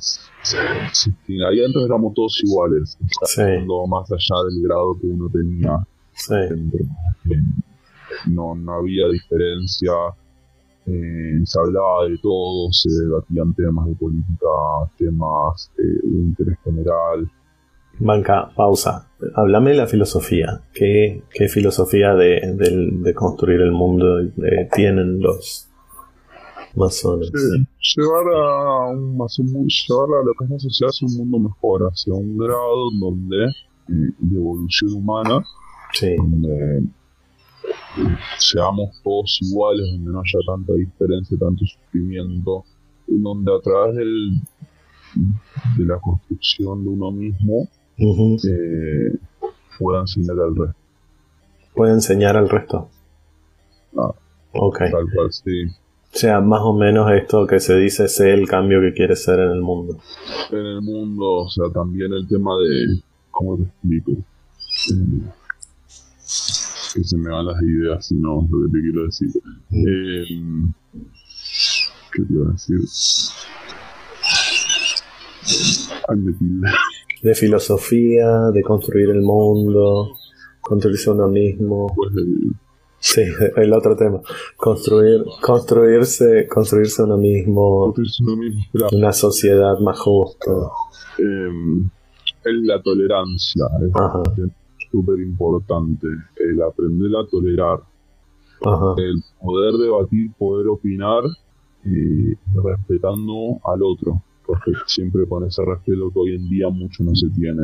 si, 0.92 1.11
si 1.27 1.42
ahí 1.42 1.61
adentro 1.61 1.85
éramos 1.85 2.14
todos 2.14 2.40
iguales, 2.42 2.97
o 3.23 3.27
sea, 3.27 3.59
Sí. 3.59 3.66
más 3.88 4.11
allá 4.11 4.42
del 4.49 4.62
grado 4.62 4.99
que 5.01 5.07
uno 5.07 5.29
tenía 5.31 5.87
Sí. 6.12 6.35
Eh, 6.35 7.37
no, 8.29 8.55
no 8.55 8.73
había 8.73 9.09
diferencia, 9.09 9.92
eh, 10.87 11.40
se 11.45 11.59
hablaba 11.61 12.07
de 12.09 12.16
todo, 12.19 12.73
se 12.73 12.88
debatían 12.90 13.53
temas 13.55 13.87
de 13.87 13.95
política, 13.97 14.47
temas 14.97 15.71
eh, 15.79 15.83
de 15.83 16.19
interés 16.19 16.59
general. 16.64 17.31
Banca, 17.99 18.51
pausa. 18.55 19.09
Háblame 19.35 19.71
de 19.71 19.77
la 19.79 19.87
filosofía. 19.87 20.63
¿Qué, 20.73 21.23
qué 21.31 21.49
filosofía 21.49 22.15
de, 22.15 23.15
construir 23.15 23.61
el 23.61 23.73
mundo 23.73 24.21
eh, 24.21 24.69
tienen 24.75 25.21
los 25.21 25.69
masones? 26.75 27.29
Eh, 27.29 27.67
llevar 27.97 28.27
a 28.35 28.87
un, 28.91 29.17
llevar 29.17 30.09
a 30.21 30.25
lo 30.25 30.33
que 30.39 30.45
es 30.45 30.51
la 30.51 30.59
sociedad 30.59 30.91
hacia 30.91 31.07
un 31.07 31.17
mundo 31.17 31.49
mejor, 31.49 31.83
hacia 31.85 32.13
un 32.13 32.37
grado 32.37 32.91
donde 33.01 33.53
de 33.89 34.37
evolución 34.37 34.93
humana, 34.95 35.45
Sí, 35.93 36.15
donde 36.17 36.83
seamos 38.39 39.01
todos 39.03 39.39
iguales, 39.41 39.87
donde 39.93 40.11
no 40.11 40.19
haya 40.19 40.39
tanta 40.47 40.73
diferencia, 40.75 41.39
tanto 41.39 41.65
sufrimiento, 41.65 42.65
donde 43.07 43.55
a 43.55 43.61
través 43.61 43.95
del, 43.95 44.33
de 45.79 45.85
la 45.85 45.99
construcción 45.99 46.83
de 46.85 46.91
uno 46.91 47.11
mismo 47.13 47.69
Ujú. 47.99 48.37
eh, 48.49 49.19
pueda 49.79 50.01
enseñar 50.01 50.37
al 50.41 50.55
resto, 50.57 50.77
Puede 51.75 51.93
enseñar 51.93 52.37
al 52.37 52.49
resto. 52.49 52.89
Ah. 53.97 54.13
Ok. 54.53 54.79
tal 54.91 55.07
cual, 55.15 55.33
sí. 55.33 55.65
O 55.67 56.19
sea, 56.19 56.41
más 56.41 56.61
o 56.63 56.73
menos 56.73 57.11
esto 57.13 57.47
que 57.47 57.61
se 57.61 57.77
dice, 57.77 58.09
sé 58.09 58.33
el 58.33 58.49
cambio 58.49 58.81
que 58.81 58.95
quieres 58.95 59.23
ser 59.23 59.39
en 59.41 59.51
el 59.51 59.61
mundo. 59.61 59.99
En 60.51 60.65
el 60.65 60.81
mundo, 60.81 61.45
o 61.45 61.49
sea, 61.51 61.71
también 61.71 62.13
el 62.13 62.27
tema 62.27 62.53
de, 62.59 63.03
¿cómo 63.31 63.57
te 63.59 63.65
explico? 63.65 64.13
Eh, 64.13 65.23
que 66.95 67.05
se 67.05 67.17
me 67.19 67.31
van 67.31 67.45
las 67.47 67.61
ideas, 67.63 68.07
si 68.07 68.15
no, 68.15 68.49
lo 68.51 68.67
que 68.67 68.73
te 68.73 68.81
quiero 68.81 69.05
decir. 69.05 69.31
Eh, 69.73 70.25
¿Qué 72.13 72.23
te 72.23 72.33
iba 72.33 72.49
a 72.49 72.53
decir? 72.53 72.81
Ay. 76.09 76.87
De 77.22 77.35
filosofía, 77.35 78.50
de 78.52 78.62
construir 78.62 79.11
el 79.11 79.22
mundo, 79.22 80.16
construirse 80.61 81.11
uno 81.11 81.29
mismo. 81.29 81.94
Sí, 82.98 83.22
el 83.57 83.72
otro 83.72 83.96
tema. 83.96 84.20
Construir, 84.57 85.24
construirse, 85.40 86.46
construirse 86.48 87.02
uno 87.02 87.16
mismo, 87.16 87.94
una 88.92 89.12
sociedad 89.12 89.79
más 89.81 89.98
justa. 89.98 90.52
eh, 91.18 91.50
es 92.44 92.55
la 92.62 92.81
tolerancia, 92.81 93.64
es 93.81 94.50
súper 94.90 95.18
importante. 95.20 96.07
El 96.37 96.62
aprender 96.62 97.11
a 97.16 97.26
tolerar, 97.29 97.81
ajá, 98.64 98.94
el 98.98 99.22
poder 99.40 99.74
debatir, 99.74 100.31
poder 100.38 100.68
opinar, 100.68 101.24
eh, 101.85 102.37
respetando 102.62 103.61
al 103.64 103.83
otro. 103.83 104.22
Porque 104.47 104.73
siempre 104.87 105.27
con 105.27 105.45
ese 105.45 105.65
respeto 105.65 106.11
que 106.13 106.19
hoy 106.19 106.35
en 106.37 106.49
día 106.49 106.69
mucho 106.69 107.03
no 107.03 107.15
se 107.15 107.29
tiene. 107.31 107.63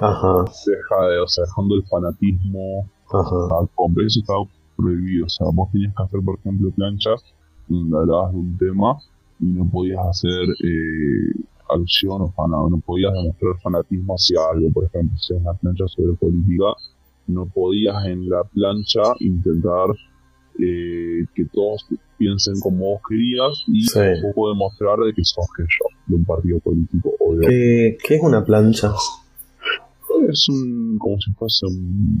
ajá, 0.00 0.44
Deja 0.66 1.06
de, 1.08 1.18
o 1.20 1.28
sea, 1.28 1.44
dejando 1.44 1.76
el 1.76 1.84
fanatismo, 1.84 2.88
ajá. 3.12 3.58
al 3.60 3.68
hombre, 3.76 4.06
eso 4.06 4.20
estaba 4.20 4.44
prohibido. 4.76 5.26
O 5.26 5.28
sea, 5.28 5.46
vos 5.52 5.70
tenías 5.72 5.94
que 5.94 6.02
hacer, 6.02 6.20
por 6.24 6.38
ejemplo, 6.38 6.70
planchas 6.72 7.22
donde 7.68 7.96
hablabas 7.96 8.32
de 8.32 8.38
un 8.38 8.58
tema 8.58 8.98
y 9.40 9.46
no 9.46 9.68
podías 9.70 10.00
hacer 10.06 10.48
eh, 10.64 11.32
alusión 11.68 12.22
o 12.22 12.30
fana, 12.32 12.56
no 12.68 12.80
podías 12.84 13.12
demostrar 13.12 13.58
fanatismo 13.62 14.14
hacia 14.14 14.38
algo. 14.52 14.70
Por 14.72 14.84
ejemplo, 14.84 15.16
si 15.18 15.34
es 15.34 15.40
una 15.40 15.54
plancha 15.54 15.86
sobre 15.88 16.14
política, 16.14 16.74
no 17.26 17.46
podías 17.46 18.04
en 18.06 18.28
la 18.28 18.44
plancha 18.44 19.02
intentar 19.20 19.88
eh, 20.58 21.24
que 21.34 21.44
todos 21.46 21.86
piensen 22.18 22.60
como 22.60 22.90
vos 22.92 23.00
querías 23.08 23.64
y 23.66 23.82
Sí. 23.84 23.98
un 23.98 24.32
poco 24.32 24.50
demostrar 24.50 24.98
de 25.00 25.12
que 25.14 25.24
sos 25.24 25.46
que 25.56 25.62
yo, 25.64 25.86
de 26.06 26.16
un 26.16 26.24
partido 26.24 26.58
político 26.60 27.12
o 27.18 27.34
de... 27.34 27.46
¿Qué, 27.46 27.98
qué 28.06 28.14
es 28.16 28.22
una 28.22 28.44
plancha? 28.44 28.92
Es 30.30 30.48
un, 30.48 30.98
como 30.98 31.18
si 31.20 31.32
fuese 31.32 31.66
un... 31.66 32.20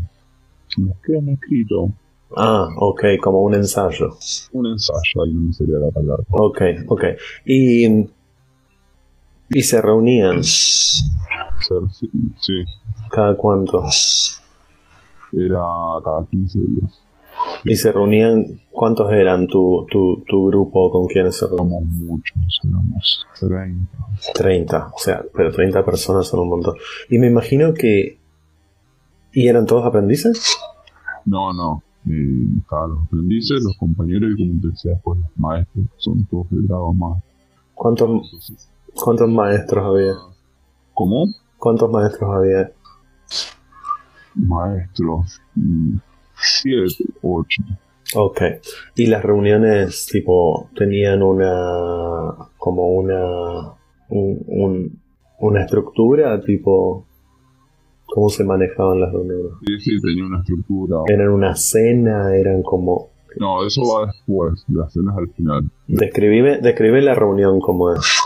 Nos 0.78 0.96
queda 1.04 1.18
escrito, 1.32 1.92
Ah, 2.34 2.66
ok, 2.78 3.02
como 3.22 3.42
un 3.42 3.54
ensayo. 3.54 4.16
un 4.52 4.66
ensayo, 4.66 5.22
ahí 5.24 5.34
no 5.34 5.52
sería 5.52 5.76
la 5.76 5.90
palabra. 5.90 6.24
Ok, 6.30 6.62
ok. 6.88 7.04
Y, 7.44 8.06
y 9.50 9.62
se 9.62 9.82
reunían 9.82 10.42
sí, 10.42 11.04
cada 13.10 13.36
cuánto. 13.36 13.84
era 15.32 15.62
cada 16.02 16.24
15 16.30 16.58
días. 16.58 17.02
Y 17.64 17.76
se 17.76 17.92
reunían, 17.92 18.60
¿cuántos 18.70 19.12
eran 19.12 19.46
tu, 19.46 19.86
tu, 19.90 20.24
tu 20.26 20.46
grupo 20.48 20.90
con 20.90 21.06
quienes 21.06 21.36
se 21.36 21.46
reunían? 21.46 21.68
Somos 21.68 21.94
muchos, 21.94 22.60
éramos 22.64 23.26
30. 23.38 23.88
30, 24.34 24.86
o 24.94 24.98
sea, 24.98 25.24
pero 25.34 25.52
30 25.52 25.84
personas 25.84 26.26
son 26.26 26.40
un 26.40 26.48
montón. 26.48 26.74
Y 27.08 27.18
me 27.18 27.28
imagino 27.28 27.72
que... 27.74 28.18
¿Y 29.32 29.48
eran 29.48 29.64
todos 29.66 29.86
aprendices? 29.86 30.56
No, 31.24 31.52
no. 31.52 31.82
Eh, 32.08 32.58
estaban 32.58 32.90
los 32.90 33.02
aprendices, 33.06 33.62
los 33.62 33.76
compañeros 33.76 34.32
y 34.36 34.48
como 34.48 34.60
te 34.60 34.68
decía 34.68 34.92
después 34.92 35.20
los 35.20 35.30
maestros, 35.36 35.86
son 35.98 36.24
todos 36.26 36.50
del 36.50 36.66
grado 36.66 36.92
más. 36.92 37.22
¿Cuántos, 37.74 38.68
cuántos 38.94 39.28
maestros 39.30 39.84
había? 39.84 40.14
¿Cómo? 40.94 41.26
¿Cuántos 41.58 41.90
maestros 41.90 42.30
había? 42.34 42.72
Maestros. 44.34 45.40
mm, 45.54 45.96
Siete, 46.36 47.04
ocho. 47.22 47.62
Ok. 48.14 48.42
Y 48.96 49.06
las 49.06 49.22
reuniones, 49.22 50.06
tipo, 50.10 50.68
tenían 50.76 51.22
una. 51.22 52.34
como 52.58 52.88
una. 52.88 53.72
un- 54.08 54.42
un- 54.46 55.00
una 55.40 55.62
estructura, 55.62 56.40
tipo. 56.40 57.06
¿Cómo 58.06 58.28
se 58.28 58.44
manejaban 58.44 59.00
las 59.00 59.10
reuniones? 59.12 59.52
Sí, 59.66 59.80
sí, 59.80 60.00
tenía 60.02 60.26
una 60.26 60.40
estructura. 60.40 60.98
¿Eran 61.08 61.30
una 61.30 61.56
cena? 61.56 62.36
¿Eran 62.36 62.62
como.? 62.62 63.08
No, 63.38 63.66
eso 63.66 63.80
va 63.82 64.06
después, 64.08 64.62
las 64.68 64.92
cenas 64.92 65.16
al 65.16 65.28
final. 65.30 65.62
Describime, 65.86 66.58
describe 66.58 67.00
la 67.00 67.14
reunión 67.14 67.58
como 67.60 67.90
es. 67.94 68.18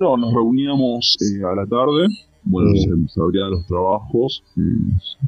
No, 0.00 0.16
nos 0.16 0.34
reuníamos 0.34 1.16
eh, 1.20 1.44
a 1.44 1.54
la 1.54 1.64
tarde. 1.66 2.08
Bueno, 2.50 2.70
Mm. 2.70 2.76
se, 3.06 3.12
se 3.14 3.20
abrían 3.20 3.50
los 3.50 3.66
trabajos. 3.66 4.42
eh, 4.56 4.60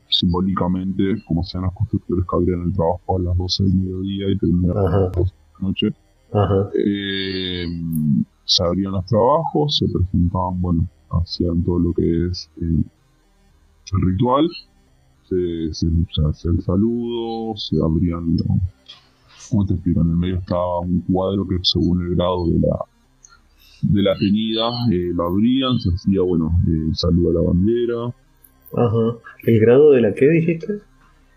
simbólicamente, 0.09 1.23
como 1.27 1.43
sean 1.45 1.65
los 1.65 1.73
constructores 1.75 2.25
que 2.29 2.37
abrían 2.37 2.63
el 2.63 2.73
trabajo 2.73 3.17
a 3.17 3.21
las 3.21 3.37
12 3.37 3.65
del 3.65 3.75
mediodía 3.75 4.31
y 4.31 4.39
terminaban 4.39 4.93
a 4.93 5.01
las 5.01 5.13
12 5.13 5.33
de 5.35 5.53
la 5.61 5.69
noche. 5.69 5.87
Eh, 6.75 7.67
se 8.45 8.63
abrían 8.65 8.93
los 8.93 9.05
trabajos, 9.07 9.77
se 9.79 9.87
presentaban, 9.89 10.61
bueno, 10.61 10.87
hacían 11.11 11.63
todo 11.63 11.79
lo 11.79 11.93
que 11.93 12.27
es 12.27 12.51
eh, 12.61 12.85
el 13.93 14.01
ritual, 14.13 14.49
se, 15.29 15.73
se, 15.75 15.87
se 15.89 16.23
hacía 16.29 16.51
el 16.53 16.61
saludo, 16.63 17.57
se 17.57 17.77
abrían, 17.83 18.37
¿cómo 19.51 19.67
te 19.67 19.75
explico? 19.75 20.01
En 20.03 20.11
el 20.11 20.17
medio 20.17 20.37
estaba 20.39 20.81
un 20.81 21.01
cuadro 21.03 21.47
que 21.47 21.57
según 21.63 22.03
el 22.03 22.15
grado 22.17 22.47
de 22.49 22.59
la 22.61 22.77
de 23.83 24.03
la 24.03 24.13
avenida 24.13 24.69
eh, 24.93 25.11
lo 25.15 25.27
abrían, 25.29 25.79
se 25.79 25.91
hacía, 25.91 26.23
bueno, 26.23 26.51
eh, 26.69 26.91
saludo 26.95 27.31
a 27.31 27.35
la 27.35 27.49
bandera, 27.49 28.15
Ajá. 28.73 29.19
¿El 29.43 29.61
grado 29.61 29.91
de 29.93 30.01
la 30.01 30.15
qué 30.15 30.29
dijiste? 30.29 30.81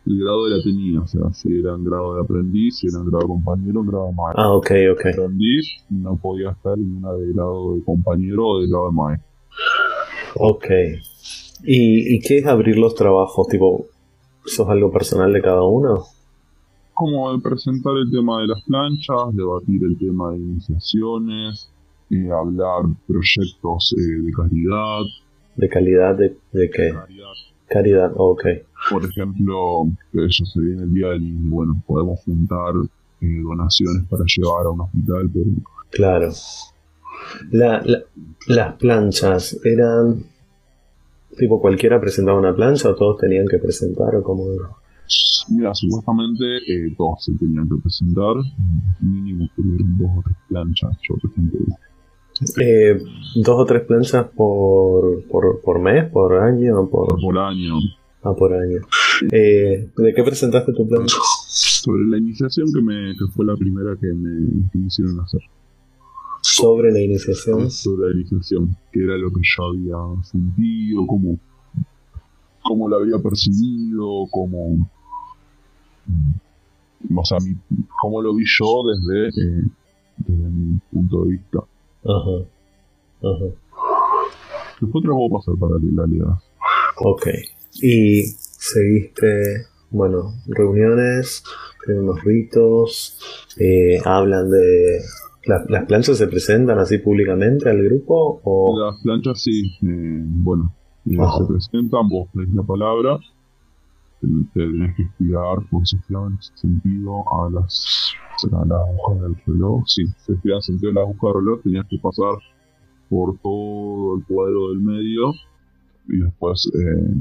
el 0.05 0.19
grado 0.19 0.45
de 0.45 0.57
la 0.57 0.63
tenía, 0.63 0.99
o 0.99 1.07
sea, 1.07 1.21
si 1.31 1.59
eran 1.59 1.83
grado 1.83 2.15
de 2.15 2.21
aprendiz, 2.21 2.77
si 2.79 2.87
eran 2.87 3.05
grado 3.05 3.21
de 3.21 3.27
compañero, 3.27 3.83
grado 3.83 4.07
de 4.07 4.13
maestro. 4.13 4.43
Ah, 4.43 4.53
ok, 4.53 4.71
ok. 4.91 5.05
aprendiz 5.13 5.65
no 5.89 6.17
podía 6.17 6.49
estar 6.51 6.77
en 6.77 6.97
una 6.97 7.13
de 7.13 7.31
grado 7.31 7.75
de 7.75 7.83
compañero 7.83 8.47
o 8.47 8.59
de 8.59 8.67
grado 8.67 8.87
de 8.87 8.95
maestro. 8.95 9.29
Ok. 10.35 10.65
¿Y, 11.63 12.15
¿Y 12.15 12.19
qué 12.19 12.39
es 12.39 12.45
abrir 12.45 12.77
los 12.77 12.95
trabajos? 12.95 13.47
Tipo, 13.47 13.87
¿eso 14.45 14.63
es 14.63 14.69
algo 14.69 14.91
personal 14.91 15.31
de 15.31 15.41
cada 15.41 15.63
uno? 15.63 16.03
Como 16.93 17.31
el 17.31 17.41
presentar 17.41 17.93
el 17.95 18.11
tema 18.11 18.41
de 18.41 18.47
las 18.47 18.61
planchas, 18.63 19.33
debatir 19.33 19.81
el 19.83 19.97
tema 19.97 20.31
de 20.31 20.37
iniciaciones, 20.37 21.72
eh, 22.13 22.29
hablar 22.31 22.83
proyectos 23.07 23.95
eh, 23.97 24.21
de 24.21 24.31
caridad, 24.31 25.01
¿De 25.55 25.69
calidad 25.69 26.15
de, 26.15 26.35
de 26.51 26.69
qué? 26.69 26.89
caridad. 26.93 27.27
Caridad, 27.67 28.11
ok. 28.15 28.43
Por 28.89 29.03
ejemplo, 29.05 29.85
eso 30.13 30.45
se 30.45 30.59
viene 30.59 30.83
el 30.83 30.93
día 30.93 31.07
del 31.09 31.21
niño, 31.21 31.49
bueno, 31.55 31.83
podemos 31.87 32.19
juntar 32.25 32.73
eh, 33.21 33.39
donaciones 33.41 34.03
para 34.09 34.23
llevar 34.25 34.65
a 34.65 34.69
un 34.71 34.81
hospital, 34.81 35.29
pero 35.33 35.45
Claro. 35.91 36.31
La, 37.51 37.81
la- 37.85 38.03
las 38.47 38.73
planchas 38.75 39.59
eran. 39.63 40.23
Tipo, 41.37 41.59
cualquiera 41.61 41.99
presentaba 41.99 42.37
una 42.37 42.53
plancha 42.53 42.89
o 42.89 42.95
todos 42.95 43.17
tenían 43.17 43.47
que 43.47 43.57
presentar 43.57 44.15
o 44.15 44.23
cómo 44.23 44.51
era? 44.51 44.69
mira, 45.49 45.73
supuestamente 45.75 46.43
eh, 46.67 46.93
todos 46.97 47.23
se 47.25 47.31
tenían 47.33 47.67
que 47.67 47.75
presentar, 47.81 48.35
mínimo 49.01 49.47
tuvieron 49.55 49.97
dos 49.97 50.09
o 50.17 50.21
tres 50.23 50.37
planchas, 50.47 50.97
yo 51.07 51.15
presenté 51.21 51.57
Eh, 52.61 53.01
¿Dos 53.35 53.55
o 53.59 53.65
tres 53.65 53.83
planchas 53.83 54.27
por, 54.35 55.23
por, 55.25 55.61
por 55.61 55.79
mes, 55.79 56.09
por 56.11 56.35
año? 56.37 56.87
Por, 56.89 57.19
por 57.19 57.37
año. 57.37 57.75
ah, 58.23 58.33
por 58.35 58.53
año. 58.53 58.79
Eh, 59.31 59.89
¿De 59.97 60.13
qué 60.13 60.23
presentaste 60.23 60.71
tu 60.73 60.87
plancha? 60.87 61.15
Sobre 61.47 62.03
la 62.05 62.17
iniciación 62.17 62.67
que 62.73 62.81
me 62.81 63.13
que 63.13 63.25
fue 63.33 63.45
la 63.45 63.55
primera 63.55 63.95
que 63.99 64.07
me, 64.07 64.69
que 64.71 64.77
me 64.77 64.85
hicieron 64.87 65.19
hacer. 65.19 65.41
Sobre 66.41 66.91
la 66.91 66.99
iniciación. 67.01 67.69
sobre 67.71 68.09
la 68.09 68.15
iniciación, 68.15 68.75
que 68.91 69.03
era 69.03 69.17
lo 69.17 69.29
que 69.31 69.41
yo 69.43 69.63
había 69.65 70.23
sentido, 70.23 71.07
cómo, 71.07 71.37
cómo 72.63 72.87
lo 72.89 72.97
había 72.97 73.17
percibido, 73.19 74.25
cómo, 74.29 74.89
mm, 76.05 77.17
o 77.17 77.25
sea, 77.25 77.37
mi- 77.39 77.55
cómo 78.01 78.21
lo 78.21 78.35
vi 78.35 78.43
yo 78.45 78.65
desde, 78.91 79.27
eh, 79.29 79.63
desde 80.17 80.49
mi 80.49 80.79
punto 80.91 81.23
de 81.25 81.31
vista. 81.31 81.59
Ajá. 82.05 82.45
Ajá. 83.21 83.45
Después 84.81 85.01
te 85.01 85.07
lo 85.07 85.15
puedo 85.15 85.29
pasar 85.39 85.55
para 85.59 85.79
que 85.79 85.87
la 85.93 86.05
leas. 86.05 86.43
Ok. 86.97 87.27
Y 87.81 88.23
seguiste, 88.23 89.65
bueno, 89.89 90.33
reuniones, 90.47 91.43
tienen 91.85 92.03
unos 92.03 92.23
ritos, 92.23 93.19
eh, 93.57 93.99
hablan 94.03 94.49
de... 94.49 94.99
¿Las, 95.45 95.69
¿Las 95.69 95.85
planchas 95.85 96.17
se 96.17 96.27
presentan 96.27 96.79
así 96.79 96.99
públicamente 96.99 97.69
al 97.69 97.83
grupo 97.83 98.39
o...? 98.43 98.79
Las 98.79 99.01
planchas 99.01 99.41
sí, 99.41 99.77
eh, 99.81 100.23
bueno, 100.25 100.73
eh, 101.05 101.17
se 101.37 101.45
presentan, 101.45 102.07
vos 102.07 102.29
lees 102.33 102.49
la 102.53 102.63
palabra, 102.63 103.19
te, 104.23 104.59
te 104.59 104.71
tenés 104.71 104.95
que 104.95 105.03
estudiar 105.03 105.67
por 105.69 105.85
si 105.85 105.97
en 106.09 106.41
sentido 106.41 107.23
a 107.31 107.49
las, 107.49 108.13
a 108.51 108.65
las 108.65 108.79
agujas 108.89 109.21
del 109.21 109.35
reloj, 109.45 109.83
sí, 109.85 110.05
se 110.17 110.33
en 110.33 110.61
sentido 110.61 110.89
de 110.89 110.93
las 110.95 111.03
agujas 111.03 111.33
del 111.33 111.45
reloj, 111.45 111.61
tenías 111.63 111.85
que 111.87 111.97
pasar 111.97 112.35
por 113.09 113.37
todo 113.39 114.15
el 114.17 114.25
cuadro 114.25 114.69
del 114.69 114.79
medio 114.79 115.33
y 116.07 116.19
después, 116.19 116.71
eh, 116.73 117.15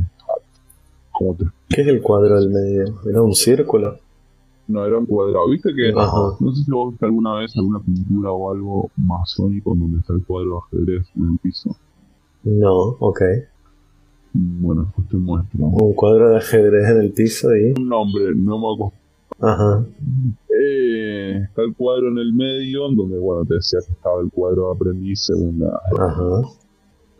¿cómo 1.12 1.35
te 1.35 1.45
¿Qué 1.69 1.83
es 1.83 1.88
el 1.88 2.03
cuadro 2.03 2.41
del 2.41 2.51
medio? 2.51 3.01
¿Era 3.09 3.23
un 3.23 3.35
círculo? 3.35 3.99
No, 4.69 4.85
era 4.87 4.99
un 4.99 5.07
cuadrado. 5.07 5.49
¿Viste 5.51 5.75
que.? 5.75 5.93
Ajá. 5.95 6.37
No 6.41 6.53
sé 6.55 6.65
si 6.65 6.71
vos 6.71 6.91
viste 6.91 7.05
alguna 7.07 7.35
vez 7.35 7.57
alguna 7.57 7.81
pintura 7.81 8.31
o 8.31 8.53
algo 8.53 8.91
masónico 8.97 9.73
en 9.75 9.81
donde 9.81 9.99
está 9.99 10.15
el 10.15 10.25
cuadro 10.25 10.65
de 10.71 10.79
ajedrez 10.79 11.09
en 11.17 11.33
el 11.33 11.38
piso. 11.38 11.77
No, 12.45 12.97
ok. 13.01 13.21
Bueno, 14.35 14.85
después 14.85 15.09
te 15.09 15.16
muestro. 15.16 15.64
Un 15.66 15.92
cuadro 15.95 16.31
de 16.31 16.37
ajedrez 16.38 16.88
en 16.90 17.01
el 17.03 17.12
piso 17.12 17.55
y... 17.55 17.73
Un 17.79 17.88
nombre, 17.88 18.35
no 18.35 18.59
me 18.59 18.73
acuerdo. 18.75 18.92
Ajá. 19.40 19.85
Eh, 20.49 21.40
está 21.45 21.62
el 21.62 21.75
cuadro 21.75 22.09
en 22.09 22.18
el 22.18 22.33
medio, 22.33 22.88
en 22.88 22.97
donde, 22.97 23.18
bueno, 23.18 23.45
te 23.45 23.55
decía 23.55 23.81
que 23.87 23.92
estaba 23.92 24.21
el 24.21 24.31
cuadro 24.31 24.68
de 24.71 24.77
aprendiz 24.77 25.21
según 25.25 25.59
la. 25.61 25.81
Ajá. 25.99 26.49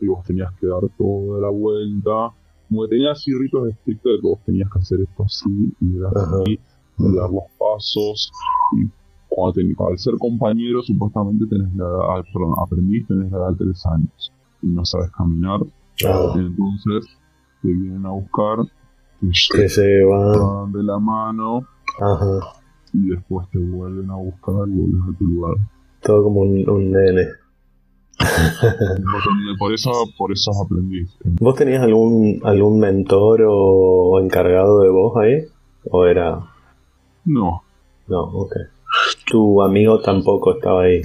Y 0.01 0.07
vos 0.07 0.23
tenías 0.25 0.51
que 0.59 0.67
dar 0.67 0.81
toda 0.97 1.39
la 1.41 1.49
vuelta. 1.49 2.31
Como 2.69 2.83
que 2.83 2.89
tenías 2.89 3.17
así 3.19 3.31
ritos 3.33 3.69
estrictos 3.69 4.13
de 4.13 4.21
que 4.21 4.27
vos 4.27 4.39
tenías 4.45 4.69
que 4.71 4.79
hacer 4.79 5.01
esto 5.01 5.23
así 5.23 5.73
y 5.81 5.97
Ajá. 6.03 6.41
así, 6.41 6.59
y 6.99 7.15
dar 7.15 7.29
los 7.29 7.43
pasos. 7.59 8.31
Y 8.81 8.87
cuando 9.27 9.53
ten- 9.53 9.75
al 9.87 9.97
ser 9.97 10.15
compañero, 10.17 10.81
supuestamente 10.81 11.45
tenés 11.47 11.73
la 11.75 11.85
edad, 11.85 12.23
perdón, 12.33 12.55
aprendiz, 12.59 13.05
tenés 13.07 13.31
la 13.31 13.37
edad 13.37 13.49
de 13.51 13.65
3 13.65 13.85
años 13.87 14.31
y 14.61 14.67
no 14.67 14.85
sabes 14.85 15.11
caminar. 15.11 15.59
Ah, 16.05 16.33
Entonces 16.35 17.17
te 17.61 17.67
vienen 17.67 18.05
a 18.05 18.09
buscar, 18.11 18.59
que 19.21 19.69
se 19.69 20.03
va... 20.03 20.33
llevan 20.33 20.71
de 20.73 20.83
la 20.83 20.99
mano 20.99 21.61
Ajá. 22.01 22.39
y 22.93 23.09
después 23.09 23.47
te 23.51 23.59
vuelven 23.59 24.09
a 24.09 24.15
buscar 24.15 24.67
y 24.67 24.71
vuelves 24.71 25.01
a 25.15 25.17
tu 25.17 25.25
lugar. 25.25 25.55
Todo 26.01 26.23
como 26.23 26.41
un, 26.41 26.69
un 26.69 26.91
nene. 26.91 27.27
Por 29.59 29.73
eso, 29.73 29.91
por 30.17 30.31
eso 30.31 30.51
aprendí. 30.63 31.05
¿Vos 31.23 31.55
tenías 31.55 31.81
algún, 31.83 32.39
algún 32.43 32.79
mentor 32.79 33.41
o 33.47 34.19
encargado 34.19 34.81
de 34.81 34.89
vos 34.89 35.13
ahí? 35.17 35.45
¿O 35.89 36.05
era...? 36.05 36.39
No, 37.25 37.63
No, 38.07 38.21
ok. 38.21 38.53
Tu 39.25 39.61
amigo 39.61 39.99
tampoco 40.01 40.55
estaba 40.55 40.83
ahí. 40.83 41.01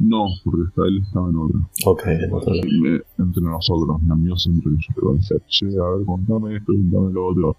No, 0.00 0.24
porque 0.44 0.62
está, 0.68 0.82
él 0.86 1.00
estaba 1.06 1.28
en 1.28 1.36
otra. 1.36 1.58
Ok, 1.86 2.02
en. 2.06 2.82
Me- 2.82 3.00
entre 3.18 3.42
nosotros, 3.42 4.00
mi 4.02 4.10
amigo 4.12 4.36
siempre 4.36 4.72
que 4.72 5.00
yo 5.00 5.10
le 5.12 5.16
decía, 5.18 5.36
che, 5.46 5.66
a 5.66 5.90
ver, 5.96 6.06
contame 6.06 6.56
esto, 6.56 6.72
contame 6.72 7.12
lo 7.12 7.26
otro. 7.26 7.56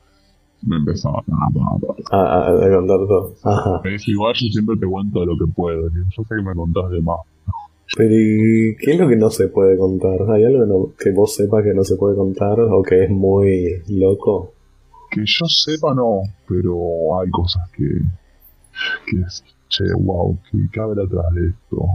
Me 0.63 0.75
empezaba, 0.77 1.23
ta, 1.25 1.34
ta, 1.54 1.88
ta. 2.10 2.17
A, 2.17 2.49
a, 2.49 2.65
a 2.65 2.75
contar 2.77 2.97
todo. 3.08 3.34
Ajá. 3.43 3.82
Me 3.84 3.91
dice, 3.91 4.12
igual 4.12 4.34
yo 4.36 4.47
siempre 4.51 4.75
te 4.77 4.86
cuento 4.88 5.25
lo 5.25 5.38
que 5.38 5.51
puedo. 5.51 5.89
Yo 5.89 6.23
sé 6.23 6.36
que 6.36 6.41
me 6.43 6.54
contás 6.56 6.89
de 6.91 7.01
más. 7.01 7.19
Pero 7.97 8.13
¿y 8.15 8.75
qué 8.80 8.91
es 8.93 8.99
lo 8.99 9.08
que 9.08 9.17
no 9.17 9.30
se 9.30 9.47
puede 9.49 9.77
contar? 9.77 10.19
¿Hay 10.32 10.43
algo 10.45 10.62
que, 10.63 10.67
no- 10.69 10.89
que 10.97 11.12
vos 11.12 11.36
sepas 11.36 11.63
que 11.63 11.73
no 11.73 11.84
se 11.84 11.95
puede 11.97 12.15
contar 12.15 12.60
o 12.60 12.82
que 12.84 13.04
es 13.06 13.10
muy 13.12 13.82
loco? 13.89 14.54
Que 15.12 15.21
yo 15.25 15.45
sepa, 15.45 15.93
no, 15.93 16.21
pero 16.47 17.19
hay 17.19 17.30
cosas 17.32 17.69
que, 17.75 17.84
que 19.06 19.17
che, 19.67 19.84
wow, 19.99 20.38
¿qué, 20.49 20.58
qué 20.71 20.80
habrá 20.80 21.04
atrás 21.04 21.25
de 21.34 21.49
esto? 21.49 21.86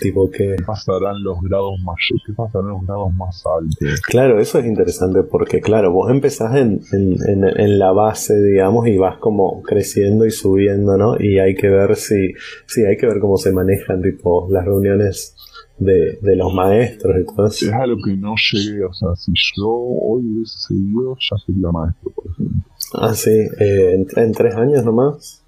Tipo 0.00 0.30
que... 0.30 0.56
¿Qué 0.56 0.62
pasarán 0.62 1.22
los 1.22 1.40
grados 1.40 1.80
más, 1.82 1.96
qué 2.26 2.32
pasarán 2.32 2.68
los 2.68 2.86
grados 2.86 3.14
más 3.14 3.42
altos? 3.46 4.00
Claro, 4.02 4.38
eso 4.40 4.58
es 4.58 4.66
interesante 4.66 5.22
porque, 5.22 5.60
claro, 5.60 5.90
vos 5.92 6.10
empezás 6.10 6.54
en, 6.56 6.80
en, 6.92 7.16
en, 7.28 7.44
en 7.44 7.78
la 7.78 7.92
base, 7.92 8.40
digamos, 8.42 8.86
y 8.88 8.98
vas 8.98 9.18
como 9.18 9.62
creciendo 9.62 10.26
y 10.26 10.30
subiendo, 10.30 10.96
¿no? 10.96 11.18
Y 11.18 11.38
hay 11.38 11.54
que 11.54 11.68
ver 11.68 11.96
si, 11.96 12.34
sí, 12.66 12.84
hay 12.84 12.96
que 12.96 13.06
ver 13.06 13.20
cómo 13.20 13.36
se 13.38 13.52
manejan, 13.52 14.02
tipo, 14.02 14.46
las 14.50 14.64
reuniones 14.64 15.34
de, 15.78 16.18
de 16.20 16.36
los 16.36 16.52
maestros 16.52 17.16
y 17.20 17.24
todo 17.24 17.46
eso. 17.46 17.66
Es 17.66 17.72
a 17.72 17.86
lo 17.86 17.96
que 17.96 18.16
no 18.16 18.34
llegué, 18.52 18.84
o 18.84 18.92
sea, 18.92 19.14
si 19.16 19.32
yo 19.56 19.68
hoy 19.68 20.24
hubiese 20.26 20.58
seguido, 20.58 21.16
ya 21.18 21.36
sería 21.44 21.70
maestro, 21.70 22.10
por 22.10 22.26
ejemplo. 22.32 22.60
Ah, 22.94 23.14
sí, 23.14 23.30
eh, 23.30 23.94
en, 23.94 24.06
en 24.14 24.32
tres 24.32 24.54
años 24.54 24.84
nomás. 24.84 25.42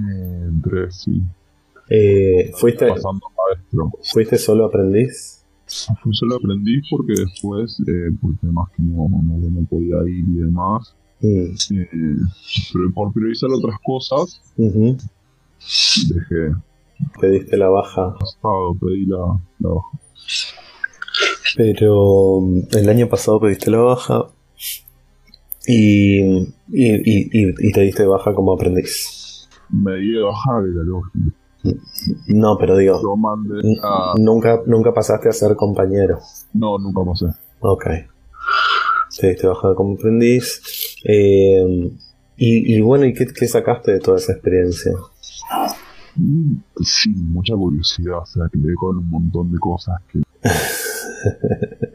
Eh, 0.00 0.46
Entre 0.48 0.90
sí, 0.90 1.22
Eh, 1.88 2.50
¿fuiste, 2.54 2.88
pasando 2.88 3.26
¿Fuiste 4.12 4.38
solo 4.38 4.66
aprendiz? 4.66 5.44
Fui 6.02 6.14
solo 6.14 6.36
aprendiz 6.36 6.82
porque 6.90 7.14
después, 7.14 7.80
eh, 7.88 8.10
por 8.20 8.36
temas 8.38 8.68
que 8.76 8.82
no, 8.82 9.08
no, 9.08 9.38
no 9.50 9.66
podía 9.66 9.96
ir 10.08 10.24
y 10.28 10.38
demás, 10.40 10.94
Mm, 11.20 11.54
eh, 11.74 12.16
pero 12.72 12.92
por 12.92 13.12
priorizar 13.12 13.48
otras 13.50 13.78
cosas, 13.82 14.40
dejé 14.56 16.54
Pediste 17.20 17.56
la 17.56 17.68
baja. 17.68 18.14
pasado, 18.18 18.74
pedí 18.80 19.06
la, 19.06 19.40
la 19.60 19.68
baja. 19.70 19.98
Pero 21.56 22.40
mm, 22.42 22.60
el 22.76 22.88
año 22.88 23.08
pasado 23.08 23.40
pediste 23.40 23.70
la 23.70 23.78
baja 23.78 24.26
y, 25.66 26.20
y, 26.20 26.44
y, 26.68 27.28
y- 27.32 27.54
y 27.68 27.72
te 27.72 27.80
diste 27.82 28.04
baja 28.04 28.34
como 28.34 28.52
aprendiz. 28.52 29.48
Me 29.70 29.96
di 29.96 30.10
de 30.12 30.20
baja 30.20 30.60
de 30.62 30.72
la 30.74 30.82
lógica. 30.82 31.18
No, 32.28 32.56
pero 32.58 32.76
digo, 32.76 33.00
Yo 33.02 33.16
mandé 33.16 33.60
n- 33.62 33.78
a... 33.82 34.14
nunca, 34.18 34.60
nunca 34.66 34.92
pasaste 34.92 35.28
a 35.28 35.32
ser 35.32 35.56
compañero. 35.56 36.18
No, 36.52 36.78
nunca 36.78 37.00
pasé. 37.10 37.26
Ok. 37.60 37.84
Te 39.18 39.28
diste 39.28 39.46
baja 39.46 39.74
como 39.74 39.94
aprendiz. 39.94 40.60
Eh, 41.04 41.90
y, 42.36 42.76
y 42.76 42.80
bueno, 42.80 43.06
¿y 43.06 43.14
qué, 43.14 43.26
qué 43.26 43.46
sacaste 43.46 43.92
de 43.92 44.00
toda 44.00 44.18
esa 44.18 44.32
experiencia? 44.32 44.92
Mm, 46.16 46.56
Sí, 46.82 47.10
mucha 47.16 47.54
curiosidad, 47.54 48.18
o 48.18 48.26
sea, 48.26 48.44
quedé 48.52 48.74
con 48.74 48.98
un 48.98 49.08
montón 49.08 49.50
de 49.52 49.58
cosas 49.58 49.96
que... 50.12 50.20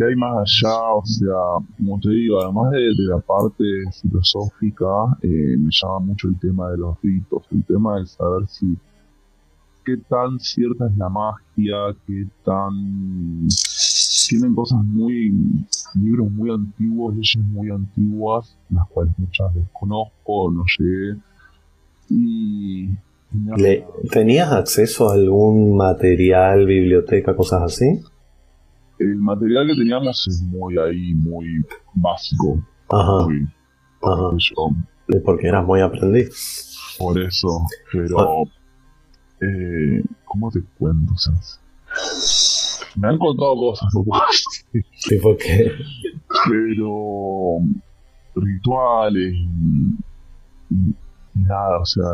que 0.00 0.06
hay 0.06 0.16
más 0.16 0.34
allá, 0.62 0.92
o 0.94 1.04
sea, 1.04 1.66
como 1.76 2.00
te 2.00 2.08
digo, 2.08 2.40
además 2.40 2.70
de, 2.70 2.90
la 3.06 3.18
parte 3.18 3.64
filosófica, 4.00 4.86
eh, 5.20 5.56
me 5.58 5.70
llama 5.70 5.98
mucho 5.98 6.28
el 6.28 6.38
tema 6.38 6.70
de 6.70 6.78
los 6.78 6.96
ritos, 7.02 7.42
el 7.50 7.62
tema 7.64 8.00
de 8.00 8.06
saber 8.06 8.48
si 8.48 8.78
qué 9.84 9.98
tan 10.08 10.40
cierta 10.40 10.86
es 10.86 10.96
la 10.96 11.10
magia, 11.10 11.76
qué 12.06 12.26
tan 12.44 13.48
tienen 14.28 14.54
cosas 14.54 14.82
muy 14.84 15.34
libros 15.94 16.30
muy 16.30 16.50
antiguos, 16.50 17.14
leyes 17.16 17.44
muy 17.48 17.70
antiguas, 17.70 18.56
las 18.70 18.88
cuales 18.88 19.12
muchas 19.18 19.52
desconozco, 19.54 20.50
no 20.50 20.64
llegué 20.78 21.20
y, 22.08 22.88
¿Tenías 24.10 24.50
acceso 24.50 25.10
a 25.10 25.14
algún 25.14 25.76
material, 25.76 26.66
biblioteca, 26.66 27.36
cosas 27.36 27.62
así? 27.62 28.00
El 29.00 29.16
material 29.16 29.66
que 29.66 29.74
teníamos 29.74 30.26
es 30.28 30.42
muy 30.42 30.78
ahí, 30.78 31.14
muy 31.14 31.46
básico, 31.94 32.62
Ajá, 32.90 33.24
muy 33.26 33.46
ajá. 34.02 34.36
yo, 34.38 34.70
Porque 35.24 35.48
eras 35.48 35.64
muy 35.66 35.80
aprendiz. 35.80 36.76
por 36.98 37.18
eso, 37.18 37.48
pero 37.92 38.42
eh, 39.40 40.02
¿cómo 40.24 40.50
te 40.50 40.60
cuento? 40.78 41.12
O 41.14 41.18
sea, 41.18 41.32
me 42.96 43.08
han 43.08 43.18
contado 43.18 43.56
cosas, 43.56 43.88
no 43.94 44.04
decir, 44.72 44.84
Tipo 45.08 45.36
que. 45.36 45.72
pero 46.48 47.58
rituales 48.36 49.34
y- 49.34 49.94
y 50.70 50.94
nada, 51.34 51.80
o 51.80 51.84
sea, 51.86 52.04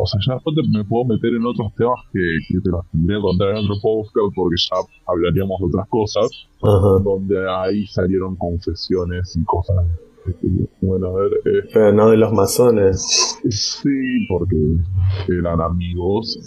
o 0.00 0.06
sea, 0.06 0.20
ya 0.24 0.34
después 0.34 0.56
me 0.70 0.84
puedo 0.84 1.04
meter 1.06 1.34
en 1.34 1.44
otros 1.44 1.74
temas 1.74 1.98
que, 2.12 2.20
que 2.48 2.60
te 2.62 2.70
los 2.70 2.88
tendría 2.90 3.18
que 3.18 3.22
contar 3.22 3.48
en 3.50 3.56
otro 3.56 3.74
podcast 3.82 4.34
porque 4.34 4.56
ya 4.70 4.76
hablaríamos 5.06 5.58
de 5.58 5.66
otras 5.66 5.88
cosas, 5.88 6.30
Ajá. 6.62 7.02
donde 7.02 7.36
ahí 7.50 7.84
salieron 7.86 8.36
confesiones 8.36 9.36
y 9.36 9.42
cosas. 9.44 9.76
que, 10.24 10.48
Bueno, 10.82 11.08
a 11.08 11.14
ver, 11.20 11.32
eh, 11.44 11.68
Pero 11.74 11.92
no 11.92 12.10
de 12.10 12.16
los 12.16 12.32
masones. 12.32 13.40
sí, 13.50 14.26
porque 14.28 14.56
eran 15.36 15.60
amigos 15.60 16.38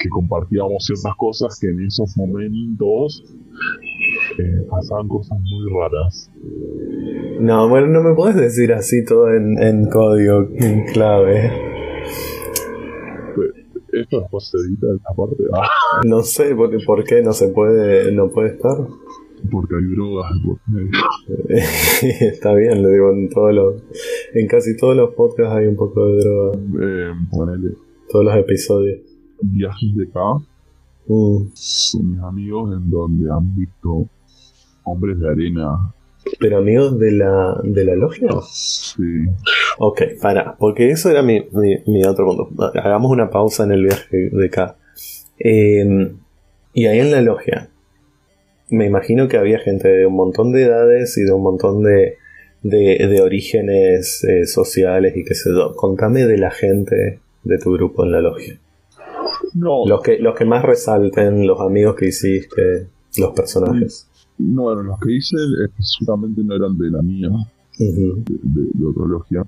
que 0.00 0.08
compartíamos 0.08 0.84
ciertas 0.84 1.14
cosas 1.16 1.58
que 1.60 1.68
en 1.68 1.86
esos 1.86 2.16
momentos 2.16 3.22
eh, 4.38 4.66
pasaban 4.68 5.06
cosas 5.06 5.38
muy 5.40 5.70
raras. 5.72 6.30
No, 7.40 7.68
bueno, 7.68 7.86
no 7.88 8.02
me 8.02 8.14
puedes 8.16 8.34
decir 8.36 8.72
así 8.72 9.04
todo 9.04 9.28
en, 9.32 9.60
en 9.62 9.88
código, 9.88 10.48
en 10.56 10.84
clave. 10.86 11.77
Esto 13.92 14.20
después 14.20 14.48
se 14.48 14.58
edita 14.58 14.86
esta 14.94 15.14
parte, 15.14 15.44
ah, 15.54 15.68
No 16.06 16.22
sé 16.22 16.54
por, 16.54 16.70
por 16.84 17.04
qué 17.04 17.22
no 17.22 17.32
se 17.32 17.48
puede, 17.48 18.12
no 18.12 18.28
puede 18.30 18.50
estar. 18.50 18.76
porque 19.50 19.74
hay 19.76 19.84
drogas 19.94 20.32
de. 20.66 20.90
Está 22.28 22.54
bien, 22.54 22.82
lo 22.82 22.88
digo, 22.90 23.12
en 23.12 23.28
todos 23.30 23.54
los, 23.54 23.82
en 24.34 24.46
casi 24.46 24.76
todos 24.76 24.96
los 24.96 25.14
podcasts 25.14 25.54
hay 25.54 25.66
un 25.66 25.76
poco 25.76 26.06
de 26.06 26.16
droga. 26.22 26.58
Eh, 26.82 27.12
ponele 27.30 27.70
Todos 28.10 28.24
los 28.26 28.36
episodios. 28.36 29.00
viajes 29.42 29.94
de 29.96 30.04
acá 30.04 30.44
Mm. 31.10 31.38
con 31.92 32.10
mis 32.10 32.20
amigos 32.20 32.76
en 32.76 32.90
donde 32.90 33.30
han 33.30 33.56
visto 33.56 34.06
hombres 34.84 35.18
de 35.18 35.26
arena. 35.30 35.94
Pero 36.38 36.58
amigos 36.58 36.98
de 36.98 37.12
la, 37.12 37.60
de 37.62 37.84
la 37.84 37.94
logia. 37.94 38.28
Sí, 38.50 39.02
Ok, 39.78 40.02
para, 40.20 40.56
porque 40.56 40.90
eso 40.90 41.10
era 41.10 41.22
mi, 41.22 41.46
mi, 41.52 41.76
mi 41.86 42.04
otro 42.04 42.26
punto. 42.26 42.50
Hagamos 42.74 43.10
una 43.10 43.30
pausa 43.30 43.64
en 43.64 43.72
el 43.72 43.84
viaje 43.84 44.30
de 44.32 44.46
acá. 44.46 44.76
Eh, 45.38 46.12
y 46.72 46.86
ahí 46.86 46.98
en 47.00 47.10
la 47.10 47.22
logia, 47.22 47.70
me 48.70 48.86
imagino 48.86 49.28
que 49.28 49.36
había 49.36 49.58
gente 49.58 49.88
de 49.88 50.06
un 50.06 50.14
montón 50.14 50.52
de 50.52 50.64
edades 50.64 51.16
y 51.16 51.22
de 51.22 51.32
un 51.32 51.42
montón 51.42 51.82
de, 51.82 52.16
de, 52.62 53.06
de 53.06 53.22
orígenes 53.22 54.24
eh, 54.24 54.46
sociales 54.46 55.16
y 55.16 55.24
qué 55.24 55.34
sé 55.34 55.50
yo. 55.50 55.74
Contame 55.74 56.26
de 56.26 56.38
la 56.38 56.50
gente 56.50 57.20
de 57.44 57.58
tu 57.58 57.72
grupo 57.72 58.04
en 58.04 58.12
la 58.12 58.20
logia. 58.20 58.58
no, 59.54 59.86
Los 59.86 60.02
que, 60.02 60.18
los 60.18 60.36
que 60.36 60.44
más 60.44 60.62
resalten, 60.64 61.46
los 61.46 61.60
amigos 61.60 61.94
que 61.96 62.06
hiciste, 62.06 62.88
los 63.16 63.32
personajes. 63.32 64.08
No, 64.38 64.62
bueno, 64.62 64.82
los 64.82 64.98
que 65.00 65.12
hice 65.12 65.36
específicamente 65.64 66.42
no 66.44 66.54
eran 66.54 66.76
de 66.78 66.90
la 66.90 67.02
mía, 67.02 67.28
de, 67.78 68.62
de 68.74 68.86
otra 68.86 69.06
logia. 69.06 69.44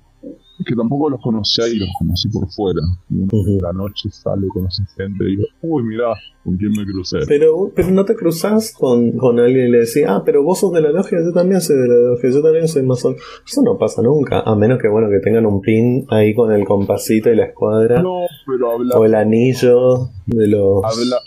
Que 0.63 0.75
tampoco 0.75 1.09
los 1.09 1.19
conocía 1.23 1.67
y 1.67 1.79
los 1.79 1.89
conocí 1.97 2.29
por 2.29 2.47
fuera. 2.51 2.81
Uno 3.09 3.23
ujú. 3.31 3.57
la 3.63 3.73
noche 3.73 4.09
sale, 4.11 4.47
conoce 4.53 4.83
gente 4.95 5.23
y 5.23 5.29
digo, 5.37 5.43
uy, 5.63 5.81
mirá, 5.81 6.13
¿con 6.43 6.55
quién 6.55 6.71
me 6.77 6.85
crucé? 6.85 7.17
Pero, 7.27 7.71
pero 7.75 7.89
no 7.89 8.05
te 8.05 8.13
cruzas 8.15 8.71
con, 8.77 9.13
con 9.13 9.39
alguien 9.39 9.69
y 9.69 9.71
le 9.71 9.77
decís, 9.79 10.03
ah, 10.07 10.21
pero 10.23 10.43
vos 10.43 10.59
sos 10.59 10.71
de 10.73 10.81
la 10.81 10.91
logia, 10.91 11.17
yo 11.25 11.33
también 11.33 11.61
soy 11.61 11.77
de 11.77 11.87
la 11.87 11.95
logia, 12.11 12.29
yo 12.29 12.43
también 12.43 12.67
soy 12.67 12.83
masón. 12.83 13.15
Eso 13.43 13.63
no 13.63 13.79
pasa 13.79 14.03
nunca, 14.03 14.41
a 14.41 14.55
menos 14.55 14.77
que 14.79 14.87
bueno 14.87 15.09
que 15.09 15.17
tengan 15.19 15.47
un 15.47 15.61
pin 15.61 16.05
ahí 16.09 16.35
con 16.35 16.51
el 16.51 16.63
compasito 16.63 17.31
y 17.31 17.35
la 17.37 17.45
escuadra, 17.45 18.03
No, 18.03 18.19
pero 18.45 18.71
habla, 18.73 18.97
o 18.99 19.05
el 19.05 19.15
anillo 19.15 20.09
de 20.27 20.47
los. 20.47 20.83
habla, 20.83 21.17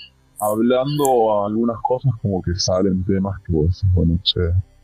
hablando 0.40 1.44
algunas 1.44 1.76
cosas 1.82 2.12
como 2.20 2.42
que 2.42 2.54
salen 2.56 3.04
temas 3.04 3.40
que 3.46 3.52
vos 3.52 3.66
decís, 3.66 3.94
bueno, 3.94 4.18
che, 4.22 4.40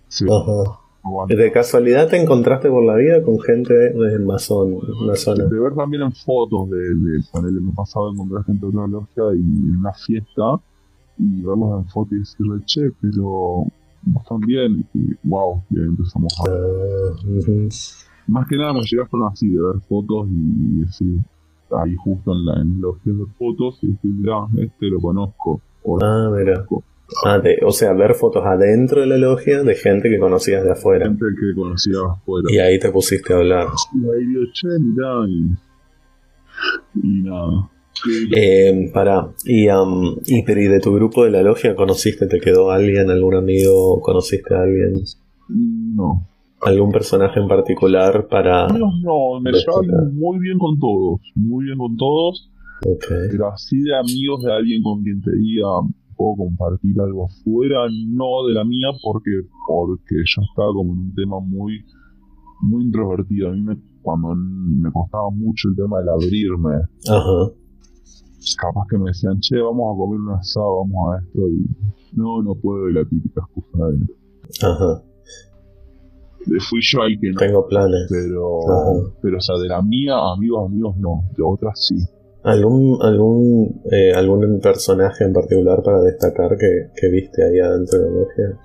sí, 0.09 0.25
Ajá. 0.31 0.79
De 1.29 1.51
casualidad 1.51 2.09
te 2.09 2.21
encontraste 2.21 2.69
por 2.69 2.85
la 2.85 2.95
vida 2.95 3.23
con 3.23 3.41
gente 3.41 3.73
de 3.73 4.19
masón, 4.19 4.79
de 5.49 5.59
ver 5.59 5.75
también 5.75 6.03
en 6.03 6.13
fotos 6.13 6.69
de, 6.69 6.77
de 6.77 7.21
ponerle 7.33 7.59
me 7.61 7.73
pasado 7.73 8.13
encontrar 8.13 8.45
gente 8.45 8.67
de 8.67 8.69
otra 8.69 8.87
logia 8.87 9.25
y 9.35 9.41
en 9.41 9.79
una 9.79 9.95
fiesta 9.95 10.61
y 11.17 11.41
verlos 11.41 11.83
en 11.83 11.89
fotos 11.89 12.13
y 12.13 12.19
decirle, 12.19 12.63
che, 12.67 12.91
pero 13.01 13.65
vos 14.03 14.25
también, 14.29 14.87
y 14.93 15.15
wow, 15.25 15.63
y 15.71 15.79
ahí 15.79 15.85
empezamos 15.87 16.35
a 16.41 16.51
Ah, 16.51 17.13
ujú. 17.27 17.69
más 18.27 18.47
que 18.47 18.57
nada 18.59 18.75
me 18.75 18.81
llegaron 18.83 19.23
así 19.33 19.49
de 19.49 19.63
ver 19.63 19.81
fotos 19.89 20.29
y 20.31 20.81
decir, 20.81 21.19
ahí 21.77 21.95
justo 21.97 22.33
en, 22.33 22.45
la, 22.47 22.61
en 22.61 22.81
los 22.81 22.97
de 23.05 23.13
fotos 23.39 23.79
y 23.83 23.89
decir, 23.89 24.11
mirá, 24.13 24.47
este 24.59 24.87
lo 24.87 25.01
conozco. 25.01 25.61
ah, 26.03 26.31
mira. 26.37 26.67
Ah, 27.25 27.43
o 27.67 27.73
sea, 27.73 27.93
ver 27.93 28.15
fotos 28.15 28.45
adentro 28.47 29.01
de 29.01 29.09
la 29.09 29.17
logia 29.17 29.63
de 29.63 29.75
gente 29.75 30.09
que 30.09 30.19
conocías 30.19 30.63
de 30.63 30.73
afuera. 30.73 31.07
Gente 31.07 31.25
que 31.41 31.61
conocías 31.61 31.97
de 31.97 32.09
afuera. 32.09 32.49
Y 32.51 32.59
ahí 32.59 32.79
te 32.79 32.91
pusiste 32.93 33.33
a 33.33 33.39
hablar. 33.39 33.69
Y 33.95 34.09
ahí 34.09 34.27
digo, 34.27 34.43
che, 34.53 34.69
mirá, 34.79 35.29
y, 35.29 35.57
y 37.03 37.23
nada. 37.23 37.71
Eh, 38.35 38.91
para, 38.95 39.29
y, 39.45 39.67
y, 39.67 40.43
pero 40.45 40.61
¿y 40.61 40.69
de 40.69 40.81
tu 40.81 40.95
grupo 40.95 41.25
de 41.25 41.31
la 41.31 41.43
logia 41.43 41.75
conociste, 41.75 42.27
te 42.27 42.41
quedó 42.41 42.71
alguien, 42.71 43.11
algún 43.11 43.35
amigo, 43.35 44.01
conociste 44.01 44.55
a 44.55 44.63
alguien? 44.63 45.03
No. 45.49 46.27
¿Algún 46.63 46.91
personaje 46.91 47.41
en 47.41 47.49
particular 47.49 48.27
para...? 48.29 48.69
No, 48.69 48.91
no, 49.03 49.41
me 49.41 49.53
llevo 49.53 49.83
muy 50.13 50.39
bien 50.39 50.59
con 50.59 50.79
todos, 50.79 51.21
muy 51.35 51.65
bien 51.65 51.79
con 51.79 51.97
todos. 51.97 52.51
Okay. 52.81 53.29
Pero 53.31 53.53
así 53.53 53.81
de 53.81 53.97
amigos 53.97 54.43
de 54.43 54.53
alguien 54.53 54.83
con 54.83 55.03
quien 55.03 55.21
te 55.21 55.35
diga, 55.37 55.69
puedo 56.17 56.37
compartir 56.37 56.99
algo 57.01 57.29
fuera, 57.45 57.87
no 58.09 58.47
de 58.47 58.55
la 58.55 58.65
mía, 58.65 58.89
porque 59.03 59.31
porque 59.69 60.17
yo 60.25 60.43
estaba 60.43 60.73
como 60.73 60.95
en 60.95 60.99
un 60.99 61.15
tema 61.15 61.41
muy 61.41 61.85
muy 62.63 62.85
introvertido. 62.85 63.51
A 63.51 63.53
mí 63.53 63.61
me, 63.61 63.77
cuando 64.01 64.35
me 64.35 64.91
costaba 64.93 65.31
mucho 65.31 65.69
el 65.69 65.77
tema 65.77 65.99
del 65.99 66.09
abrirme, 66.09 66.77
Ajá 67.07 67.53
capaz 68.57 68.87
que 68.89 68.99
me 68.99 69.07
decían, 69.07 69.39
che, 69.41 69.61
vamos 69.61 69.95
a 69.95 69.99
comer 69.99 70.21
un 70.21 70.31
asado, 70.33 70.79
vamos 70.79 71.15
a 71.15 71.19
esto, 71.23 71.49
y 71.49 72.17
no, 72.17 72.43
no 72.43 72.55
puedo, 72.55 72.89
y 72.89 72.95
la 72.95 73.05
típica 73.05 73.43
excusa 73.43 73.87
de... 73.87 74.67
Ajá. 74.67 75.03
Fui 76.69 76.81
yo 76.83 77.05
el 77.05 77.19
que 77.21 77.31
no. 77.31 77.39
Tengo 77.39 77.67
planes. 77.67 78.07
Pero, 78.09 78.61
pero, 79.21 79.37
o 79.37 79.41
sea, 79.41 79.59
de 79.59 79.69
la 79.69 79.83
mía, 79.83 80.15
amigos, 80.35 80.67
amigos, 80.67 80.97
no. 80.97 81.25
De 81.37 81.43
otras 81.43 81.79
sí. 81.87 81.97
¿Algún, 82.43 82.99
algún, 83.03 83.83
eh, 83.91 84.13
algún 84.15 84.61
personaje 84.61 85.25
en 85.25 85.33
particular 85.33 85.83
para 85.83 86.01
destacar 86.01 86.57
que, 86.57 86.89
que 86.97 87.09
viste 87.09 87.45
ahí 87.45 87.59
adentro 87.59 87.99
de 87.99 88.05
la 88.07 88.17
logia? 88.21 88.59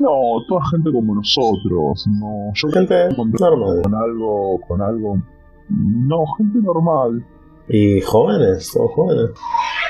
No, 0.00 0.42
toda 0.48 0.60
gente 0.70 0.90
como 0.92 1.14
nosotros. 1.14 2.06
No, 2.18 2.52
yo 2.54 2.68
gente 2.70 3.08
normal. 3.38 3.82
Con 3.82 3.94
algo, 3.94 4.60
con 4.66 4.82
algo. 4.82 5.22
No, 5.68 6.24
gente 6.36 6.58
normal. 6.60 7.24
¿Y 7.68 8.00
jóvenes? 8.00 8.70
¿Todos 8.72 8.90
jóvenes? 8.92 9.30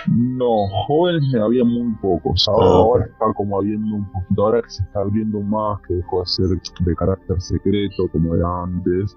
No, 0.06 0.68
jóvenes 0.86 1.34
había 1.34 1.64
muy 1.64 1.92
pocos. 2.00 2.46
Ahora, 2.48 2.66
ah, 2.66 2.70
ahora 2.70 3.04
está 3.06 3.32
como 3.34 3.58
habiendo 3.58 3.96
un 3.96 4.10
poquito, 4.10 4.42
ahora 4.42 4.62
que 4.62 4.70
se 4.70 4.82
está 4.82 5.00
abriendo 5.00 5.40
más, 5.40 5.80
que 5.86 5.94
dejó 5.94 6.20
de 6.20 6.26
ser 6.26 6.46
de 6.80 6.96
carácter 6.96 7.40
secreto 7.40 8.08
como 8.12 8.34
era 8.34 8.62
antes. 8.62 9.16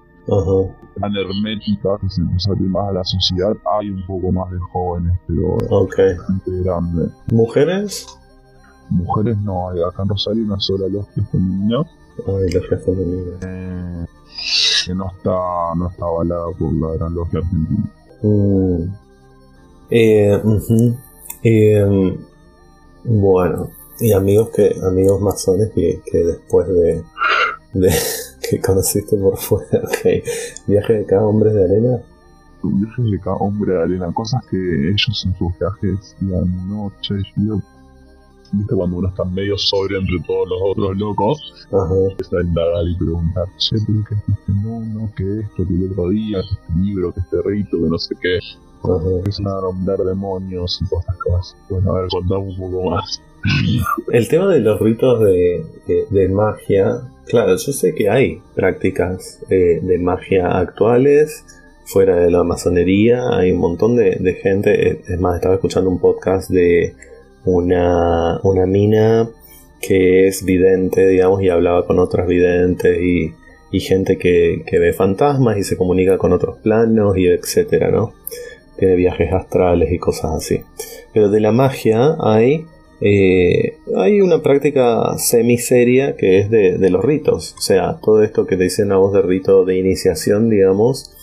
Tan 1.00 1.16
hermética 1.16 1.98
que 2.00 2.10
se 2.10 2.22
empezó 2.22 2.52
a 2.52 2.54
abrir 2.54 2.70
más 2.70 2.90
a 2.90 2.94
la 2.94 3.04
sociedad, 3.04 3.54
hay 3.80 3.90
un 3.90 4.06
poco 4.06 4.32
más 4.32 4.52
de 4.52 4.60
jóvenes, 4.72 5.20
pero 5.28 5.58
okay. 5.70 6.16
gente 6.28 6.64
grande. 6.64 7.10
¿Mujeres? 7.32 8.08
Mujeres 8.90 9.38
no, 9.42 9.70
hay 9.70 9.82
acá 9.82 10.04
en 10.04 10.10
Rosario 10.10 10.44
una 10.44 10.60
sola 10.60 10.88
logia 10.90 11.24
femenina. 11.32 11.84
Ay, 12.28 12.52
logia 12.54 12.78
femenina. 12.78 13.38
Eh, 13.42 14.06
que 14.86 14.96
no 14.96 15.08
está, 15.08 15.76
no 15.76 15.90
está 15.90 16.06
avalada 16.06 16.46
por 16.58 16.74
la 16.74 16.96
gran 16.98 17.14
logia 17.16 17.40
argentina. 17.40 17.90
Mm. 18.22 19.11
Eh, 19.92 20.42
eh, 21.44 22.18
bueno, 23.04 23.70
y 24.00 24.14
amigos 24.14 24.50
que 24.56 24.74
amigos 24.84 25.22
masones 25.22 25.70
que, 25.72 26.02
que 26.10 26.18
después 26.18 26.68
de, 26.68 27.04
de 27.74 27.90
que 28.50 28.60
conociste 28.60 29.18
por 29.18 29.38
fuera, 29.38 29.80
ok. 29.84 30.24
Viaje 30.68 30.94
de 30.94 31.06
cada 31.06 31.26
hombre 31.26 31.54
de 31.54 31.64
arena. 31.64 32.02
Viajes 32.64 33.12
de 33.12 33.20
cada 33.20 33.38
hombre 33.38 33.74
de 33.74 33.82
arena, 33.82 34.12
cosas 34.14 34.44
que 34.50 34.58
ellos 34.58 35.24
en 35.26 35.36
sus 35.36 35.58
viajes 35.60 36.16
decían, 36.20 36.70
no, 36.70 36.92
che, 37.02 37.16
yo 37.38 37.60
viste 38.54 38.76
cuando 38.76 38.98
uno 38.98 39.08
está 39.08 39.24
medio 39.26 39.58
sobrio 39.58 40.00
entre 40.00 40.20
todos 40.28 40.48
los 40.48 40.60
otros 40.64 40.98
locos, 40.98 41.68
Ajá. 41.72 41.96
empieza 42.12 42.38
a 42.38 42.44
indagar 42.44 42.88
y 42.88 42.96
preguntar, 42.98 43.46
che, 43.58 43.78
pero 43.88 44.04
que 44.04 44.16
dijiste, 44.16 44.52
no, 44.64 44.80
no, 44.80 45.12
que 45.16 45.40
esto, 45.40 45.68
que 45.68 45.74
el 45.74 45.92
otro 45.92 46.10
día, 46.10 46.38
que 46.42 46.54
este 46.54 46.80
libro, 46.80 47.14
que 47.14 47.20
este 47.22 47.42
rito, 47.44 47.78
que 47.78 47.90
no 47.90 47.98
sé 47.98 48.16
qué. 48.22 48.40
Empiezan 48.84 49.48
a 49.48 50.04
demonios 50.04 50.82
y 50.82 50.90
cosas 50.90 51.16
así. 51.40 51.56
Bueno, 51.70 51.96
a 51.96 52.02
ver, 52.02 52.10
contame 52.10 52.42
un 52.42 52.58
poco 52.58 52.90
más. 52.90 53.22
El 54.12 54.28
tema 54.28 54.48
de 54.48 54.60
los 54.60 54.80
ritos 54.80 55.20
de, 55.22 55.66
de, 56.10 56.30
magia, 56.30 57.02
claro, 57.26 57.56
yo 57.56 57.72
sé 57.72 57.96
que 57.96 58.10
hay 58.10 58.42
prácticas 58.56 59.40
eh, 59.50 59.80
de 59.82 59.98
magia 59.98 60.60
actuales, 60.60 61.44
fuera 61.86 62.18
de 62.18 62.30
la 62.30 62.44
masonería, 62.44 63.22
hay 63.32 63.52
un 63.52 63.60
montón 63.60 63.96
de, 63.96 64.18
de 64.20 64.34
gente, 64.36 65.02
es 65.08 65.20
más, 65.20 65.36
estaba 65.36 65.56
escuchando 65.56 65.90
un 65.90 66.00
podcast 66.00 66.50
de 66.52 66.96
una, 67.46 68.40
una 68.44 68.66
mina 68.66 69.28
que 69.82 70.28
es 70.28 70.46
vidente, 70.46 71.08
digamos, 71.08 71.42
y 71.42 71.50
hablaba 71.50 71.86
con 71.86 72.00
otras 72.00 72.28
videntes 72.28 73.00
y, 73.02 73.34
y 73.72 73.80
gente 73.80 74.18
que, 74.18 74.64
que, 74.66 74.80
ve 74.80 74.94
fantasmas 74.94 75.58
y 75.58 75.64
se 75.64 75.76
comunica 75.76 76.18
con 76.18 76.34
otros 76.34 76.60
planos 76.60 77.18
y 77.18 77.28
etcétera, 77.28 77.90
¿no? 77.90 78.14
Tiene 78.82 78.96
viajes 78.96 79.32
astrales 79.32 79.92
y 79.92 80.00
cosas 80.00 80.32
así. 80.38 80.64
Pero 81.14 81.30
de 81.30 81.40
la 81.40 81.52
magia 81.52 82.16
hay, 82.20 82.66
eh, 83.00 83.78
hay 83.96 84.22
una 84.22 84.42
práctica 84.42 85.20
semiseria 85.20 86.16
que 86.18 86.40
es 86.40 86.50
de, 86.50 86.90
los 86.90 87.06
ritos. 87.06 87.54
O 87.60 87.62
sea, 87.62 88.00
todo 88.02 88.24
esto 88.24 88.48
que 88.48 88.58
te 88.58 88.64
dicen 88.64 88.92
a 88.92 88.98
vos 88.98 89.14
de 89.14 89.22
rito 89.22 89.66
de 89.66 89.78
iniciación, 89.78 90.50
digamos, 90.50 91.16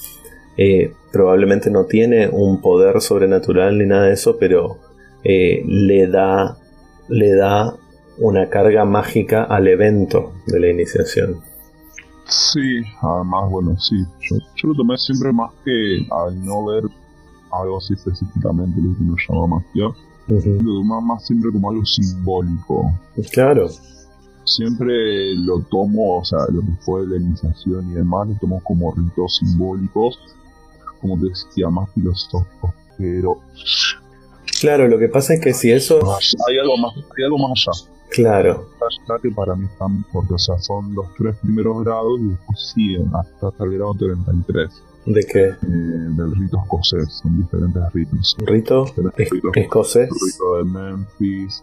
eh, 0.57 0.93
probablemente 1.11 1.69
no 1.69 1.87
tiene 1.87 2.29
un 2.29 2.61
poder 2.61 3.01
sobrenatural 3.01 3.77
ni 3.77 3.87
nada 3.87 4.05
de 4.05 4.13
eso, 4.13 4.37
pero 4.39 4.79
eh, 5.25 5.65
le, 5.67 6.07
da, 6.07 6.59
le 7.09 7.35
da 7.35 7.75
una 8.19 8.51
carga 8.51 8.85
mágica 8.85 9.43
al 9.43 9.67
evento 9.67 10.33
de 10.47 10.61
la 10.61 10.69
iniciación. 10.69 11.41
Sí, 12.29 12.83
además, 13.03 13.51
bueno, 13.51 13.77
sí. 13.81 13.97
Yo, 14.55 14.69
lo 14.69 14.75
tomé 14.77 14.97
siempre 14.97 15.33
más 15.33 15.51
que 15.65 16.07
al 16.09 16.45
no 16.45 16.67
ver 16.67 16.85
algo 17.51 17.79
así 17.79 17.95
específicamente, 17.95 18.81
lo 18.81 18.97
que 18.97 19.03
uno 19.03 19.17
llama 19.29 19.57
magia. 19.57 19.89
Lo 20.29 20.41
tomé 20.41 21.01
más 21.03 21.27
siempre 21.27 21.51
como 21.51 21.71
algo 21.71 21.85
simbólico. 21.85 22.93
Claro. 23.33 23.69
Siempre 24.45 25.35
lo 25.35 25.61
tomo, 25.61 26.19
o 26.19 26.25
sea, 26.25 26.41
lo 26.51 26.61
que 26.61 26.73
fue 26.81 27.07
la 27.07 27.17
iniciación 27.17 27.91
y 27.91 27.95
demás, 27.95 28.29
lo 28.29 28.35
tomo 28.37 28.63
como 28.65 28.93
ritos 28.93 29.37
simbólicos, 29.37 30.19
como 31.01 31.19
te 31.19 31.29
decía, 31.29 31.69
más 31.71 31.91
filosóficos. 31.93 32.73
Pero 32.97 33.41
Claro, 34.61 34.89
lo 34.89 34.99
que 34.99 35.09
pasa 35.09 35.35
es 35.35 35.41
que 35.41 35.55
si 35.55 35.71
eso... 35.71 36.01
Hay 36.49 36.59
algo 36.59 36.77
más, 36.79 36.95
hay 36.97 37.25
algo 37.25 37.39
más 37.39 37.65
allá. 37.69 37.89
Claro. 38.11 38.69
Allá 38.81 39.21
que 39.23 39.31
para 39.31 39.55
mí 39.55 39.67
están, 39.67 40.05
porque 40.13 40.35
o 40.35 40.39
sea, 40.39 40.59
son 40.59 40.95
los 40.95 41.07
tres 41.17 41.37
primeros 41.37 41.85
grados 41.85 42.19
y 42.21 42.31
después 42.31 42.73
siguen 42.75 43.11
hasta, 43.15 43.65
el 43.65 43.75
grado 43.75 43.95
33. 43.95 44.83
¿De 45.09 45.25
qué? 45.25 45.45
Eh, 45.47 45.57
del 45.63 46.35
rito 46.37 46.61
escocés, 46.63 47.13
son 47.23 47.41
diferentes 47.41 47.83
ritos. 47.93 48.37
¿Rito? 48.45 48.85
escocés? 49.55 50.09
Rito 50.11 50.57
de 50.59 50.65
Memphis. 50.65 51.63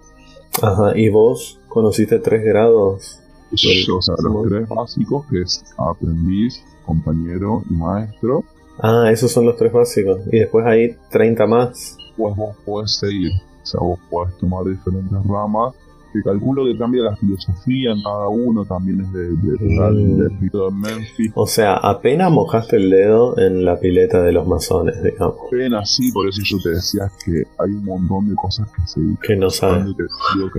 Ajá, 0.62 0.98
¿y 0.98 1.10
vos 1.10 1.60
conociste 1.68 2.20
tres 2.20 2.44
grados? 2.44 3.20
o 3.52 4.02
sea, 4.02 4.16
los 4.22 4.48
tres 4.50 4.68
básicos, 4.68 5.26
que 5.28 5.42
es 5.42 5.64
aprendiz, 5.78 6.62
compañero 6.86 7.64
y 7.70 7.74
maestro. 7.74 8.44
Ah, 8.80 9.10
esos 9.12 9.32
son 9.32 9.46
los 9.46 9.56
tres 9.56 9.72
básicos. 9.72 10.22
Y 10.32 10.40
después 10.40 10.66
hay 10.66 10.98
30 11.10 11.48
más 11.48 11.98
pues 12.18 12.36
vos 12.36 12.56
podés 12.66 12.96
seguir. 12.96 13.32
O 13.34 13.66
sea, 13.66 13.80
vos 13.82 14.00
podés 14.10 14.38
tomar 14.38 14.64
diferentes 14.66 15.26
ramas. 15.26 15.74
Que 16.16 16.24
calculo 16.24 16.64
que 16.64 16.78
cambia 16.78 17.04
la 17.04 17.16
filosofía 17.18 17.92
en 17.92 18.02
cada 18.02 18.30
uno, 18.30 18.64
también 18.64 19.02
es 19.02 19.12
de, 19.12 19.28
de, 19.32 19.58
mm. 19.60 20.18
de, 20.18 20.72
Memphis. 20.72 21.32
O 21.36 21.46
sea, 21.46 21.76
apenas 21.76 22.32
mojaste 22.32 22.78
el 22.78 22.90
dedo 22.90 23.38
en 23.38 23.66
la 23.66 23.78
pileta 23.78 24.24
de 24.24 24.32
los 24.32 24.48
masones, 24.48 25.04
digamos. 25.04 25.36
Apenas 25.48 25.94
sí, 25.94 26.14
por 26.14 26.30
eso 26.30 26.42
yo 26.46 26.58
te 26.64 26.70
decía 26.70 27.12
que 27.26 27.44
hay 27.60 27.72
un 27.72 27.84
montón 27.84 28.30
de 28.30 28.36
cosas 28.36 28.66
que 28.72 28.88
se 28.88 29.02
Que 29.22 29.36
no 29.36 29.50
saben. 29.50 29.94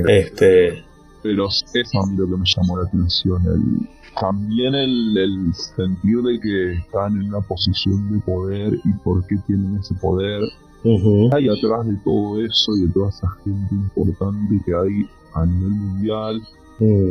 este... 0.09 0.85
Pero 1.23 1.49
es 1.49 1.65
a 1.95 2.07
mí 2.07 2.17
lo 2.19 2.27
que 2.29 2.37
me 2.37 2.45
llamó 2.45 2.77
la 2.77 2.87
atención, 2.87 3.43
el, 3.47 3.89
también 4.21 4.75
el, 4.75 5.17
el, 5.17 5.55
sentir 5.55 6.19
de 6.19 6.39
que 6.39 6.73
están 6.75 7.17
en 7.17 7.29
una 7.29 7.41
posición 7.41 8.13
de 8.13 8.19
poder 8.21 8.75
y 8.85 8.93
por 9.03 9.27
qué 9.27 9.37
tienen 9.47 9.77
ese 9.77 9.95
poder 9.95 10.43
hay 11.33 11.49
atrás 11.49 11.87
de 11.87 11.97
todo 12.05 12.41
eso 12.41 12.77
y 12.77 12.83
de 12.83 12.93
toda 12.93 13.09
esa 13.09 13.29
gente 13.43 13.75
importante 13.75 14.61
que 14.65 14.73
hay 14.75 15.09
a 15.37 15.47
nivel 15.47 15.71
mundial. 15.71 16.43
Mm. 16.79 17.11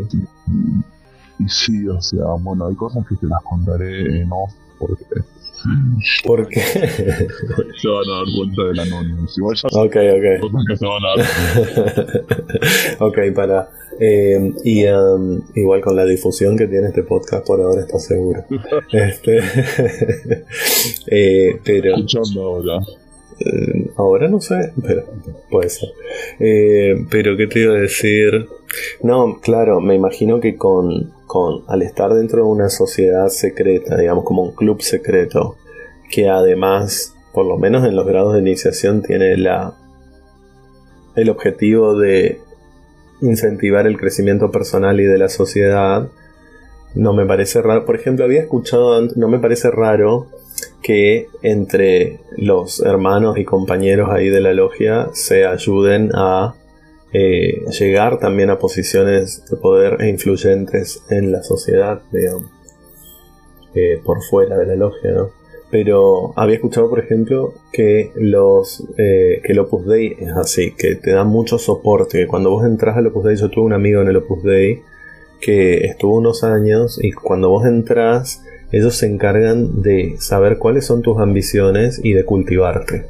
Y, 1.39 1.49
sí, 1.49 1.87
o 1.87 2.01
sea, 2.01 2.25
bueno, 2.39 2.67
hay 2.67 2.75
cosas 2.75 3.05
que 3.07 3.15
te 3.15 3.27
las 3.27 3.41
contaré 3.43 4.21
en 4.21 4.29
off 4.31 4.53
porque 4.79 5.05
¿Por 6.23 6.47
qué? 6.47 6.61
se 6.61 7.87
van 7.87 8.09
a 8.09 8.17
dar 8.17 8.25
cuenta 8.35 8.63
del 8.63 8.79
anónimo. 8.79 9.27
Igual 9.35 9.55
ya 9.55 9.67
ok, 9.71 9.95
ok. 9.95 10.41
cosas 10.41 10.65
que 10.67 10.77
se 10.77 10.85
van 10.85 11.05
a 11.05 11.15
dar. 11.15 12.25
ok, 12.99 13.17
para. 13.35 13.69
eh, 13.99 14.53
y 14.63 14.85
um, 14.87 15.41
igual 15.55 15.81
con 15.81 15.95
la 15.95 16.05
difusión 16.05 16.57
que 16.57 16.67
tiene 16.67 16.87
este 16.87 17.03
podcast 17.03 17.45
por 17.45 17.61
ahora 17.61 17.81
está 17.81 17.99
seguro. 17.99 18.45
Este, 18.91 19.39
eh, 21.07 21.59
pero 21.63 21.95
escuchando 21.95 22.43
ahora. 22.43 22.79
Eh, 23.39 23.91
ahora 23.97 24.27
no 24.29 24.39
sé, 24.39 24.71
pero 24.81 25.03
puede 25.49 25.69
ser. 25.69 25.89
Eh, 26.39 27.05
pero 27.09 27.35
qué 27.37 27.47
te 27.47 27.61
iba 27.61 27.75
a 27.75 27.79
decir. 27.79 28.47
No, 29.01 29.39
claro, 29.41 29.81
me 29.81 29.95
imagino 29.95 30.39
que 30.39 30.55
con, 30.55 31.11
con 31.25 31.63
al 31.67 31.81
estar 31.81 32.13
dentro 32.13 32.43
de 32.43 32.49
una 32.49 32.69
sociedad 32.69 33.27
secreta, 33.29 33.97
digamos 33.97 34.23
como 34.23 34.43
un 34.43 34.51
club 34.53 34.81
secreto, 34.81 35.57
que 36.09 36.29
además, 36.29 37.15
por 37.33 37.45
lo 37.45 37.57
menos 37.57 37.85
en 37.85 37.95
los 37.95 38.05
grados 38.05 38.33
de 38.33 38.39
iniciación, 38.39 39.01
tiene 39.01 39.37
la 39.37 39.75
el 41.15 41.29
objetivo 41.29 41.97
de 41.97 42.39
incentivar 43.21 43.87
el 43.87 43.97
crecimiento 43.97 44.51
personal 44.51 44.99
y 44.99 45.05
de 45.05 45.17
la 45.17 45.29
sociedad, 45.29 46.09
no 46.93 47.13
me 47.13 47.25
parece 47.25 47.61
raro. 47.61 47.85
Por 47.85 47.95
ejemplo, 47.95 48.25
había 48.25 48.41
escuchado, 48.41 49.07
no 49.15 49.27
me 49.27 49.39
parece 49.39 49.71
raro 49.71 50.27
que 50.85 51.29
entre 51.41 52.19
los 52.37 52.79
hermanos 52.79 53.39
y 53.39 53.43
compañeros 53.43 54.09
ahí 54.11 54.29
de 54.29 54.39
la 54.39 54.53
logia 54.53 55.09
se 55.13 55.47
ayuden 55.47 56.11
a 56.13 56.53
eh, 57.11 57.63
llegar 57.71 58.19
también 58.19 58.51
a 58.51 58.59
posiciones 58.59 59.43
de 59.49 59.57
poder 59.57 59.99
e 59.99 60.09
influyentes 60.09 61.01
en 61.09 61.31
la 61.31 61.41
sociedad, 61.41 62.03
eh, 63.73 63.99
por 64.05 64.21
fuera 64.21 64.59
de 64.59 64.67
la 64.67 64.75
logia, 64.75 65.11
¿no? 65.11 65.31
Pero 65.71 66.33
había 66.35 66.57
escuchado, 66.57 66.87
por 66.87 66.99
ejemplo, 66.99 67.55
que 67.73 68.11
los 68.13 68.87
eh, 68.99 69.41
que 69.43 69.53
el 69.53 69.59
Opus 69.59 69.87
Dei 69.87 70.15
es 70.19 70.33
así, 70.33 70.71
que 70.77 70.93
te 70.97 71.13
da 71.13 71.23
mucho 71.23 71.57
soporte. 71.57 72.19
Que 72.19 72.27
cuando 72.27 72.51
vos 72.51 72.63
entras 72.63 72.95
al 72.95 73.07
Opus 73.07 73.23
Dei, 73.23 73.37
yo 73.37 73.49
tuve 73.49 73.65
un 73.65 73.73
amigo 73.73 74.03
en 74.03 74.09
el 74.09 74.17
Opus 74.17 74.43
Dei 74.43 74.83
que 75.41 75.77
estuvo 75.87 76.17
unos 76.17 76.43
años 76.43 76.99
y 77.03 77.11
cuando 77.11 77.49
vos 77.49 77.65
entras, 77.65 78.43
ellos 78.71 78.95
se 78.95 79.07
encargan 79.07 79.81
de 79.81 80.15
saber 80.19 80.57
cuáles 80.57 80.85
son 80.85 81.01
tus 81.01 81.19
ambiciones 81.19 81.99
y 82.03 82.13
de 82.13 82.25
cultivarte. 82.25 83.05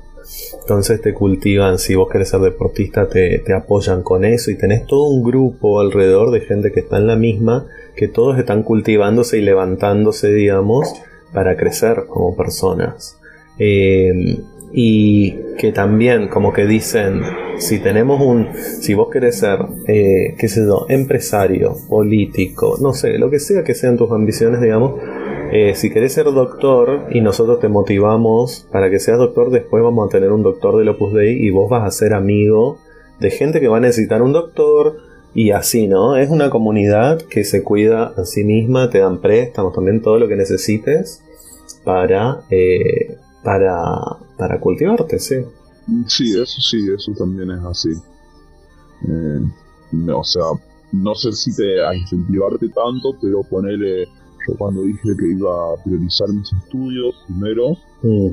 Entonces 0.59 1.01
te 1.01 1.13
cultivan, 1.13 1.77
si 1.77 1.95
vos 1.95 2.09
querés 2.09 2.29
ser 2.29 2.39
deportista, 2.41 3.07
te, 3.07 3.39
te 3.39 3.53
apoyan 3.53 4.01
con 4.01 4.25
eso 4.25 4.49
y 4.49 4.57
tenés 4.57 4.85
todo 4.85 5.09
un 5.09 5.23
grupo 5.23 5.79
alrededor 5.79 6.31
de 6.31 6.41
gente 6.41 6.71
que 6.71 6.79
está 6.79 6.97
en 6.97 7.07
la 7.07 7.15
misma, 7.15 7.67
que 7.95 8.07
todos 8.07 8.37
están 8.39 8.63
cultivándose 8.63 9.37
y 9.37 9.41
levantándose, 9.41 10.33
digamos, 10.33 10.93
para 11.33 11.55
crecer 11.55 12.05
como 12.07 12.35
personas. 12.35 13.19
Eh, 13.59 14.39
y 14.77 15.31
que 15.57 15.71
también 15.71 16.27
como 16.27 16.51
que 16.51 16.65
dicen, 16.65 17.21
si 17.57 17.79
tenemos 17.79 18.19
un, 18.21 18.49
si 18.55 18.93
vos 18.93 19.07
querés 19.09 19.39
ser, 19.39 19.59
eh, 19.87 20.35
qué 20.37 20.49
sé 20.49 20.65
yo, 20.65 20.85
empresario, 20.89 21.77
político, 21.87 22.77
no 22.81 22.93
sé, 22.93 23.17
lo 23.17 23.29
que 23.29 23.39
sea 23.39 23.63
que 23.63 23.73
sean 23.73 23.95
tus 23.95 24.11
ambiciones, 24.11 24.59
digamos, 24.59 24.99
eh, 25.51 25.75
si 25.75 25.91
querés 25.91 26.13
ser 26.13 26.25
doctor 26.25 27.07
y 27.11 27.21
nosotros 27.21 27.59
te 27.59 27.67
motivamos 27.67 28.67
para 28.71 28.89
que 28.89 28.99
seas 28.99 29.17
doctor, 29.17 29.51
después 29.51 29.83
vamos 29.83 30.07
a 30.07 30.11
tener 30.11 30.31
un 30.31 30.43
doctor 30.43 30.77
del 30.77 30.89
Opus 30.89 31.13
Dei 31.13 31.45
y 31.45 31.49
vos 31.49 31.69
vas 31.69 31.87
a 31.87 31.91
ser 31.91 32.13
amigo 32.13 32.79
de 33.19 33.31
gente 33.31 33.59
que 33.59 33.67
va 33.67 33.77
a 33.77 33.81
necesitar 33.81 34.21
un 34.21 34.33
doctor 34.33 34.97
y 35.33 35.51
así, 35.51 35.87
¿no? 35.87 36.15
Es 36.15 36.29
una 36.29 36.49
comunidad 36.49 37.21
que 37.21 37.43
se 37.43 37.63
cuida 37.63 38.13
a 38.17 38.25
sí 38.25 38.43
misma, 38.43 38.89
te 38.89 38.99
dan 38.99 39.19
préstamos, 39.19 39.73
también 39.73 40.01
todo 40.01 40.17
lo 40.17 40.27
que 40.27 40.35
necesites 40.35 41.21
para, 41.83 42.41
eh, 42.49 43.17
para, 43.43 43.99
para 44.37 44.59
cultivarte, 44.59 45.19
sí. 45.19 45.35
Sí, 46.07 46.31
eso 46.39 46.61
sí, 46.61 46.87
eso 46.95 47.11
también 47.17 47.51
es 47.51 47.63
así. 47.63 47.91
Eh, 49.07 49.41
o 50.13 50.23
sea, 50.23 50.43
no 50.93 51.15
sé 51.15 51.31
si 51.33 51.55
te 51.55 51.85
a 51.85 51.93
incentivarte 51.93 52.69
tanto, 52.69 53.15
pero 53.21 53.43
ponele, 53.43 54.07
yo 54.47 54.57
cuando 54.57 54.83
dije 54.83 55.15
que 55.17 55.27
iba 55.27 55.73
a 55.73 55.83
priorizar 55.83 56.29
mis 56.29 56.51
estudios 56.53 57.15
primero, 57.27 57.77
Mm, 58.01 58.27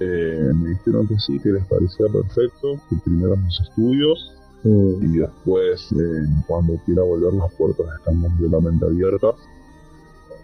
eh, 0.00 0.50
me 0.54 0.68
dijeron 0.70 1.06
que 1.08 1.18
sí, 1.18 1.38
que 1.40 1.48
les 1.48 1.64
parecía 1.66 2.06
perfecto, 2.12 2.74
que 2.90 2.96
primero 3.04 3.36
mis 3.36 3.58
estudios 3.60 4.30
mm, 4.62 5.02
y 5.02 5.18
después 5.18 5.90
eh, 5.92 6.26
cuando 6.46 6.76
quiera 6.84 7.02
volver 7.02 7.32
las 7.34 7.52
puertas 7.54 7.86
están 7.98 8.20
completamente 8.22 8.84
abiertas. 8.84 9.34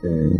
Eh, 0.02 0.38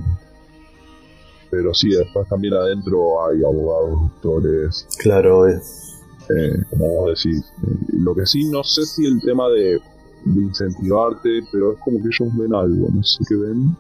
pero 1.51 1.75
sí, 1.75 1.91
después 1.91 2.27
también 2.29 2.55
adentro 2.55 3.25
hay 3.29 3.43
abogados, 3.45 4.01
doctores, 4.03 4.87
claro, 4.99 5.47
es. 5.47 6.01
eh, 6.31 6.63
como 6.71 6.89
vos 6.89 7.23
decís. 7.23 7.45
Eh, 7.69 7.77
lo 7.99 8.15
que 8.15 8.25
sí, 8.27 8.45
no 8.51 8.65
sé 8.65 8.87
si 8.87 9.05
el 9.07 9.21
tema 9.21 9.49
de, 9.51 9.79
de 10.25 10.41
incentivarte, 10.43 11.43
pero 11.53 11.73
es 11.75 11.79
como 11.81 11.99
que 11.99 12.09
ellos 12.09 12.35
ven 12.37 12.55
algo, 12.55 12.89
no 12.93 13.03
sé 13.05 13.23
qué 13.29 13.35
ven. 13.37 13.77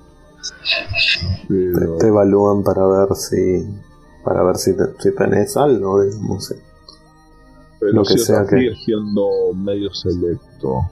Pero 1.49 1.97
Te 1.99 2.09
evalúan 2.09 2.63
para 2.63 2.87
ver 2.87 3.15
si. 3.17 3.67
Para 4.25 4.43
ver 4.45 4.57
si, 4.57 4.75
te- 4.77 4.95
si 5.01 5.15
tenés 5.15 5.57
algo, 5.57 6.03
digamos. 6.03 6.47
sí. 6.47 6.55
pero 7.81 7.93
lo 7.95 8.03
que 8.05 8.15
o 8.15 8.19
sea, 8.19 8.47
que- 8.47 8.75
siendo 8.77 9.29
medio 9.55 9.93
selecto. 9.93 10.83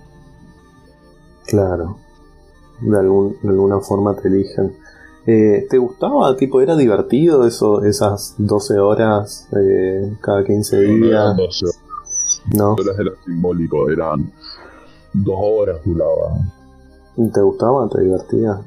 Claro. 1.47 1.97
De, 2.81 2.99
algún, 2.99 3.37
de 3.43 3.49
alguna 3.51 3.81
forma 3.81 4.17
te 4.17 4.29
eligen. 4.29 4.77
Eh, 5.27 5.67
¿Te 5.69 5.79
gustaba? 5.79 6.35
Tipo, 6.37 6.61
¿era 6.61 6.75
divertido 6.77 7.47
eso, 7.47 7.85
esas 7.85 8.35
12 8.39 8.79
horas 8.79 9.47
eh, 9.53 10.17
cada 10.21 10.43
15 10.45 10.77
No, 10.77 10.83
no 10.99 11.07
eran 11.07 11.37
días? 11.37 11.61
12 11.63 11.79
No. 12.57 12.73
horas 12.73 12.99
era 12.99 13.11
simbólico, 13.25 13.91
eran 13.91 14.33
dos 15.13 15.37
horas 15.41 15.79
duraba. 15.85 16.33
¿Te 17.35 17.41
gustaba? 17.43 17.89
¿Te 17.91 18.01
divertía? 18.01 18.61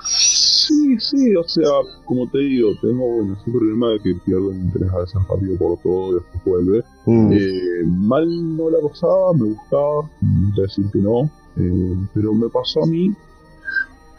Sí, 0.00 0.98
sí, 1.00 1.34
o 1.36 1.44
sea, 1.44 1.70
como 2.04 2.28
te 2.28 2.38
digo, 2.38 2.70
tengo 2.80 3.06
bueno, 3.06 3.34
ese 3.40 3.50
problema 3.50 3.90
de 3.90 4.00
que 4.00 4.14
pierdo 4.24 4.50
el 4.50 4.58
interés 4.58 4.90
a 4.92 4.98
veces 4.98 5.14
rápido 5.28 5.56
por 5.56 5.78
todo 5.78 6.10
y 6.10 6.14
después 6.14 6.44
vuelve. 6.44 6.84
Mm, 7.06 7.32
Eh, 7.32 7.84
mal 7.86 8.56
no 8.56 8.70
la 8.70 8.78
pasaba, 8.88 9.32
me 9.34 9.44
gustaba, 9.46 10.10
decir 10.56 10.86
que 10.92 10.98
no, 10.98 11.30
eh, 11.56 11.96
pero 12.14 12.34
me 12.34 12.48
pasó 12.48 12.82
a 12.82 12.86
mí 12.86 13.14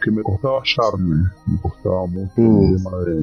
que 0.02 0.12
me 0.12 0.22
costaba 0.24 0.62
hallarme, 0.62 1.26
me 1.48 1.60
costaba 1.62 2.06
mucho 2.08 2.32
Mm. 2.38 2.64
el 2.64 2.78
tema 2.84 2.98
de... 3.00 3.14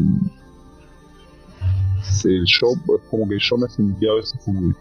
El 2.25 2.45
yo, 2.47 2.69
es 2.97 3.03
como 3.11 3.29
que 3.29 3.39
yo 3.41 3.57
me 3.57 3.69
sentía 3.69 4.11
a 4.11 4.15
veces 4.15 4.39
como 4.45 4.73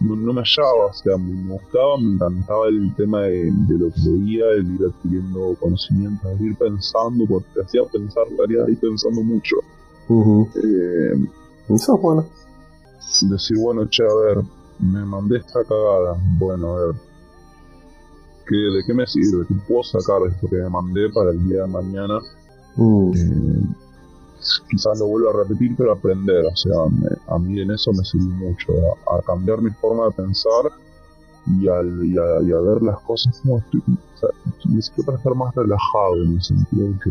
no, 0.00 0.16
no 0.16 0.32
me 0.32 0.42
hallaba, 0.42 0.86
o 0.86 0.92
sea, 0.92 1.16
me, 1.16 1.52
gustaba, 1.52 1.98
me 1.98 2.14
encantaba 2.14 2.68
el 2.68 2.94
tema 2.94 3.22
de, 3.22 3.50
de 3.52 3.78
lo 3.78 3.90
que 3.90 4.00
leía, 4.00 4.44
el 4.56 4.74
ir 4.74 4.86
adquiriendo 4.86 5.56
conocimientos, 5.60 6.30
el 6.38 6.46
ir 6.46 6.56
pensando, 6.56 7.24
porque 7.26 7.48
te 7.54 7.62
hacía 7.62 7.82
pensar, 7.92 8.24
estaría 8.30 8.64
ahí 8.64 8.76
pensando 8.76 9.22
mucho. 9.22 9.56
Eh, 10.56 11.26
Eso 11.68 11.94
es 11.96 12.00
bueno. 12.02 12.24
decir, 13.22 13.58
bueno, 13.58 13.86
che, 13.88 14.02
a 14.04 14.14
ver, 14.34 14.44
me 14.78 15.04
mandé 15.04 15.38
esta 15.38 15.64
cagada, 15.64 16.16
bueno, 16.38 16.76
a 16.76 16.86
ver, 16.86 16.94
¿qué, 18.46 18.56
¿de 18.56 18.84
qué 18.86 18.94
me 18.94 19.06
sirve? 19.06 19.46
¿Qué 19.46 19.54
puedo 19.66 19.82
sacar 19.82 20.20
esto 20.30 20.48
que 20.48 20.56
me 20.56 20.68
mandé 20.70 21.10
para 21.10 21.30
el 21.30 21.48
día 21.48 21.62
de 21.62 21.68
mañana? 21.68 22.20
Mm, 22.76 23.12
Eh, 23.14 23.62
quizás 24.68 24.98
lo 24.98 25.06
vuelva 25.06 25.30
a 25.30 25.42
repetir, 25.44 25.74
pero 25.76 25.92
aprender, 25.92 26.44
o 26.46 26.56
sea, 26.56 26.72
me- 26.90 27.34
a 27.34 27.38
mí 27.38 27.60
en 27.60 27.70
eso 27.70 27.92
me 27.92 28.04
sirvió 28.04 28.34
mucho, 28.34 28.72
a, 29.10 29.16
a 29.18 29.22
cambiar 29.22 29.60
mi 29.62 29.70
forma 29.70 30.06
de 30.06 30.10
pensar 30.12 30.64
y, 31.46 31.68
al, 31.68 32.04
y, 32.04 32.16
a, 32.18 32.42
y 32.42 32.52
a 32.52 32.60
ver 32.60 32.82
las 32.82 32.98
cosas 33.00 33.38
como 33.42 33.58
estoy, 33.58 33.80
o 33.86 34.18
sea, 34.18 34.28
me 34.68 34.82
sirvió 34.82 35.04
para 35.04 35.18
estar 35.18 35.34
más 35.34 35.54
relajado 35.54 36.16
en 36.24 36.32
el 36.34 36.42
sentido 36.42 36.88
de 36.88 36.98
que 37.04 37.10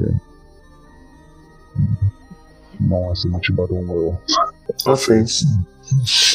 mm, 1.76 2.90
vamos 2.90 3.06
a 3.08 3.10
decir 3.12 3.32
me 3.32 3.42
chupa 3.42 3.68
todo 3.68 3.80
un 3.80 3.90
huevo. 3.90 4.20
Ah, 4.86 4.96
sí. 4.96 5.14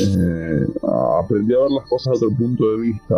Eh, 0.00 0.66
aprendí 1.20 1.54
a 1.54 1.58
ver 1.58 1.70
las 1.70 1.86
cosas 1.88 2.14
desde 2.14 2.26
otro 2.26 2.38
punto 2.38 2.70
de 2.72 2.80
vista, 2.80 3.14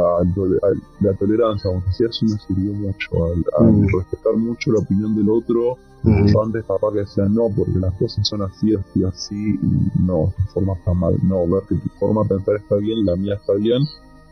la 1.00 1.12
tolerancia, 1.14 1.70
aunque 1.70 1.92
sea 1.92 2.08
eso 2.08 2.26
me 2.26 2.38
sirvió 2.38 2.72
mucho, 2.74 3.24
al, 3.26 3.44
al 3.66 3.72
Mm. 3.72 3.86
respetar 3.96 4.36
mucho 4.36 4.72
la 4.72 4.80
opinión 4.80 5.14
del 5.14 5.28
otro. 5.30 5.78
Mm, 6.02 6.26
Yo 6.26 6.42
antes 6.42 6.64
capaz 6.66 6.92
que 6.92 6.98
decía 6.98 7.24
no, 7.30 7.48
porque 7.56 7.78
las 7.78 7.94
cosas 7.94 8.26
son 8.28 8.42
así, 8.42 8.74
así, 8.74 9.04
así, 9.04 9.54
y 9.62 10.00
no, 10.02 10.32
tu 10.36 10.42
forma 10.52 10.74
está 10.74 10.92
mal. 10.92 11.14
No, 11.22 11.46
ver 11.46 11.62
que 11.68 11.76
tu 11.76 11.88
forma 12.00 12.22
de 12.24 12.28
pensar 12.30 12.56
está 12.56 12.76
bien, 12.76 13.06
la 13.06 13.16
mía 13.16 13.34
está 13.34 13.54
bien, 13.54 13.82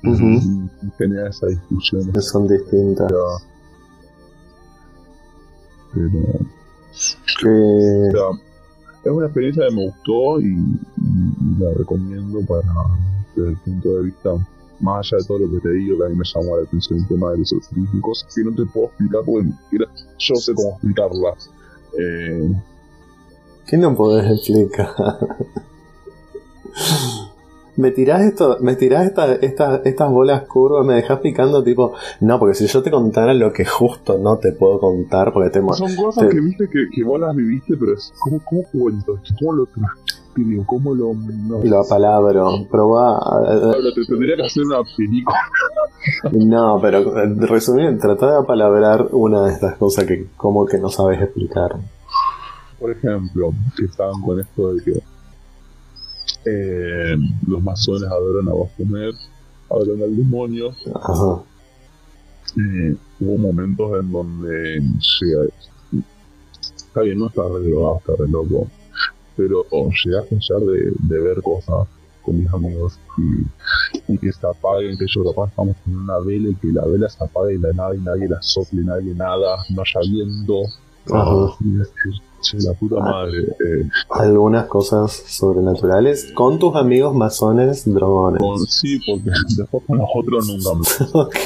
ujú. 0.04 0.24
y, 0.24 0.86
y 0.86 0.90
genera 0.98 1.30
esa 1.30 1.46
discusión. 1.46 2.12
Que 2.12 2.20
son 2.20 2.46
distintas. 2.48 3.10
Pero, 5.94 6.10
Que, 7.40 7.48
o 7.48 8.10
sea, 8.10 8.42
es 9.04 9.10
una 9.10 9.26
experiencia 9.26 9.64
que 9.68 9.74
me 9.74 9.86
gustó 9.86 10.40
y, 10.40 10.46
y- 10.46 11.34
y 11.40 11.58
la 11.58 11.72
recomiendo 11.74 12.40
para, 12.46 12.62
desde 13.34 13.50
el 13.50 13.56
punto 13.58 13.96
de 13.96 14.02
vista, 14.04 14.30
más 14.80 15.06
allá 15.12 15.20
de 15.22 15.26
todo 15.28 15.38
lo 15.40 15.50
que 15.50 15.60
te 15.60 15.70
digo, 15.72 15.98
que 15.98 16.04
a 16.06 16.08
mí 16.08 16.16
me 16.16 16.24
llamó 16.24 16.56
la 16.56 16.62
atención 16.64 16.98
el 17.00 17.08
tema 17.08 17.30
del 17.32 17.42
esoterismo, 17.42 18.00
cosas 18.02 18.34
que 18.34 18.42
no 18.44 18.54
te 18.54 18.64
puedo 18.66 18.86
explicar 18.88 19.20
porque 19.24 19.48
yo 20.18 20.34
sé 20.36 20.54
cómo 20.54 20.70
explicarlas. 20.70 21.50
Eh, 21.98 22.52
¿Qué 23.66 23.76
no 23.76 23.94
podés 23.94 24.30
explicar? 24.30 24.94
Me 27.76 27.90
tirás 27.90 28.22
esto, 28.22 28.58
me 28.60 28.76
tirás 28.76 29.06
esta, 29.06 29.34
esta, 29.34 29.76
estas 29.84 30.10
bolas 30.10 30.42
curvas, 30.42 30.84
me 30.84 30.94
dejas 30.94 31.20
picando 31.20 31.62
tipo, 31.64 31.94
no, 32.20 32.38
porque 32.38 32.54
si 32.54 32.66
yo 32.66 32.82
te 32.82 32.90
contara 32.90 33.32
lo 33.34 33.52
que 33.52 33.64
justo 33.64 34.18
no 34.18 34.38
te 34.38 34.52
puedo 34.52 34.78
contar, 34.78 35.32
porque 35.32 35.50
te 35.50 35.60
Son 35.74 35.94
cosas 35.96 36.28
que 36.28 36.40
viste 36.40 36.68
que, 36.68 36.88
que, 36.94 37.04
vos 37.04 37.18
las 37.18 37.34
viviste, 37.34 37.76
pero 37.76 37.94
es 37.94 38.12
¿cómo, 38.18 38.40
cómo 38.44 38.62
cuento 38.72 39.18
¿Cómo 39.40 39.52
lo 39.52 39.66
transcribo? 39.66 40.64
¿Cómo 40.66 40.94
lo 40.94 41.14
no, 41.14 41.62
Lo 41.64 41.80
apalabro, 41.80 42.66
probá. 42.70 43.18
te 43.94 44.04
tendría 44.06 44.36
que 44.36 44.42
hacer 44.42 44.64
una 44.64 44.82
película. 44.96 45.38
no, 46.32 46.78
pero 46.80 47.14
resumir, 47.46 47.98
trata 47.98 48.32
de 48.32 48.38
apalabrar 48.38 49.08
una 49.12 49.46
de 49.46 49.52
estas 49.52 49.76
cosas 49.76 50.04
que 50.04 50.26
como 50.36 50.66
que 50.66 50.78
no 50.78 50.88
sabes 50.90 51.22
explicar. 51.22 51.76
Por 52.78 52.90
ejemplo, 52.90 53.52
que 53.76 53.84
estaban 53.84 54.20
con 54.20 54.40
esto 54.40 54.74
de 54.74 54.82
que 54.82 55.11
eh, 56.44 57.16
los 57.46 57.62
masones 57.62 58.08
adoran 58.10 58.48
a 58.48 58.52
Baphomet, 58.52 59.14
adoran 59.70 60.02
al 60.02 60.16
demonio. 60.16 60.74
Eh, 62.56 62.96
hubo 63.20 63.38
momentos 63.38 64.00
en 64.00 64.12
donde 64.12 64.82
está 66.76 67.00
bien, 67.02 67.18
no 67.18 67.28
está 67.28 67.42
re 67.42 67.60
drogado, 67.68 67.98
está 67.98 68.12
re 68.18 68.28
loco, 68.28 68.68
pero 69.36 69.64
llegué 69.70 70.18
a 70.18 70.22
pensar 70.22 70.60
de, 70.60 70.92
de 70.98 71.20
ver 71.20 71.40
cosas 71.42 71.88
con 72.22 72.38
mis 72.38 72.52
amigos 72.52 72.98
y, 74.08 74.18
que 74.18 74.32
se 74.32 74.46
apaguen, 74.46 74.96
que 74.96 75.06
yo 75.08 75.24
capaz 75.24 75.48
estamos 75.48 75.76
con 75.84 75.96
una 75.96 76.18
vela 76.20 76.50
y 76.50 76.54
que 76.54 76.68
la 76.68 76.84
vela 76.86 77.08
se 77.08 77.22
apague 77.22 77.54
y 77.54 77.58
la 77.58 77.72
nada 77.72 77.94
y 77.94 78.00
nadie 78.00 78.28
la 78.28 78.40
sople, 78.40 78.82
nadie 78.82 79.14
nada, 79.14 79.58
no 79.70 79.82
haya 79.82 80.00
viendo. 80.10 80.62
Sí, 82.42 82.56
la 82.60 82.74
puta 82.74 82.96
ah. 82.98 83.00
madre. 83.00 83.42
Eh. 83.42 83.88
Algunas 84.10 84.66
cosas 84.66 85.12
sobrenaturales 85.12 86.32
con 86.34 86.58
tus 86.58 86.74
amigos 86.74 87.14
masones 87.14 87.84
drogones. 87.84 88.42
sí, 88.68 88.98
porque 89.06 89.30
después 89.56 89.84
con 89.86 89.98
nosotros 89.98 90.48
nunca 90.48 90.70
ok. 91.12 91.36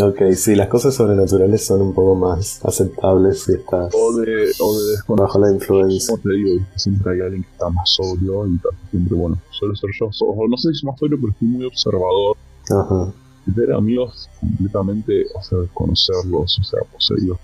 ok, 0.00 0.32
sí, 0.34 0.56
las 0.56 0.68
cosas 0.68 0.94
sobrenaturales 0.94 1.64
son 1.64 1.82
un 1.82 1.94
poco 1.94 2.16
más 2.16 2.64
aceptables 2.64 3.44
si 3.44 3.52
estás 3.52 3.94
o 3.94 4.12
de, 4.16 4.50
o 4.58 4.78
de 4.80 4.96
bajo 5.22 5.38
la 5.38 5.52
influencia. 5.52 6.16
Como 6.16 6.22
te 6.22 6.36
digo, 6.36 6.66
siempre 6.74 7.12
hay 7.14 7.20
alguien 7.20 7.42
que 7.44 7.50
está 7.50 7.70
más 7.70 7.88
sobrio 7.90 8.46
y 8.46 8.58
siempre, 8.90 9.16
bueno, 9.16 9.38
suele 9.50 9.76
ser 9.76 9.90
yo. 9.98 10.10
O, 10.20 10.48
no 10.48 10.56
sé 10.56 10.70
si 10.70 10.78
es 10.78 10.84
más 10.84 10.98
sobrio, 10.98 11.18
pero 11.20 11.32
estoy 11.32 11.48
muy 11.48 11.64
observador. 11.64 12.36
Ajá. 12.70 13.12
Ver 13.46 13.72
amigos 13.72 14.28
completamente, 14.40 15.26
o 15.32 15.42
sea, 15.42 15.58
conocerlos, 15.72 16.58
o 16.58 16.64
sea, 16.64 16.80
poseídos 16.92 17.38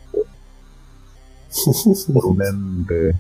por 2.07 2.15
por 2.15 2.27
un 2.27 2.43
ente. 2.43 3.15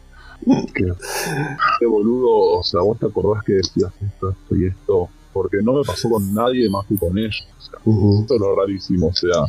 Que, 0.75 1.87
boludo, 1.87 2.59
o 2.59 2.63
sea, 2.63 2.81
vos 2.81 2.99
te 2.99 3.07
acordás 3.07 3.45
que 3.45 3.53
decías 3.55 3.93
esto, 4.01 4.31
esto 4.31 4.57
y 4.57 4.67
esto, 4.67 5.09
porque 5.33 5.59
no 5.63 5.75
me 5.75 5.85
pasó 5.85 6.11
con 6.11 6.35
nadie 6.35 6.69
más 6.69 6.85
que 6.87 6.97
con 6.97 7.17
ellos. 7.17 7.47
O 7.59 7.63
sea, 7.63 7.79
Esto 8.21 8.35
es 8.35 8.41
lo 8.41 8.57
rarísimo, 8.57 9.07
o 9.09 9.15
sea, 9.15 9.45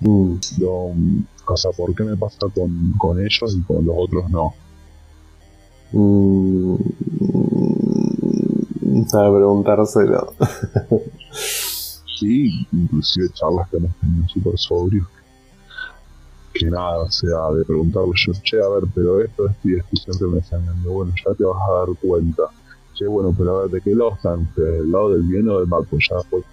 mm. 0.00 0.36
o 1.46 1.56
sea, 1.56 1.70
¿por 1.70 1.94
qué 1.94 2.02
me 2.02 2.16
pasa 2.16 2.48
con, 2.54 2.92
con 2.98 3.20
ellos 3.20 3.56
y 3.56 3.62
con 3.62 3.84
los 3.84 3.94
otros 3.96 4.28
no? 4.30 4.52
Mm, 5.92 6.76
sabe 9.06 9.36
preguntárselo. 9.36 10.34
sí, 12.18 12.66
inclusive 12.72 13.28
charlas 13.34 13.68
que 13.70 13.76
hemos 13.76 13.94
tenido 13.96 14.28
súper 14.28 14.58
sobrios 14.58 15.06
que 16.62 16.70
nada, 16.70 16.98
o 16.98 17.10
sea, 17.10 17.50
de 17.56 17.64
preguntarle 17.64 18.12
yo, 18.14 18.32
che, 18.42 18.60
a 18.60 18.68
ver, 18.68 18.84
pero 18.94 19.20
esto, 19.20 19.48
esto 19.48 19.68
y 19.68 19.76
esto, 19.76 19.96
siempre 19.96 20.28
me 20.28 20.36
decían, 20.36 20.62
bueno, 20.84 21.12
ya 21.24 21.34
te 21.34 21.44
vas 21.44 21.58
a 21.68 21.72
dar 21.72 21.88
cuenta. 22.00 22.42
Che, 22.94 23.06
bueno, 23.06 23.34
pero 23.36 23.58
a 23.58 23.62
ver, 23.62 23.70
¿de 23.70 23.80
qué 23.80 23.94
lado 23.94 24.14
están 24.14 24.48
¿Del 24.56 24.90
lado 24.90 25.10
del 25.10 25.22
bien 25.22 25.48
o 25.48 25.58
del 25.58 25.66
mal? 25.66 25.84
Pues 25.90 26.06
ya, 26.08 26.16
pues, 26.30 26.44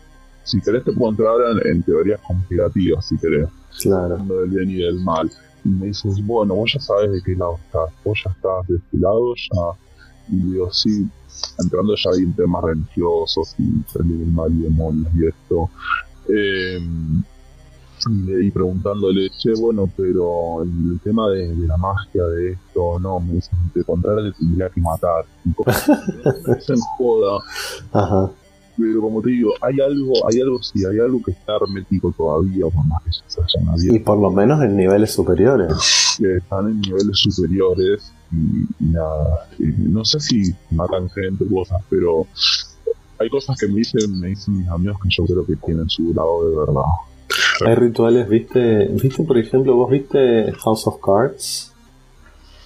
si 0.44 0.60
querés 0.62 0.84
te 0.84 0.92
puedo 0.94 1.12
entrar 1.12 1.36
en, 1.66 1.84
teorías 1.84 2.20
conspirativas, 2.22 3.08
si 3.08 3.18
querés. 3.18 3.50
Claro. 3.82 4.18
Del 4.18 4.50
bien 4.50 4.72
y 4.72 4.76
del 4.84 5.00
mal. 5.02 5.30
Y 5.64 5.70
me 5.70 5.88
dices, 5.88 6.26
bueno, 6.26 6.56
vos 6.56 6.72
ya 6.74 6.80
sabes 6.80 7.12
de 7.12 7.22
qué 7.22 7.36
lado 7.36 7.60
estás, 7.66 7.92
vos 8.04 8.20
ya 8.24 8.32
estás 8.32 8.68
de 8.68 8.78
este 8.78 8.98
lado, 8.98 9.34
ya. 9.36 10.36
Y 10.36 10.52
digo, 10.52 10.72
sí, 10.72 11.08
entrando 11.60 11.96
ya 11.96 12.12
en 12.18 12.34
temas 12.34 12.64
religiosos 12.64 13.56
y 13.58 13.84
el 13.96 14.32
mal 14.32 14.52
y 14.52 14.64
demonios 14.64 15.12
y 15.16 15.28
esto. 15.28 15.70
Eh, 16.30 16.80
y, 18.08 18.52
preguntándole, 18.52 19.30
che, 19.38 19.54
bueno, 19.60 19.90
pero 19.96 20.64
el, 20.64 21.00
tema 21.04 21.30
de, 21.30 21.54
la 21.68 21.78
magia 21.78 22.24
de 22.26 22.54
esto, 22.54 23.00
no, 23.00 23.20
me 23.20 23.34
dicen, 23.34 23.58
de 23.74 23.84
contrario 23.84 24.32
te 24.32 24.40
tendría 24.40 24.70
que 24.70 24.82
matar. 24.82 25.26
se 26.60 26.76
joda. 26.98 27.40
Ajá. 27.92 28.32
Pero 28.78 29.02
como 29.02 29.22
te 29.22 29.32
digo, 29.32 29.52
hay 29.62 29.82
algo, 29.82 30.14
hay 30.30 30.40
algo, 30.40 30.64
sí, 30.64 30.86
hay 30.86 31.00
algo 31.00 31.22
que 31.22 31.32
está 31.32 31.58
hermético 31.58 32.14
todavía, 32.16 32.66
por 32.68 32.86
más 32.86 33.04
que 33.04 33.12
se 33.12 33.42
hayan 33.42 33.96
Y 33.96 34.00
por 34.00 34.18
lo 34.18 34.32
menos 34.32 34.62
en 34.64 34.78
niveles 34.78 35.12
superiores. 35.12 36.16
Que 36.18 36.38
están 36.38 36.68
en 36.68 36.80
niveles 36.80 37.20
superiores 37.20 38.14
y, 38.32 38.68
nada. 38.80 39.48
no 39.58 40.06
sé 40.06 40.22
si 40.22 40.56
matan 40.72 41.10
gente 41.10 41.44
o 41.44 41.56
cosas, 41.56 41.82
pero 41.90 42.26
hay 43.20 43.30
cosas 43.30 43.58
que 43.58 43.68
me 43.68 43.76
dicen, 43.76 44.18
me 44.18 44.30
dicen 44.30 44.60
mis 44.60 44.68
amigos 44.70 44.98
que 45.04 45.10
yo 45.12 45.26
creo 45.26 45.46
que 45.46 45.58
tienen 45.58 45.90
su 45.90 46.14
lado 46.14 46.50
de 46.50 46.58
verdad. 46.58 46.90
Hay 47.66 47.76
rituales, 47.76 48.28
¿viste? 48.30 48.88
¿Viste, 48.88 49.24
por 49.24 49.38
ejemplo, 49.38 49.76
vos 49.76 49.90
viste 49.90 50.52
House 50.64 50.88
of 50.88 51.00
Cards? 51.02 51.74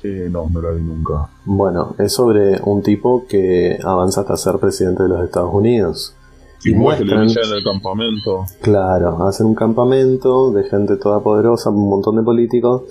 Eh, 0.03 0.27
no, 0.29 0.49
no 0.51 0.61
la 0.61 0.71
vi 0.71 0.81
nunca. 0.81 1.29
Bueno, 1.45 1.95
es 1.97 2.13
sobre 2.13 2.59
un 2.63 2.81
tipo 2.81 3.25
que 3.27 3.77
avanza 3.83 4.21
hasta 4.21 4.37
ser 4.37 4.57
presidente 4.59 5.03
de 5.03 5.09
los 5.09 5.23
Estados 5.23 5.53
Unidos. 5.53 6.15
Y, 6.65 6.73
muestran, 6.73 7.29
en 7.29 7.53
el 7.53 7.63
campamento. 7.63 8.45
Claro, 8.61 9.27
hacen 9.27 9.47
un 9.47 9.55
campamento 9.55 10.51
de 10.51 10.63
gente 10.63 10.95
toda 10.97 11.21
poderosa, 11.21 11.69
un 11.69 11.89
montón 11.89 12.15
de 12.15 12.23
políticos, 12.23 12.83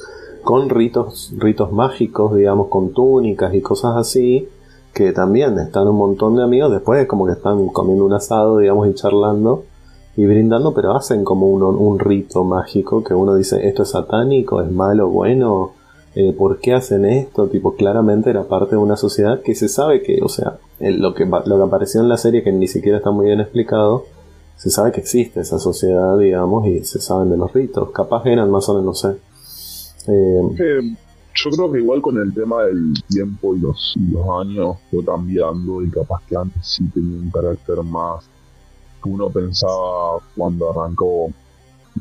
con 0.42 0.68
ritos, 0.68 1.32
ritos 1.38 1.72
mágicos, 1.72 2.34
digamos, 2.34 2.68
con 2.68 2.92
túnicas 2.92 3.54
y 3.54 3.62
cosas 3.62 3.96
así, 3.96 4.48
que 4.92 5.12
también 5.12 5.58
están 5.58 5.88
un 5.88 5.96
montón 5.96 6.36
de 6.36 6.42
amigos, 6.42 6.70
después 6.70 7.06
como 7.06 7.26
que 7.26 7.32
están 7.32 7.66
comiendo 7.68 8.04
un 8.04 8.12
asado, 8.12 8.58
digamos, 8.58 8.88
y 8.88 8.94
charlando 8.94 9.64
y 10.16 10.26
brindando, 10.26 10.74
pero 10.74 10.94
hacen 10.94 11.24
como 11.24 11.46
un, 11.48 11.62
un 11.62 11.98
rito 11.98 12.44
mágico 12.44 13.02
que 13.02 13.14
uno 13.14 13.34
dice, 13.34 13.66
esto 13.66 13.82
es 13.82 13.90
satánico, 13.90 14.60
es 14.60 14.70
malo, 14.70 15.08
bueno, 15.08 15.72
eh, 16.14 16.34
¿por 16.36 16.58
qué 16.58 16.74
hacen 16.74 17.06
esto? 17.06 17.48
Tipo, 17.48 17.74
claramente 17.74 18.28
era 18.30 18.44
parte 18.44 18.76
de 18.76 18.82
una 18.82 18.96
sociedad 18.96 19.40
que 19.40 19.54
se 19.54 19.68
sabe 19.68 20.02
que, 20.02 20.20
o 20.22 20.28
sea, 20.28 20.58
lo, 20.78 21.14
que, 21.14 21.24
lo 21.24 21.56
que 21.56 21.62
apareció 21.62 22.02
en 22.02 22.08
la 22.08 22.18
serie, 22.18 22.42
que 22.42 22.52
ni 22.52 22.68
siquiera 22.68 22.98
está 22.98 23.10
muy 23.10 23.26
bien 23.26 23.40
explicado, 23.40 24.04
se 24.56 24.70
sabe 24.70 24.92
que 24.92 25.00
existe 25.00 25.40
esa 25.40 25.58
sociedad, 25.58 26.18
digamos, 26.18 26.66
y 26.66 26.84
se 26.84 27.00
saben 27.00 27.30
de 27.30 27.38
los 27.38 27.52
ritos. 27.52 27.90
Capaz 27.90 28.26
eran 28.26 28.50
más 28.50 28.68
o 28.68 28.74
menos, 28.74 28.84
no 28.84 28.94
sé. 28.94 29.18
Eh, 30.08 30.96
yo 31.34 31.50
creo 31.50 31.72
que 31.72 31.78
igual 31.78 32.02
con 32.02 32.18
el 32.18 32.34
tema 32.34 32.64
del 32.64 32.92
tiempo 33.08 33.56
y 33.56 33.60
los, 33.60 33.94
y 33.96 34.12
los 34.12 34.26
años 34.40 34.76
fue 34.90 35.02
cambiando 35.04 35.82
y 35.82 35.90
capaz 35.90 36.22
que 36.28 36.36
antes 36.36 36.66
sí 36.66 36.84
tenía 36.92 37.18
un 37.18 37.30
carácter 37.30 37.82
más 37.82 38.24
uno 39.09 39.30
pensaba 39.30 40.18
cuando 40.36 40.70
arrancó 40.70 41.30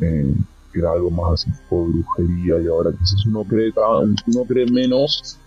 eh, 0.01 0.33
que 0.71 0.79
era 0.79 0.93
algo 0.93 1.09
más 1.11 1.33
así 1.33 1.51
por 1.69 1.87
brujería 1.87 2.61
y 2.61 2.67
ahora 2.67 2.91
quizás 2.91 3.25
uno 3.25 3.43
cree 3.43 3.71
uno 3.75 4.43
cree 4.47 4.65
menos 4.71 5.37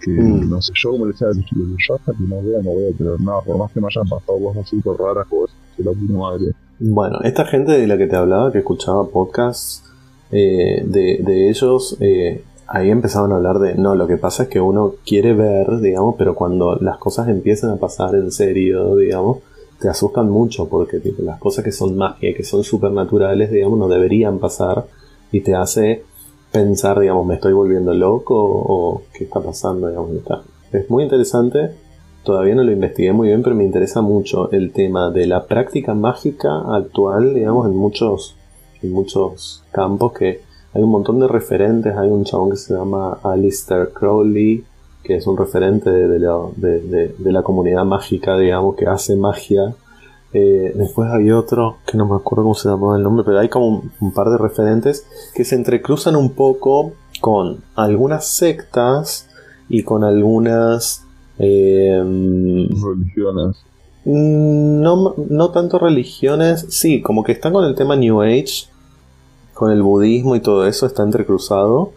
que 0.00 0.10
mm. 0.10 0.48
no 0.48 0.62
sé 0.62 0.72
yo 0.76 0.92
como 0.92 1.06
le 1.06 1.12
decía 1.12 1.28
a 1.28 1.30
los 1.30 1.44
chicos 1.44 1.66
yo 1.86 1.94
hasta 1.96 2.12
que 2.12 2.22
no 2.22 2.42
vea 2.42 2.62
no 2.62 2.70
voy 2.70 2.92
a 2.92 2.96
creer 2.96 3.20
nada 3.20 3.40
por 3.40 3.58
más 3.58 3.72
que 3.72 3.80
me 3.80 3.88
hayan 3.88 4.08
pasado 4.08 4.38
cosas 4.38 4.68
súper 4.68 4.92
raras 4.96 5.26
cosas 5.26 5.56
de 5.76 5.84
la 5.84 5.92
puta 5.92 6.12
madre 6.12 6.52
bueno 6.78 7.18
esta 7.22 7.44
gente 7.44 7.72
de 7.72 7.86
la 7.86 7.98
que 7.98 8.06
te 8.06 8.16
hablaba 8.16 8.52
que 8.52 8.58
escuchaba 8.58 9.08
podcasts 9.08 9.82
eh, 10.30 10.84
de, 10.86 11.20
de 11.24 11.48
ellos 11.48 11.96
eh, 12.00 12.44
ahí 12.68 12.90
empezaban 12.90 13.32
a 13.32 13.36
hablar 13.36 13.58
de, 13.58 13.74
no, 13.74 13.94
lo 13.94 14.06
que 14.06 14.18
pasa 14.18 14.44
es 14.44 14.48
que 14.50 14.60
uno 14.60 14.94
quiere 15.04 15.32
ver, 15.32 15.80
digamos, 15.80 16.14
pero 16.18 16.34
cuando 16.34 16.76
las 16.76 16.98
cosas 16.98 17.28
empiezan 17.28 17.70
a 17.70 17.76
pasar 17.76 18.14
en 18.14 18.30
serio, 18.30 18.94
digamos, 18.94 19.38
te 19.80 19.88
asustan 19.88 20.28
mucho 20.28 20.68
porque 20.68 20.98
tipo, 21.00 21.22
las 21.22 21.38
cosas 21.38 21.64
que 21.64 21.72
son 21.72 21.96
magia, 21.96 22.34
que 22.34 22.44
son 22.44 22.64
supernaturales, 22.64 23.50
digamos, 23.50 23.78
no 23.78 23.88
deberían 23.88 24.38
pasar 24.38 24.86
y 25.30 25.40
te 25.40 25.54
hace 25.54 26.04
pensar, 26.50 26.98
digamos, 26.98 27.26
me 27.26 27.34
estoy 27.34 27.52
volviendo 27.52 27.94
loco 27.94 28.34
o 28.36 29.02
qué 29.12 29.24
está 29.24 29.40
pasando, 29.40 29.88
digamos, 29.88 30.12
está. 30.12 30.42
Es 30.72 30.90
muy 30.90 31.04
interesante, 31.04 31.70
todavía 32.24 32.54
no 32.54 32.64
lo 32.64 32.72
investigué 32.72 33.12
muy 33.12 33.28
bien, 33.28 33.42
pero 33.42 33.54
me 33.54 33.64
interesa 33.64 34.00
mucho 34.02 34.50
el 34.50 34.72
tema 34.72 35.10
de 35.10 35.26
la 35.26 35.46
práctica 35.46 35.94
mágica 35.94 36.60
actual, 36.74 37.34
digamos, 37.34 37.66
en 37.66 37.76
muchos, 37.76 38.36
en 38.82 38.92
muchos 38.92 39.64
campos 39.70 40.12
que 40.12 40.40
hay 40.74 40.82
un 40.82 40.90
montón 40.90 41.20
de 41.20 41.28
referentes, 41.28 41.96
hay 41.96 42.10
un 42.10 42.24
chabón 42.24 42.50
que 42.50 42.56
se 42.56 42.74
llama 42.74 43.18
Alistair 43.22 43.90
Crowley, 43.92 44.64
que 45.08 45.16
es 45.16 45.26
un 45.26 45.38
referente 45.38 45.90
de, 45.90 46.18
de, 46.18 47.32
la 47.32 47.42
comunidad 47.42 47.82
mágica, 47.86 48.36
digamos, 48.36 48.76
que 48.76 48.86
hace 48.86 49.16
magia. 49.16 49.74
Eh, 50.34 50.72
después 50.74 51.10
hay 51.10 51.30
otro, 51.30 51.78
que 51.86 51.96
no 51.96 52.06
me 52.06 52.14
acuerdo 52.14 52.42
cómo 52.42 52.54
se 52.54 52.68
llamaba 52.68 52.98
el 52.98 53.02
nombre, 53.02 53.24
pero 53.24 53.38
hay 53.38 53.48
como 53.48 53.84
un, 54.00 54.12
par 54.12 54.28
de 54.28 54.36
referentes 54.36 55.06
que 55.34 55.46
se 55.46 55.54
entrecruzan 55.54 56.14
un 56.14 56.32
poco 56.34 56.92
con 57.22 57.64
algunas 57.74 58.26
sectas 58.26 59.30
y 59.70 59.82
con 59.82 60.04
algunas 60.04 61.06
eh, 61.38 62.02
religiones. 62.04 63.64
Mm, 64.04 64.82
no, 64.82 65.14
no 65.16 65.50
tanto 65.52 65.78
religiones, 65.78 66.66
sí, 66.68 67.00
como 67.00 67.24
que 67.24 67.32
está 67.32 67.50
con 67.50 67.64
el 67.64 67.74
tema 67.74 67.96
New 67.96 68.20
Age, 68.20 68.66
con 69.54 69.72
el 69.72 69.82
budismo 69.82 70.36
y 70.36 70.40
todo 70.40 70.66
eso, 70.66 70.84
está 70.84 71.02
entrecruzado. 71.02 71.92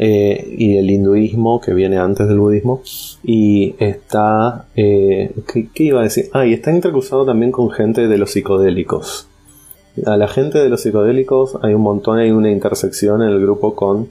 Eh, 0.00 0.54
y 0.56 0.76
el 0.76 0.88
hinduismo 0.90 1.60
que 1.60 1.74
viene 1.74 1.98
antes 1.98 2.28
del 2.28 2.38
budismo. 2.38 2.82
Y 3.24 3.74
está. 3.78 4.66
Eh, 4.76 5.32
¿qué, 5.52 5.84
iba 5.84 6.00
a 6.00 6.04
decir? 6.04 6.26
Ah, 6.32 6.46
y 6.46 6.52
está 6.52 6.70
entrecruzado 6.70 7.26
también 7.26 7.50
con 7.50 7.70
gente 7.70 8.06
de 8.06 8.18
los 8.18 8.30
psicodélicos. 8.30 9.28
A 10.06 10.16
la 10.16 10.28
gente 10.28 10.58
de 10.58 10.68
los 10.68 10.82
psicodélicos 10.82 11.58
hay 11.62 11.74
un 11.74 11.82
montón, 11.82 12.18
hay 12.18 12.30
una 12.30 12.50
intersección 12.50 13.22
en 13.22 13.30
el 13.30 13.40
grupo 13.40 13.74
con 13.74 14.08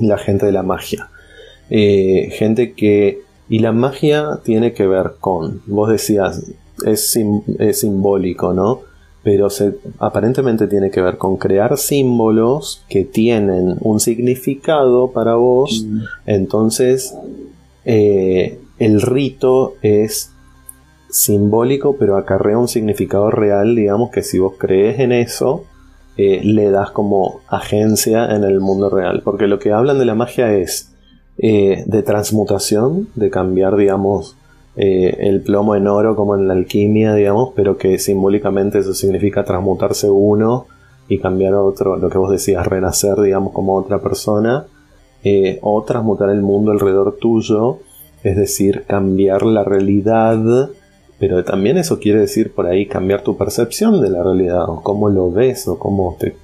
la 0.00 0.18
gente 0.18 0.46
de 0.46 0.52
la 0.52 0.64
magia. 0.64 1.08
Eh, 1.70 2.30
gente 2.32 2.72
que 2.72 3.20
y 3.48 3.60
la 3.60 3.72
magia 3.72 4.40
tiene 4.42 4.72
que 4.72 4.86
ver 4.86 5.12
con, 5.20 5.62
vos 5.66 5.90
decías, 5.90 6.42
es, 6.86 7.18
es 7.58 7.80
simbólico, 7.80 8.52
¿no? 8.52 8.80
Pero 9.24 9.50
se, 9.50 9.74
aparentemente 9.98 10.68
tiene 10.68 10.90
que 10.90 11.00
ver 11.00 11.16
con 11.16 11.38
crear 11.38 11.76
símbolos 11.76 12.84
que 12.88 13.04
tienen 13.04 13.76
un 13.80 13.98
significado 13.98 15.10
para 15.10 15.34
vos. 15.34 15.84
Mm. 15.84 16.00
Entonces, 16.26 17.16
eh, 17.84 18.60
el 18.78 19.00
rito 19.00 19.74
es 19.82 20.30
simbólico, 21.08 21.96
pero 21.98 22.16
acarrea 22.16 22.58
un 22.58 22.68
significado 22.68 23.30
real, 23.30 23.74
digamos 23.74 24.10
que 24.10 24.22
si 24.22 24.38
vos 24.38 24.54
crees 24.58 25.00
en 25.00 25.12
eso, 25.12 25.64
eh, 26.16 26.40
le 26.44 26.70
das 26.70 26.90
como 26.90 27.40
agencia 27.48 28.26
en 28.26 28.44
el 28.44 28.60
mundo 28.60 28.90
real. 28.90 29.22
Porque 29.24 29.46
lo 29.46 29.58
que 29.58 29.72
hablan 29.72 29.98
de 29.98 30.04
la 30.04 30.14
magia 30.14 30.52
es 30.52 30.92
eh, 31.38 31.82
de 31.86 32.02
transmutación, 32.02 33.08
de 33.14 33.30
cambiar, 33.30 33.76
digamos, 33.76 34.36
eh, 34.76 35.16
el 35.20 35.42
plomo 35.42 35.76
en 35.76 35.86
oro 35.86 36.16
como 36.16 36.34
en 36.34 36.48
la 36.48 36.54
alquimia, 36.54 37.14
digamos, 37.14 37.52
pero 37.54 37.76
que 37.76 37.98
simbólicamente 37.98 38.78
eso 38.78 38.92
significa 38.94 39.44
transmutarse 39.44 40.10
uno 40.10 40.66
y 41.08 41.18
cambiar 41.18 41.54
otro, 41.54 41.96
lo 41.96 42.08
que 42.08 42.18
vos 42.18 42.30
decías, 42.30 42.66
renacer, 42.66 43.20
digamos, 43.20 43.52
como 43.52 43.76
otra 43.76 44.00
persona, 44.00 44.66
eh, 45.22 45.58
o 45.62 45.82
transmutar 45.84 46.30
el 46.30 46.42
mundo 46.42 46.72
alrededor 46.72 47.16
tuyo, 47.20 47.78
es 48.22 48.36
decir, 48.36 48.84
cambiar 48.86 49.44
la 49.44 49.64
realidad, 49.64 50.70
pero 51.18 51.44
también 51.44 51.76
eso 51.76 52.00
quiere 52.00 52.20
decir 52.20 52.52
por 52.52 52.66
ahí 52.66 52.86
cambiar 52.86 53.22
tu 53.22 53.36
percepción 53.36 54.00
de 54.00 54.10
la 54.10 54.22
realidad, 54.22 54.68
o 54.68 54.82
cómo 54.82 55.08
lo 55.08 55.30
ves, 55.30 55.68
o 55.68 55.78
cómo 55.78 56.16
te 56.18 56.34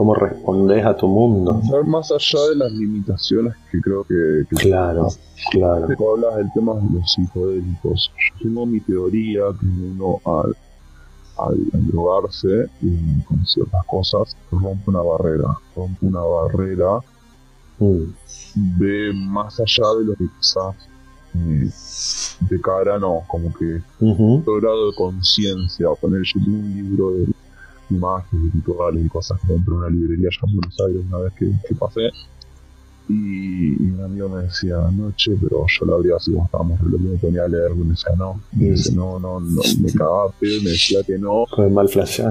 cómo 0.00 0.14
respondes 0.14 0.82
a 0.86 0.96
tu 0.96 1.06
mundo. 1.06 1.60
Más 1.84 2.10
allá 2.10 2.48
de 2.48 2.56
las 2.56 2.72
limitaciones 2.72 3.54
que 3.70 3.82
creo 3.82 4.02
que... 4.04 4.46
claro, 4.56 5.08
claro. 5.50 5.88
Cuando 5.88 6.26
hablas 6.26 6.36
del 6.36 6.52
tema 6.54 6.74
de 6.76 6.98
los 6.98 7.12
psicodélicos, 7.12 8.10
yo 8.16 8.44
tengo 8.48 8.64
mi 8.64 8.80
teoría 8.80 9.42
que 9.60 9.66
uno 9.66 10.18
al, 10.24 10.56
al 11.36 11.86
drogarse 11.88 12.70
y 12.80 13.22
con 13.24 13.44
ciertas 13.44 13.84
cosas 13.84 14.34
rompe 14.50 14.84
una 14.86 15.02
barrera, 15.02 15.58
rompe 15.76 16.06
una 16.06 16.20
barrera 16.20 17.00
mm. 17.78 18.78
ve 18.78 19.12
más 19.12 19.60
allá 19.60 19.84
de 19.98 20.04
lo 20.06 20.14
que 20.14 20.24
quizás 20.38 20.76
eh, 21.34 21.70
de 22.48 22.60
cara 22.62 22.98
no, 22.98 23.22
como 23.26 23.52
que 23.52 23.82
uh 24.00 24.42
grado 24.46 24.92
de 24.92 24.96
conciencia, 24.96 25.88
poner 26.00 26.22
yo 26.22 26.40
tengo 26.42 26.56
un 26.56 26.74
libro 26.74 27.10
de 27.10 27.26
imágenes, 27.90 28.52
rituales 28.54 29.04
y 29.04 29.08
cosas 29.08 29.40
que 29.46 29.54
entré 29.54 29.72
en 29.72 29.78
una 29.78 29.88
librería 29.88 30.28
allá 30.28 30.48
en 30.48 30.56
Buenos 30.56 30.80
Aires 30.86 31.02
una 31.08 31.18
vez 31.18 31.32
que, 31.34 31.74
pasé. 31.74 32.10
Y, 33.08 33.74
un 33.90 34.00
amigo 34.04 34.28
me 34.28 34.42
decía, 34.44 34.86
anoche, 34.86 35.32
pero 35.40 35.66
yo 35.66 35.86
lo 35.86 35.96
habría 35.96 36.18
si 36.20 36.36
estábamos 36.36 36.80
lo 36.82 36.98
me 36.98 37.16
ponía 37.18 37.44
a 37.44 37.48
leer, 37.48 37.74
me 37.74 37.90
decía, 37.90 38.12
no, 38.16 38.40
me 38.52 38.70
dice, 38.70 38.94
no, 38.94 39.18
no, 39.18 39.40
no, 39.40 39.62
me 39.80 39.92
cagaba 39.92 40.30
pedo, 40.38 40.62
me 40.62 40.70
decía 40.70 41.02
que 41.02 41.18
no. 41.18 41.44
Con 41.50 41.74
mal 41.74 41.88
flash 41.88 42.22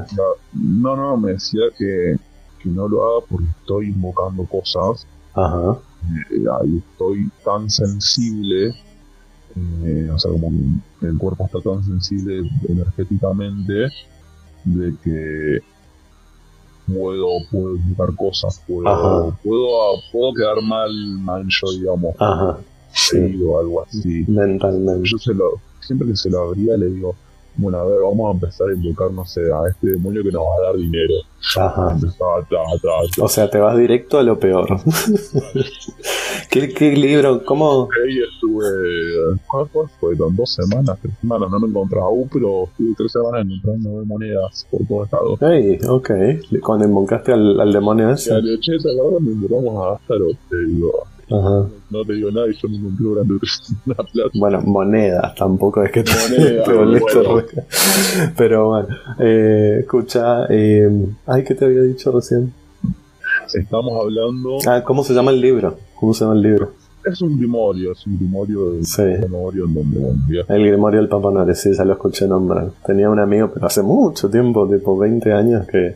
No, 0.54 0.96
no, 0.96 1.18
me 1.18 1.34
decía 1.34 1.64
que, 1.78 2.16
que 2.62 2.70
no 2.70 2.88
lo 2.88 3.06
haga 3.06 3.26
porque 3.30 3.48
estoy 3.60 3.88
invocando 3.88 4.46
cosas. 4.46 5.06
Ajá. 5.34 5.80
Eh, 6.32 6.46
ahí 6.62 6.82
estoy 6.92 7.30
tan 7.44 7.70
sensible, 7.70 8.74
eh, 9.84 10.10
o 10.14 10.18
sea, 10.18 10.32
como 10.32 10.50
que 11.00 11.08
el 11.08 11.18
cuerpo 11.18 11.46
está 11.46 11.60
tan 11.60 11.84
sensible 11.84 12.50
energéticamente 12.68 13.90
de 14.66 14.94
que 15.04 15.60
puedo, 16.88 17.28
puedo 17.52 17.76
invocar 17.76 18.16
cosas, 18.16 18.62
puedo, 18.68 19.38
puedo, 19.44 20.02
puedo 20.12 20.34
quedar 20.34 20.62
mal, 20.62 20.92
mal 21.20 21.46
yo, 21.48 21.72
digamos, 21.72 22.16
Ajá. 22.20 22.58
o 23.46 23.60
algo 23.60 23.84
así. 23.84 24.26
Mentalmente. 24.28 25.10
Yo 25.10 25.18
se 25.18 25.34
lo, 25.34 25.62
siempre 25.80 26.08
que 26.08 26.16
se 26.16 26.30
lo 26.30 26.40
abría 26.42 26.78
le 26.78 26.88
digo, 26.88 27.16
bueno, 27.60 27.78
a 27.80 27.86
ver, 27.86 28.00
vamos 28.02 28.30
a 28.30 28.32
empezar 28.34 28.70
a 28.70 28.74
invocar, 28.74 29.12
no 29.12 29.26
sé, 29.26 29.42
a 29.42 29.70
este 29.70 29.92
demonio 29.92 30.24
que 30.24 30.32
nos 30.32 30.44
va 30.44 30.56
a 30.56 30.62
dar 30.68 30.76
dinero. 30.78 31.14
Ajá. 31.58 31.98
O 33.22 33.28
sea, 33.28 33.50
te 33.50 33.58
vas 33.58 33.78
directo 33.78 34.20
a 34.20 34.24
lo 34.24 34.40
peor. 34.40 34.68
¿Qué, 36.50 36.74
¿Qué, 36.74 36.96
libro? 36.96 37.44
¿Cómo? 37.46 37.88
Ahí 38.06 38.20
estuve, 38.20 38.66
¿cuál 39.48 39.68
fue? 40.00 40.16
Dos 40.16 40.54
semanas, 40.54 40.98
tres 41.02 41.14
semanas, 41.22 41.50
no 41.50 41.60
me 41.60 41.68
encontraba 41.68 42.06
aún, 42.08 42.30
pero 42.32 42.66
estuve 42.66 42.94
tres 42.98 43.12
semanas 43.12 43.46
encontrando 43.46 44.06
monedas 44.06 44.66
por 44.70 44.86
todo 44.88 45.04
Estado. 45.04 45.38
Hey, 45.42 45.80
ok. 45.88 46.10
Cuando 46.62 46.86
invocaste 46.86 47.34
al, 47.34 47.60
al 47.60 47.72
demonio 47.72 48.12
ese. 48.12 48.34
De 48.42 48.56
hecho, 48.56 48.74
esa 48.74 48.90
me 49.20 49.32
invocamos 49.32 49.86
a 49.86 49.96
Astaroth, 49.96 50.38
te 50.50 50.58
digo. 50.66 51.08
Ajá. 51.32 51.68
No 51.90 52.06
te 52.06 52.14
digo 52.14 52.32
nada 52.32 52.48
y 52.50 52.56
yo 52.56 52.70
me 52.70 52.82
compré 52.82 53.06
durante 53.06 53.34
una 53.86 53.96
plata. 53.96 54.30
Bueno, 54.34 54.62
monedas 54.62 55.36
tampoco 55.36 55.84
es 55.84 55.92
que 55.92 56.04
te, 56.04 56.12
Moneda, 56.12 56.64
Pero 58.38 58.68
bueno, 58.70 58.88
eh, 59.20 59.78
escucha, 59.82 60.46
eh, 60.50 60.90
ay, 61.26 61.44
¿qué 61.44 61.56
te 61.56 61.66
había 61.66 61.82
dicho 61.82 62.12
recién? 62.12 62.54
Estamos 63.54 64.00
hablando. 64.02 64.58
Ah, 64.68 64.84
¿cómo 64.84 65.04
se 65.04 65.14
llama 65.14 65.32
el 65.32 65.42
libro? 65.42 65.78
¿Cómo 66.00 66.14
se 66.14 66.24
llama 66.24 66.36
el 66.36 66.42
libro? 66.42 66.72
Es 67.06 67.22
un 67.22 67.38
grimorio, 67.38 67.94
es 67.94 68.06
un 68.06 68.18
grimorio 68.18 68.72
del 68.72 68.86
sí. 68.86 69.02
grimorio 69.04 69.66
en 69.66 69.74
donde 69.74 70.46
El 70.48 70.68
grimorio 70.68 71.00
del 71.00 71.10
Papa 71.10 71.56
sí, 71.56 71.72
ya 71.74 71.86
lo 71.86 71.94
escuché 71.94 72.28
nombrar. 72.28 72.72
Tenía 72.86 73.10
un 73.10 73.20
amigo, 73.20 73.50
pero 73.54 73.66
hace 73.66 73.82
mucho 73.82 74.30
tiempo, 74.30 74.68
tipo 74.68 74.98
20 74.98 75.32
años, 75.32 75.66
que 75.68 75.96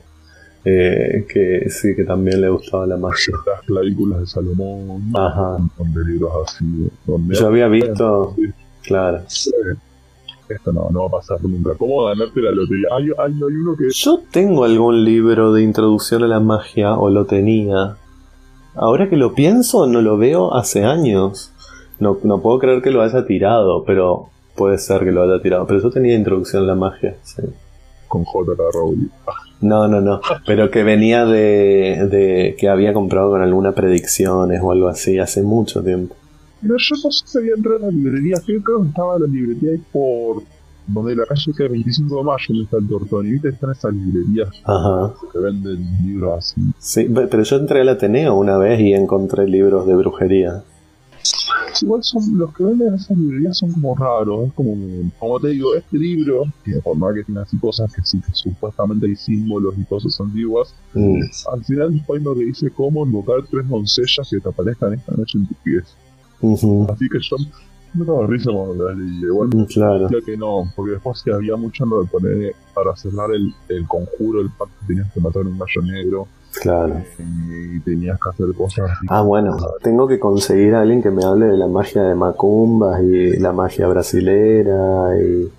eh, 0.66 1.26
que 1.28 1.70
sí, 1.70 1.96
que 1.96 2.04
también 2.04 2.40
le 2.42 2.50
gustaba 2.50 2.88
la 2.88 2.98
magia. 2.98 3.36
Las 3.46 3.62
clavículas 3.62 4.22
de 4.22 4.28
Salomón, 4.28 5.12
Ajá. 5.14 5.58
donde 5.78 6.06
libros 6.06 6.32
así. 6.46 6.90
Donde 7.06 7.36
Yo 7.36 7.48
había 7.48 7.68
visto, 7.68 8.36
claro. 8.84 9.22
Esto 10.50 10.74
no, 10.74 10.90
no 10.92 11.02
va 11.02 11.08
a 11.08 11.12
pasar 11.12 11.44
nunca. 11.44 11.74
¿Cómo 11.78 12.06
ganarte 12.06 12.42
la 12.42 12.52
lotería? 12.52 12.88
Hay, 12.92 13.06
hay, 13.06 13.34
hay 13.34 13.54
uno 13.56 13.76
que... 13.76 13.90
Yo 13.90 14.22
tengo 14.32 14.64
algún 14.64 15.04
libro 15.04 15.54
de 15.54 15.64
introducción 15.64 16.24
a 16.24 16.28
la 16.28 16.40
magia, 16.40 16.98
o 16.98 17.10
lo 17.10 17.26
tenía. 17.26 17.98
Ahora 18.76 19.10
que 19.10 19.18
lo 19.18 19.34
pienso, 19.34 19.88
no 19.88 20.02
lo 20.02 20.18
veo 20.18 20.54
hace 20.54 20.84
años. 20.84 21.52
No, 22.00 22.18
no 22.24 22.42
puedo 22.42 22.60
creer 22.60 22.82
que 22.82 22.92
lo 22.92 23.02
haya 23.02 23.26
tirado, 23.26 23.84
pero 23.86 24.30
puede 24.56 24.78
ser 24.78 25.04
que 25.04 25.12
lo 25.12 25.24
haya 25.24 25.42
tirado. 25.42 25.66
Pero 25.68 25.82
yo 25.82 25.90
tenía 25.90 26.16
introducción 26.16 26.64
a 26.64 26.68
la 26.68 26.76
magia, 26.76 27.18
sí. 27.24 27.42
Con 28.08 28.24
J. 28.24 28.54
Rowling. 28.74 29.10
No, 29.64 29.88
no, 29.88 30.02
no. 30.02 30.22
Pero 30.46 30.70
que 30.70 30.84
venía 30.84 31.26
de, 31.26 32.08
de 32.12 32.56
que 32.58 32.68
había 32.70 32.94
comprado 32.94 33.32
con 33.32 33.42
alguna 33.42 33.72
predicciones 33.72 34.60
o 34.62 34.72
algo 34.72 34.88
así 34.90 35.20
hace 35.20 35.42
mucho 35.42 35.82
tiempo. 35.82 36.16
Pero 36.62 36.76
yo 36.78 36.96
no 37.04 37.12
sé 37.12 37.24
si 37.26 37.38
había 37.38 37.54
entrado 37.56 37.78
en 37.78 37.82
la 37.84 37.92
librería. 37.92 38.38
Creo 38.46 38.62
que 38.64 38.88
estaba 38.88 39.16
en 39.16 39.22
la 39.24 39.28
librería 39.28 39.72
ahí 39.72 39.82
por 39.92 40.44
donde 40.86 41.16
la 41.16 41.26
calle 41.26 41.52
que 41.56 41.68
25 41.68 42.18
de 42.18 42.24
mayo, 42.24 42.46
donde 42.50 42.64
está 42.64 42.78
el 42.78 42.88
Tortoni. 42.88 43.32
¿Viste? 43.32 43.50
Están 43.50 43.72
esas 43.72 43.94
librerías 43.94 44.50
Ajá. 44.66 45.14
que 45.32 45.40
venden 45.40 45.80
libros 46.06 46.38
así. 46.38 46.62
Sí, 46.80 47.10
pero 47.14 47.44
yo 47.44 47.56
entré 47.56 47.82
al 47.82 47.90
Ateneo 47.90 48.36
una 48.36 48.58
vez 48.58 48.80
y 48.80 48.94
encontré 48.94 49.48
libros 49.48 49.88
de 49.88 49.96
brujería 49.96 50.64
igual 51.82 52.04
son 52.04 52.38
los 52.38 52.54
que 52.54 52.64
venden 52.64 52.90
en 52.90 52.94
esas 52.96 53.18
librerías 53.18 53.58
son 53.58 53.72
como 53.72 53.96
raros, 53.96 54.48
es 54.48 54.54
como, 54.54 54.76
como 55.20 55.40
te 55.40 55.50
digo, 55.50 55.76
este 55.76 55.98
libro, 55.98 56.44
que 56.64 56.74
por 56.82 56.98
más 56.98 57.14
que 57.14 57.24
tiene 57.24 57.42
así 57.42 57.58
cosas 57.58 57.92
que 57.94 58.02
sí, 58.04 58.22
que 58.22 58.34
supuestamente 58.34 59.08
hay 59.08 59.16
símbolos 59.16 59.76
y 59.78 59.84
cosas 59.86 60.20
antiguas, 60.20 60.76
mm. 60.94 61.22
al 61.52 61.64
final 61.64 61.94
después 61.94 62.22
lo 62.22 62.36
que 62.36 62.46
dice 62.46 62.70
cómo 62.72 63.06
invocar 63.06 63.44
tres 63.50 63.68
doncellas 63.68 64.30
que 64.30 64.40
te 64.40 64.50
aparezcan 64.50 64.94
esta 64.94 65.14
noche 65.14 65.38
en 65.38 65.48
tu 65.48 65.56
pies. 65.56 65.96
Así 66.90 67.08
que 67.08 67.20
yo 67.22 67.38
me 67.94 68.06
daba 68.06 68.28
risa 68.28 68.52
cuando 68.52 68.90
las 68.90 68.98
leí. 68.98 69.22
Igual 69.24 69.50
mm, 69.50 69.66
claro. 69.66 70.10
que 70.26 70.38
no, 70.38 70.72
porque 70.76 70.94
después 70.94 71.22
sí 71.24 71.32
había 71.32 71.56
mucho 71.56 71.86
lo 71.86 72.02
de 72.02 72.08
poner 72.08 72.56
para 72.74 72.96
cerrar 72.96 73.32
el, 73.34 73.54
el 73.70 73.88
conjuro, 73.88 74.42
el 74.42 74.50
pacto 74.50 74.76
tenías 74.88 75.12
que 75.14 75.20
matar 75.20 75.46
un 75.46 75.58
gallo 75.58 75.82
negro. 75.84 76.28
Claro. 76.62 77.02
Y 77.20 77.80
tenías 77.82 78.20
que 78.20 78.30
hacer 78.30 78.56
cosas 78.56 78.92
así. 78.92 79.08
Ah, 79.10 79.22
bueno, 79.22 79.58
tengo 79.82 80.08
que 80.08 80.20
conseguir 80.20 80.76
a 80.76 80.82
alguien 80.82 81.02
que 81.02 81.12
me 81.12 81.24
hable 81.24 81.48
de 81.48 81.58
la 81.58 81.68
magia 81.68 82.04
de 82.04 82.16
Macumbas 82.16 83.02
y 83.02 83.38
la 83.38 83.52
magia 83.52 83.88
brasilera 83.88 85.10
y, 85.20 85.52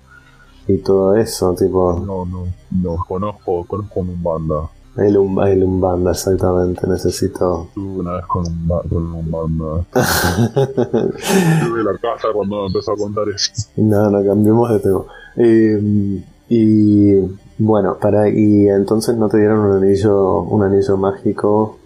y 0.67 0.77
todo 0.79 1.15
eso, 1.15 1.53
tipo. 1.53 1.99
No, 2.05 2.25
no, 2.25 2.47
no, 2.71 2.97
conozco, 3.07 3.65
conozco 3.65 3.99
un 3.99 4.23
banda. 4.23 4.69
El, 4.97 5.17
um, 5.17 5.41
el 5.41 5.61
Umbanda, 5.61 6.11
exactamente, 6.11 6.87
necesito. 6.87 7.65
Estuve 7.67 7.99
una 7.99 8.13
vez 8.13 8.25
con 8.27 8.45
un, 8.47 8.67
con 8.89 9.05
un 9.05 9.13
Umbanda. 9.13 9.85
Estuve 9.93 11.79
en 11.81 11.85
la 11.85 11.97
casa 12.01 12.29
cuando 12.33 12.67
empezó 12.67 12.93
a 12.93 12.95
contar 12.95 13.27
eso. 13.27 13.51
No, 13.75 14.09
no, 14.09 14.25
cambiemos 14.25 14.69
de 14.69 14.79
tema. 14.79 15.01
Eh, 15.35 16.23
y 16.47 17.17
bueno, 17.57 17.97
para 17.99 18.29
y 18.29 18.67
entonces 18.67 19.15
no 19.17 19.29
te 19.29 19.37
dieron 19.37 19.59
un 19.59 19.83
anillo, 19.83 20.41
un 20.41 20.63
anillo 20.63 20.97
mágico 20.97 21.77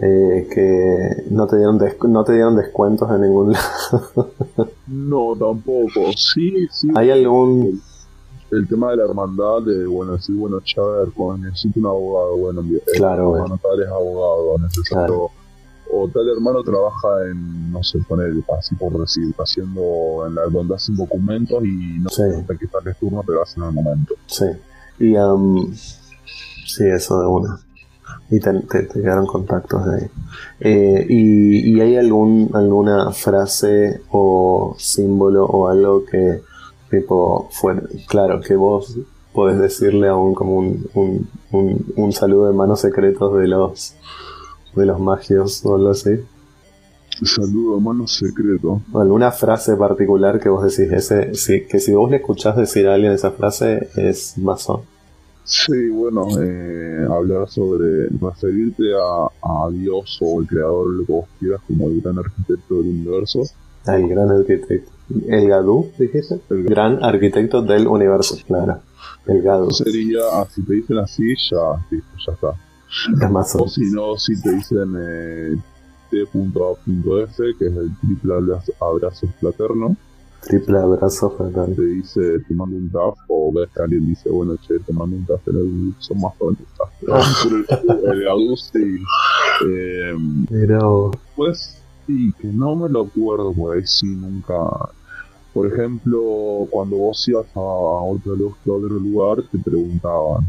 eh, 0.00 0.46
que 0.52 1.24
no 1.30 1.46
te 1.46 1.56
dieron 1.56 1.78
no 2.08 2.24
te 2.24 2.32
dieron 2.34 2.56
descuentos 2.56 3.10
en 3.10 3.22
ningún 3.22 3.52
lado. 3.52 4.30
No, 4.86 5.34
tampoco. 5.38 6.12
Sí, 6.16 6.66
sí. 6.70 6.88
¿Hay 6.94 7.10
algún 7.10 7.80
El 8.50 8.66
tema 8.68 8.90
de 8.92 8.96
la 8.98 9.04
hermandad, 9.04 9.62
de, 9.66 9.86
bueno, 9.86 10.12
decir, 10.12 10.34
bueno, 10.36 10.60
ya 10.64 10.82
a 10.82 11.00
ver, 11.00 11.12
con- 11.12 11.40
necesito 11.42 11.80
un 11.80 11.86
abogado. 11.86 12.36
Bueno, 12.36 12.62
Claro, 12.96 13.36
hermano 13.36 13.58
tal 13.62 13.82
es 13.82 13.88
abogado, 13.88 14.58
necesito. 14.58 14.94
Claro. 14.94 15.30
O 15.90 16.06
tal 16.08 16.28
hermano 16.28 16.62
trabaja 16.62 17.08
en, 17.30 17.72
no 17.72 17.82
sé, 17.82 17.98
poner 18.06 18.30
así 18.58 18.74
por 18.74 18.98
decir, 19.00 19.34
haciendo, 19.38 20.26
en 20.26 20.34
la, 20.34 20.42
donde 20.50 20.74
hacen 20.74 20.96
documentos 20.96 21.64
y 21.64 21.98
no 21.98 22.08
Sí. 22.10 22.22
sé 22.22 22.36
hasta 22.36 22.54
sale 22.70 22.94
turno, 23.00 23.22
pero 23.26 23.42
hacen 23.42 23.62
al 23.62 23.72
momento. 23.72 24.14
Sí. 24.26 24.44
Y 24.98 25.16
um, 25.16 25.72
sí, 25.74 26.84
eso 26.86 27.20
de 27.20 27.26
una. 27.26 27.60
Y 28.30 28.40
te, 28.40 28.52
quedaron 28.92 29.26
contactos 29.26 29.86
de 29.86 29.96
ahí. 29.96 30.10
Eh, 30.60 31.06
y, 31.08 31.76
¿Y 31.76 31.80
hay 31.80 31.96
algún, 31.96 32.50
alguna 32.52 33.10
frase 33.12 34.02
o 34.10 34.74
símbolo 34.78 35.46
o 35.46 35.68
algo 35.68 36.04
que, 36.04 36.42
tipo, 36.90 37.48
fuera, 37.52 37.82
claro, 38.06 38.40
que 38.40 38.54
vos 38.56 38.96
podés 39.32 39.58
decirle 39.58 40.08
a 40.08 40.16
un, 40.16 40.34
como 40.34 40.56
un, 40.56 40.86
un, 40.94 41.30
un, 41.52 41.86
un 41.96 42.12
saludo 42.12 42.48
de 42.48 42.54
manos 42.54 42.80
secretos 42.80 43.36
de 43.36 43.48
los, 43.48 43.94
de 44.74 44.84
los 44.84 45.00
magios 45.00 45.64
o 45.64 45.76
algo 45.76 45.90
así? 45.90 46.20
Saludo, 47.22 47.76
hermano 47.76 48.06
secreto. 48.06 48.82
¿O 48.92 49.00
alguna 49.00 49.32
frase 49.32 49.76
particular 49.76 50.38
que 50.40 50.48
vos 50.48 50.64
decís, 50.64 50.92
ese, 50.92 51.34
sí, 51.34 51.66
que 51.68 51.80
si 51.80 51.92
vos 51.92 52.10
le 52.10 52.18
escuchás 52.18 52.56
decir 52.56 52.86
a 52.86 52.94
alguien 52.94 53.12
esa 53.12 53.32
frase 53.32 53.88
es 53.96 54.38
masón? 54.38 54.82
Sí, 55.44 55.88
bueno, 55.88 56.28
eh, 56.40 57.06
hablar 57.10 57.48
sobre 57.48 58.08
referirte 58.20 58.84
a, 58.94 59.64
a 59.64 59.70
Dios 59.70 60.18
o 60.20 60.42
el 60.42 60.46
creador, 60.46 60.88
lo 60.88 61.06
que 61.06 61.12
vos 61.12 61.26
quieras, 61.40 61.60
como 61.66 61.88
el 61.88 62.00
gran 62.02 62.18
arquitecto 62.18 62.76
del 62.76 62.88
universo. 62.88 63.42
El 63.86 64.08
gran 64.08 64.30
arquitecto. 64.30 64.92
¿El 65.26 65.48
Gadú, 65.48 65.90
dijiste? 65.98 66.40
El 66.50 66.64
gran 66.64 67.02
arquitecto 67.02 67.62
del 67.62 67.86
universo, 67.86 68.36
claro. 68.46 68.80
El 69.26 69.40
Gadú. 69.40 69.70
Sería, 69.70 70.20
ah, 70.32 70.46
si 70.50 70.62
te 70.62 70.74
dicen 70.74 70.98
así, 70.98 71.34
ya, 71.50 71.86
ya 71.90 72.32
está. 72.32 72.54
Es 73.24 73.30
masón. 73.30 73.62
O 73.62 73.68
si 73.68 73.90
no, 73.90 74.16
si 74.16 74.40
te 74.40 74.52
dicen 74.52 74.94
eh, 74.98 75.56
T.A.F, 76.10 77.42
que 77.58 77.66
es 77.66 77.76
el 77.76 77.96
triple 78.00 78.34
abrazo, 78.34 78.72
abrazo 78.80 79.26
fraterno, 79.40 79.96
Triple 80.40 80.78
abrazo 80.78 81.30
fatal. 81.30 81.74
te 81.74 81.82
dice, 81.82 82.38
te 82.46 82.54
mando 82.54 82.76
un 82.76 82.88
taf, 82.90 83.18
o 83.28 83.52
ves 83.52 83.68
que 83.74 83.82
alguien 83.82 84.06
dice, 84.06 84.30
bueno, 84.30 84.56
che, 84.66 84.78
te 84.78 84.92
mando 84.92 85.16
un 85.16 85.26
taf, 85.26 85.40
pero 85.44 85.60
son 85.98 86.20
más. 86.20 86.32
Pero 87.00 88.12
el 88.12 88.24
Gadu 88.24 88.56
sí. 88.56 88.98
Eh, 89.68 90.14
vos. 90.80 91.16
pues 91.34 91.82
sí, 92.06 92.32
que 92.40 92.48
no 92.48 92.76
me 92.76 92.88
lo 92.88 93.02
acuerdo, 93.02 93.52
por 93.52 93.76
ahí 93.76 93.82
sí, 93.84 94.06
nunca. 94.06 94.54
Por 95.52 95.66
ejemplo, 95.66 96.68
cuando 96.70 96.96
vos 96.96 97.26
ibas 97.26 97.46
a 97.54 97.60
otro, 97.60 98.34
a 98.34 98.70
otro 98.70 98.88
lugar, 98.88 99.42
te 99.50 99.58
preguntaban 99.58 100.46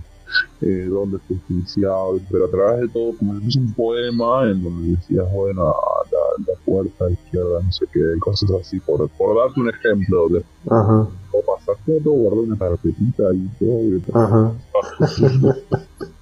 eh, 0.62 0.88
dónde 0.90 1.18
fuiste 1.20 1.54
iniciado, 1.54 2.20
pero 2.30 2.46
a 2.46 2.50
través 2.50 2.82
de 2.82 2.90
todo, 2.90 3.18
como 3.18 3.40
fuese 3.40 3.60
un 3.60 3.74
poema 3.74 4.50
en 4.50 4.64
donde 4.64 4.92
decías, 4.92 5.26
bueno, 5.34 5.64
la, 6.12 6.52
la 6.52 6.60
puerta 6.66 7.10
izquierda, 7.10 7.62
no 7.64 7.72
sé 7.72 7.86
qué, 7.92 8.02
cosas 8.20 8.52
así, 8.52 8.80
por, 8.80 9.08
por 9.10 9.38
darte 9.38 9.60
un 9.60 9.70
ejemplo, 9.70 10.30
de 10.30 10.44
Ajá, 10.70 11.08
o 11.32 11.42
pasaste 11.46 12.02
todo, 12.02 12.14
guardé 12.14 12.40
una 12.42 12.58
carpetita 12.58 13.24
y 13.34 13.48
todo, 13.60 13.82
y 13.82 14.04
ajá. 14.14 14.54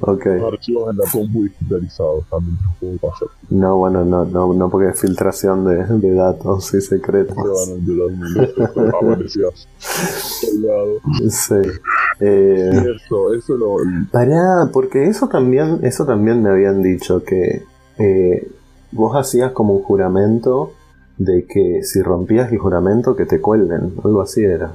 ok. 0.00 0.26
archivos 0.52 0.90
en 0.90 0.98
la 0.98 1.04
compu 1.10 1.44
digitalizados 1.44 2.24
también 2.30 2.56
te 2.56 2.64
puedo 2.80 2.96
pasar. 2.98 3.28
No, 3.50 3.76
bueno, 3.76 4.04
no, 4.04 4.24
no, 4.24 4.52
no 4.54 4.70
porque 4.70 4.90
es 4.90 5.00
filtración 5.00 5.64
de, 5.64 5.84
de 5.84 6.14
datos 6.14 6.72
y 6.74 6.80
secretos. 6.80 7.36
Te 7.36 7.96
van 7.96 8.84
a 8.84 8.98
aparecías. 8.98 9.68
Sí. 11.30 11.54
Eh, 12.20 12.70
Eso, 12.96 13.34
eso 13.34 13.56
lo. 13.56 13.76
Pará, 14.10 14.70
porque 14.72 15.06
eso 15.06 15.28
también, 15.28 15.80
eso 15.82 16.04
también 16.06 16.42
me 16.42 16.50
habían 16.50 16.82
dicho 16.82 17.22
que 17.24 17.62
eh, 17.98 18.48
vos 18.92 19.16
hacías 19.16 19.52
como 19.52 19.74
un 19.74 19.82
juramento 19.82 20.72
de 21.18 21.44
que 21.46 21.82
si 21.82 22.02
rompías 22.02 22.50
el 22.52 22.58
juramento 22.58 23.14
que 23.16 23.26
te 23.26 23.40
cuelguen, 23.40 23.94
algo 24.04 24.20
así 24.22 24.42
era. 24.44 24.72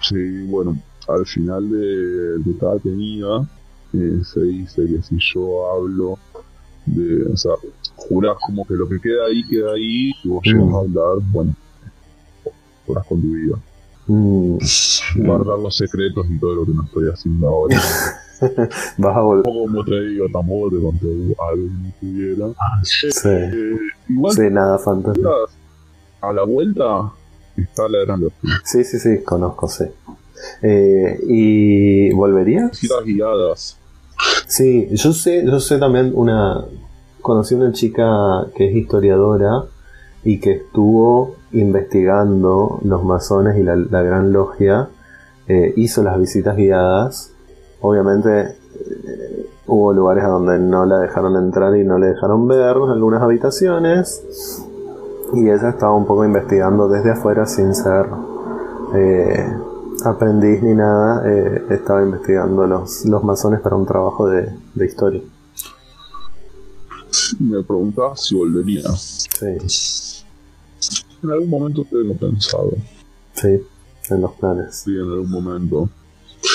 Sí, 0.00 0.46
bueno, 0.48 0.76
al 1.08 1.26
final 1.26 1.70
de, 1.70 2.38
de 2.38 2.58
cada 2.58 2.78
tenida 2.78 3.48
eh, 3.94 4.20
se 4.24 4.40
dice 4.42 4.86
que 4.86 5.02
si 5.02 5.16
yo 5.34 5.70
hablo 5.72 6.18
de. 6.86 7.26
O 7.32 7.36
sea, 7.36 7.52
jurás 7.96 8.36
como 8.46 8.64
que 8.66 8.74
lo 8.74 8.88
que 8.88 9.00
queda 9.00 9.26
ahí 9.26 9.42
queda 9.48 9.72
ahí, 9.72 10.12
y 10.24 10.28
vos 10.28 10.42
llegas 10.44 10.64
Mm. 10.66 10.74
a 10.74 10.78
hablar, 10.78 11.16
bueno, 11.32 11.54
jurás 12.86 13.06
con 13.06 13.20
tu 13.20 13.28
vida. 13.32 13.56
Mm, 14.06 14.56
Guardar 15.24 15.58
los 15.58 15.76
secretos 15.76 16.26
y 16.30 16.38
todo 16.38 16.54
lo 16.56 16.64
que 16.66 16.72
no 16.72 16.82
estoy 16.84 17.08
haciendo 17.12 17.48
ahora. 17.48 17.76
vas 18.98 19.16
a 19.16 19.20
volver. 19.20 19.44
Como 19.44 19.84
te 19.84 20.00
digo, 20.08 20.26
tampoco 20.32 20.70
te 20.70 20.82
conté 20.82 21.06
algo 21.38 21.66
que 21.66 21.72
no 21.72 21.92
tuviera. 22.00 22.46
Sí, 22.82 23.08
Eh, 23.28 23.76
igual 24.08 24.34
sí, 24.34 24.42
nada, 24.50 24.78
fantástico. 24.78 25.30
a 26.22 26.32
la 26.32 26.42
vuelta 26.44 27.12
está 27.56 27.88
la 27.88 28.04
gran. 28.04 28.22
Sí, 28.64 28.82
sí, 28.84 28.98
sí, 28.98 29.22
conozco, 29.22 29.68
sí. 29.68 29.84
Eh, 30.62 31.20
¿Y 31.28 32.12
volverías? 32.14 32.80
Guiadas. 33.04 33.76
Sí, 34.46 34.88
yo 34.90 35.12
sé, 35.12 35.44
yo 35.44 35.60
sé 35.60 35.78
también 35.78 36.12
una. 36.14 36.64
Conocí 37.22 37.54
una 37.54 37.72
chica 37.72 38.46
que 38.54 38.68
es 38.68 38.74
historiadora 38.74 39.64
y 40.24 40.40
que 40.40 40.52
estuvo 40.52 41.36
investigando 41.52 42.80
los 42.82 43.04
masones 43.04 43.58
y 43.58 43.62
la, 43.62 44.02
gran 44.02 44.32
logia. 44.32 44.88
eh, 45.48 45.72
hizo 45.76 46.02
las 46.02 46.18
visitas 46.18 46.56
guiadas. 46.56 47.32
Obviamente 47.80 48.40
eh, 48.40 49.46
hubo 49.66 49.92
lugares 49.92 50.24
a 50.24 50.28
donde 50.28 50.58
no 50.58 50.84
la 50.86 50.98
dejaron 50.98 51.36
entrar 51.36 51.76
y 51.76 51.84
no 51.84 51.98
le 51.98 52.06
dejaron 52.08 52.46
ver 52.48 52.76
algunas 52.76 53.22
habitaciones. 53.22 54.66
Y 55.34 55.48
ella 55.48 55.70
estaba 55.70 55.94
un 55.94 56.06
poco 56.06 56.24
investigando 56.24 56.88
desde 56.88 57.12
afuera 57.12 57.46
sin 57.46 57.74
ser 57.74 58.06
eh, 58.94 59.46
aprendiz 60.06 60.62
ni 60.62 60.74
nada. 60.74 61.22
eh, 61.30 61.62
estaba 61.70 62.02
investigando 62.02 62.66
los, 62.66 63.04
los 63.06 63.22
masones 63.24 63.60
para 63.60 63.76
un 63.76 63.86
trabajo 63.86 64.26
de, 64.28 64.48
de 64.74 64.86
historia. 64.86 65.22
Me 67.38 67.62
preguntaba 67.62 68.16
si 68.16 68.34
volvería. 68.34 68.82
Sí, 68.96 70.24
En 71.22 71.30
algún 71.30 71.48
momento 71.50 71.84
tengo 71.90 72.14
pensado. 72.14 72.72
sí, 73.34 73.60
en 74.10 74.20
los 74.20 74.32
planes. 74.32 74.74
Sí, 74.84 74.90
en 74.92 75.00
algún 75.10 75.30
momento. 75.30 75.88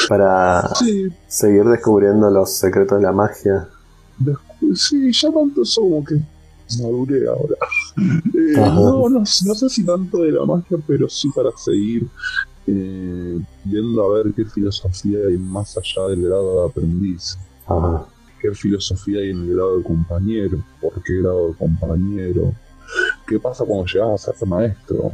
Para 0.09 0.67
Sí, 0.75 1.07
seguir 1.27 1.63
descubriendo 1.65 2.29
los 2.31 2.51
secretos 2.57 2.97
de 2.99 3.03
la 3.05 3.11
magia. 3.11 3.67
después, 4.17 4.81
sí, 4.81 5.11
ya 5.11 5.31
tanto 5.31 5.61
eso 5.61 5.81
como 5.81 6.03
que 6.03 6.19
maduré 6.81 7.27
ahora. 7.27 7.55
Eh, 7.97 8.51
no, 8.57 9.07
no, 9.09 9.19
no 9.19 9.25
sé 9.25 9.69
si 9.69 9.85
tanto 9.85 10.17
de 10.19 10.31
la 10.33 10.45
magia, 10.45 10.77
pero 10.85 11.07
sí 11.07 11.29
para 11.33 11.49
seguir 11.55 12.05
eh, 12.67 13.39
viendo 13.63 14.03
a 14.03 14.13
ver 14.23 14.33
qué 14.33 14.45
filosofía 14.45 15.19
hay 15.27 15.37
más 15.37 15.77
allá 15.77 16.07
del 16.09 16.23
grado 16.23 16.63
de 16.63 16.69
aprendiz. 16.69 17.37
Ajá. 17.67 18.05
qué 18.41 18.51
filosofía 18.53 19.19
hay 19.21 19.31
en 19.31 19.41
el 19.41 19.55
grado 19.55 19.77
de 19.77 19.83
compañero, 19.83 20.57
por 20.81 20.93
qué 21.03 21.17
grado 21.21 21.47
de 21.49 21.53
compañero, 21.55 22.53
qué 23.27 23.39
pasa 23.39 23.65
cuando 23.65 23.85
llegas 23.85 24.27
a 24.27 24.33
ser 24.33 24.47
maestro. 24.47 25.11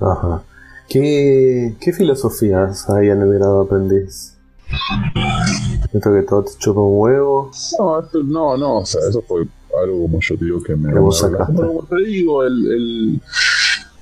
Ajá. 0.00 0.42
¿Qué, 0.88 1.74
¿Qué 1.80 1.92
filosofías 1.92 2.88
hay 2.90 3.08
en 3.08 3.22
el 3.22 3.32
grado 3.34 3.60
de 3.60 3.66
aprendiz? 3.66 4.36
¿Esto 5.92 6.12
que 6.12 6.22
todo 6.22 6.44
te 6.44 6.52
chupa 6.58 6.80
un 6.80 6.98
huevo? 7.00 7.50
No, 7.78 8.00
esto- 8.00 8.22
no, 8.22 8.56
no, 8.56 8.78
o 8.78 8.86
sea, 8.86 9.00
eso 9.08 9.22
fue 9.22 9.46
algo 9.82 10.02
como 10.02 10.20
yo 10.20 10.36
te 10.36 10.44
digo 10.44 10.62
que 10.62 10.74
me... 10.76 10.92
Vos 10.98 11.18
sacaste. 11.20 11.54
como 11.54 11.82
te 11.84 11.96
digo, 12.04 12.42
el, 12.44 12.72
el, 12.72 13.20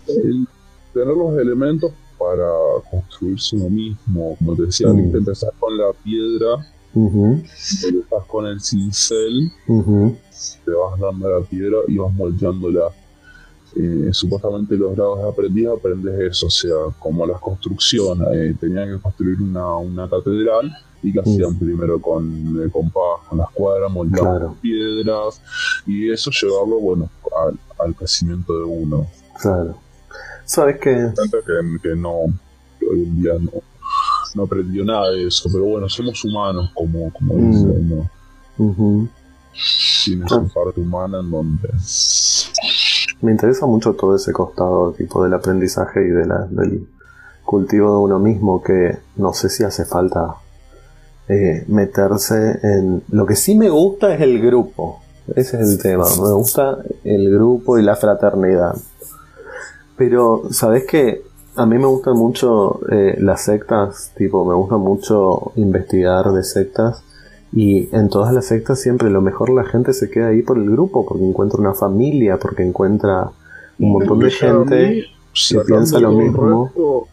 el 0.09 0.49
tener 0.95 1.15
los 1.15 1.37
elementos 1.39 1.93
para 2.19 2.49
construirse 2.91 3.57
uno 3.57 3.69
mismo, 3.69 4.37
como 4.39 4.57
te 4.57 4.63
decía, 4.63 4.89
Mm. 4.89 4.97
viste, 4.97 5.19
empezás 5.19 5.51
con 5.59 5.77
la 5.77 5.93
piedra, 6.03 6.67
Ujú, 6.95 7.43
empezás 7.89 8.25
con 8.29 8.47
el 8.47 8.61
cincel, 8.61 9.51
te 10.65 10.71
vas 10.71 10.99
dando 11.01 11.29
la 11.29 11.45
piedra 11.45 11.79
y 11.89 11.99
vas 11.99 12.13
moldeándola. 12.15 12.89
eh, 13.77 14.11
supuestamente 14.13 14.77
los 14.77 14.95
grados 14.95 15.19
de 15.21 15.29
aprendiz 15.31 15.67
aprendes 15.67 16.21
eso, 16.21 16.47
o 16.47 16.51
sea, 16.51 16.77
como 17.01 17.27
las 17.27 17.41
construcciones, 17.41 18.25
eh, 18.33 18.55
tenían 18.61 18.89
que 18.95 19.03
construir 19.03 19.43
una, 19.43 19.77
una 19.79 20.09
catedral 20.09 20.71
y 21.03 21.13
que 21.13 21.19
hacían 21.19 21.59
primero 21.59 22.01
con 22.01 22.25
el 22.63 22.71
compás, 22.71 23.27
con 23.29 23.39
las 23.39 23.51
cuadras, 23.51 23.91
moldeaban 23.91 24.55
piedras 24.61 25.41
y 25.89 26.09
eso 26.09 26.31
llevarlo, 26.31 26.79
bueno, 26.79 27.11
al, 27.37 27.59
al 27.85 27.97
crecimiento 27.97 28.57
de 28.57 28.65
uno. 28.65 29.09
Claro. 29.43 29.77
¿Sabes 30.45 30.79
qué? 30.81 31.13
Que, 31.47 31.79
que 31.83 31.97
no, 31.97 32.13
hoy 32.91 33.03
en 33.03 33.23
día 33.23 33.33
no, 33.41 33.51
no 34.35 34.43
aprendió 34.45 34.85
nada 34.85 35.11
de 35.11 35.27
eso, 35.27 35.49
pero 35.53 35.65
bueno, 35.65 35.89
somos 35.89 36.25
humanos, 36.25 36.71
como, 36.75 37.13
como 37.13 37.35
mm. 37.35 37.51
dicen, 37.51 37.89
¿no? 37.89 39.09
Tienes 40.05 40.33
ah. 40.33 40.45
parte 40.55 40.81
humana 40.81 41.21
en 41.21 41.31
donde... 41.31 41.69
Me 43.21 43.33
interesa 43.33 43.67
mucho 43.67 43.95
todo 43.95 44.17
ese 44.17 44.33
costado 44.33 44.93
tipo 44.93 45.23
del 45.25 45.33
aprendizaje 45.33 46.05
y 46.05 46.11
de 46.11 46.27
la, 46.27 46.47
del 46.51 46.87
cultivo 47.45 47.97
de 47.97 48.05
uno 48.05 48.19
mismo 48.19 48.63
que 48.63 48.99
no 49.17 49.33
sé 49.33 49.49
si 49.49 49.65
hace 49.65 49.85
falta 49.85 50.37
eh, 51.29 51.65
meterse 51.69 52.59
en... 52.63 53.03
Lo 53.11 53.25
que 53.25 53.37
sí 53.37 53.55
me 53.55 53.71
gusta 53.71 54.15
es 54.15 54.21
el 54.21 54.43
grupo. 54.43 55.01
Ese 55.35 55.61
es 55.61 55.71
el 55.71 55.79
tema. 55.79 56.05
Me 56.05 56.33
gusta 56.33 56.79
el 57.05 57.31
grupo 57.33 57.79
y 57.79 57.83
la 57.83 57.97
fraternidad. 57.97 58.75
Pero, 59.97 60.45
¿sabes 60.51 60.85
qué? 60.89 61.23
A 61.57 61.67
mí 61.67 61.79
me 61.79 61.87
gustan 61.87 62.17
mucho 62.17 62.81
eh, 62.91 63.17
las 63.19 63.45
sectas, 63.45 64.13
tipo, 64.17 64.45
me 64.45 64.55
gusta 64.55 64.77
mucho 64.77 65.53
investigar 65.57 66.33
de 66.33 66.43
sectas. 66.43 67.03
Y 67.53 67.95
en 67.95 68.09
todas 68.09 68.35
las 68.35 68.47
sectas 68.47 68.81
siempre 68.81 69.11
lo 69.11 69.21
mejor 69.21 69.51
la 69.51 69.65
gente 69.65 69.93
se 69.93 70.11
queda 70.11 70.29
ahí 70.29 70.43
por 70.43 70.59
el 70.59 70.69
grupo, 70.69 71.07
porque 71.07 71.25
encuentra 71.25 71.61
una 71.61 71.75
familia, 71.75 72.37
porque 72.37 72.65
encuentra 72.65 73.31
un 73.79 73.93
montón 73.93 74.19
de 74.19 74.31
gente 74.31 75.05
que 75.33 75.61
piensa 75.61 76.01
lo 76.01 76.13
mismo. 76.13 77.07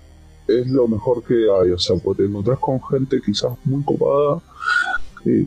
es 0.48 0.68
lo 0.68 0.88
mejor 0.88 1.24
que 1.24 1.34
hay, 1.34 1.72
o 1.72 1.78
sea, 1.78 1.96
porque 2.04 2.24
te 2.24 2.30
encontrás 2.30 2.58
con 2.58 2.82
gente 2.84 3.22
quizás 3.24 3.52
muy 3.64 3.84
copada, 3.84 4.42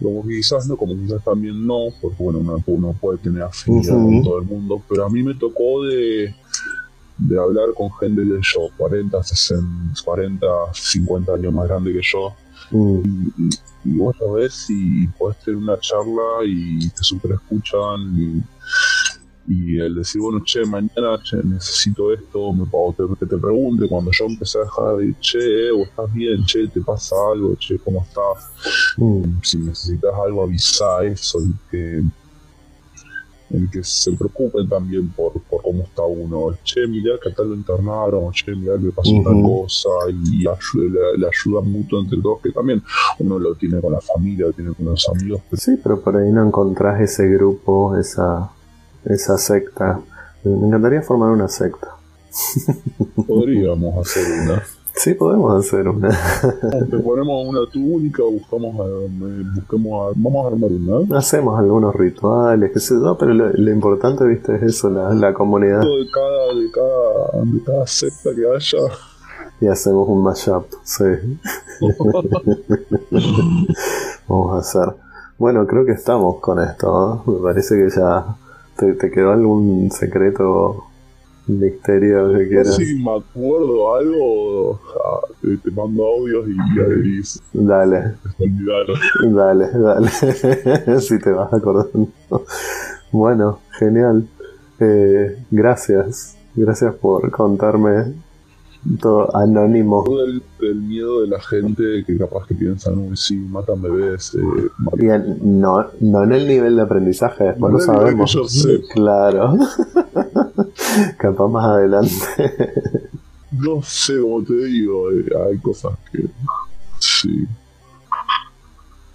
como 0.00 0.26
quizás 0.26 0.66
no, 0.68 0.76
como 0.76 0.94
quizás 0.94 1.22
también 1.24 1.66
no, 1.66 1.86
porque 2.00 2.22
bueno, 2.22 2.62
uno, 2.66 2.94
puede 3.00 3.18
tener 3.18 3.42
afinidad 3.42 3.94
con 3.94 4.22
todo 4.22 4.38
el 4.38 4.44
mundo, 4.44 4.80
pero 4.88 5.06
a 5.06 5.10
mí 5.10 5.22
me 5.22 5.34
tocó 5.34 5.84
de 5.84 6.34
de 7.16 7.40
hablar 7.40 7.68
con 7.76 7.92
gente 7.94 8.22
de 8.22 8.40
yo, 8.42 8.68
40, 8.76 9.22
60, 9.22 10.02
40, 10.04 10.46
50 10.72 11.34
años 11.34 11.52
más 11.52 11.68
grande 11.68 11.92
que 11.92 12.00
yo. 12.02 12.34
Mm. 12.70 13.48
Y, 13.84 13.98
vos 13.98 14.16
lo 14.18 14.32
ves 14.32 14.66
y 14.70 15.06
podés 15.08 15.38
tener 15.40 15.58
una 15.58 15.78
charla 15.78 16.44
y 16.46 16.88
te 16.88 17.04
super 17.04 17.32
escuchan 17.32 18.00
y, 18.16 18.42
y 19.46 19.78
el 19.78 19.94
decir, 19.94 20.22
bueno, 20.22 20.42
che, 20.42 20.64
mañana 20.64 21.18
necesito 21.44 22.12
esto, 22.12 22.52
me 22.52 22.64
pago, 22.64 22.94
que 23.18 23.26
te 23.26 23.36
pregunte, 23.36 23.86
cuando 23.86 24.10
yo 24.10 24.24
empecé 24.24 24.58
a 24.58 24.62
dejar 24.62 24.96
de, 24.96 25.14
che, 25.20 25.70
vos 25.70 25.86
estás 25.88 26.12
bien, 26.14 26.44
che, 26.46 26.66
te 26.68 26.80
pasa 26.80 27.14
algo, 27.30 27.54
che, 27.56 27.78
¿cómo 27.78 28.00
estás? 28.00 28.50
Mm. 28.96 29.40
Si 29.42 29.58
necesitas 29.58 30.14
algo, 30.14 30.44
avisa 30.44 31.04
eso 31.04 31.40
y 31.40 31.54
que 31.70 32.02
en 33.50 33.68
que 33.70 33.84
se 33.84 34.12
preocupen 34.12 34.68
también 34.68 35.08
por, 35.10 35.32
por 35.42 35.62
cómo 35.62 35.82
está 35.82 36.02
uno. 36.02 36.56
Che, 36.64 36.86
mirá 36.86 37.18
que 37.22 37.30
tal 37.30 37.48
lo 37.48 37.54
internaron, 37.54 38.32
che, 38.32 38.54
mirá 38.54 38.78
que 38.78 38.90
pasó 38.90 39.10
una 39.10 39.48
cosa, 39.48 39.88
y 40.08 40.42
la, 40.42 40.56
ayuda 41.28 41.60
mutua 41.60 42.00
entre 42.00 42.20
todos, 42.20 42.40
que 42.42 42.50
también 42.50 42.82
uno 43.18 43.38
lo 43.38 43.54
tiene 43.54 43.80
con 43.80 43.92
la 43.92 44.00
familia, 44.00 44.46
lo 44.46 44.52
tiene 44.52 44.72
con 44.72 44.86
los 44.86 45.08
amigos. 45.08 45.42
Sí, 45.52 45.78
pero 45.82 46.00
por 46.00 46.16
ahí 46.16 46.32
no 46.32 46.46
encontrás 46.46 47.00
ese 47.00 47.28
grupo, 47.28 47.96
esa, 47.96 48.50
esa 49.04 49.38
secta. 49.38 50.00
Me 50.44 50.66
encantaría 50.66 51.02
formar 51.02 51.30
una 51.30 51.48
secta. 51.48 51.96
Podríamos 53.26 54.06
hacer 54.06 54.24
una. 54.42 54.62
Sí, 54.96 55.14
podemos 55.14 55.58
hacer 55.58 55.88
una. 55.88 56.08
Te 56.90 56.98
ponemos 56.98 57.48
una 57.48 57.66
túnica, 57.70 58.22
buscamos, 58.22 58.76
busquemos, 59.54 60.12
vamos 60.16 60.44
a 60.44 60.48
armar 60.48 60.70
una. 60.70 61.18
Hacemos 61.18 61.58
algunos 61.58 61.94
rituales, 61.94 62.70
qué 62.72 62.78
sé 62.78 62.94
yo, 62.94 63.18
pero 63.18 63.34
lo, 63.34 63.72
importante, 63.72 64.24
viste, 64.24 64.54
es 64.54 64.62
eso, 64.62 64.88
la, 64.90 65.12
la 65.12 65.34
comunidad. 65.34 65.80
De 65.80 66.06
cada, 66.12 66.54
de, 66.54 66.70
cada, 66.70 67.42
de 67.44 67.60
cada 67.64 67.84
secta 67.86 68.30
que 68.34 68.46
haya. 68.46 68.78
Y 69.60 69.66
hacemos 69.66 70.08
un 70.08 70.22
mashup, 70.22 70.66
sí. 70.84 71.04
vamos 74.28 74.54
a 74.54 74.58
hacer. 74.58 74.94
Bueno, 75.38 75.66
creo 75.66 75.84
que 75.84 75.92
estamos 75.92 76.40
con 76.40 76.62
esto, 76.62 77.24
Me 77.26 77.42
parece 77.42 77.76
que 77.76 77.90
ya 77.90 78.36
te, 78.76 78.94
te 78.94 79.10
quedó 79.10 79.32
algún 79.32 79.90
secreto 79.90 80.84
misterio 81.46 82.32
que 82.32 82.48
quieras. 82.48 82.76
Si 82.76 82.94
me 82.94 83.16
acuerdo 83.16 83.94
algo, 83.96 84.80
te, 85.40 85.70
mando 85.70 86.06
audios 86.06 86.46
y, 86.48 86.52
y 86.52 87.66
Dale. 87.66 88.14
Dale, 89.22 89.68
dale. 89.70 90.08
si 91.00 91.18
te 91.18 91.30
vas 91.30 91.52
acordando. 91.52 92.08
Bueno, 93.12 93.60
genial. 93.78 94.26
Eh, 94.80 95.38
gracias. 95.50 96.36
Gracias 96.56 96.94
por 96.94 97.30
contarme 97.30 98.14
todo 99.00 99.34
anónimo. 99.36 100.04
Todo 100.04 100.24
el, 100.24 100.42
miedo 100.76 101.22
de 101.22 101.28
la 101.28 101.40
gente 101.40 102.04
que 102.06 102.16
capaz 102.16 102.46
que 102.46 102.54
piensan, 102.54 102.98
uy, 102.98 103.16
sí, 103.16 103.36
matan 103.36 103.82
bebés. 103.82 104.34
Eh, 104.34 105.36
no, 105.42 105.86
no 106.00 106.24
en 106.24 106.32
el 106.32 106.48
nivel 106.48 106.76
de 106.76 106.82
aprendizaje, 106.82 107.44
después 107.44 107.72
no 107.72 107.78
lo 107.78 107.84
sabemos. 107.84 108.36
Claro. 108.94 109.56
capaz 111.18 111.48
más 111.48 111.64
adelante. 111.64 112.14
no 113.52 113.82
sé, 113.82 114.20
como 114.20 114.42
te 114.42 114.54
digo, 114.54 115.10
eh, 115.10 115.26
hay 115.48 115.58
cosas 115.58 115.92
que. 116.10 116.24
Sí. 116.98 117.46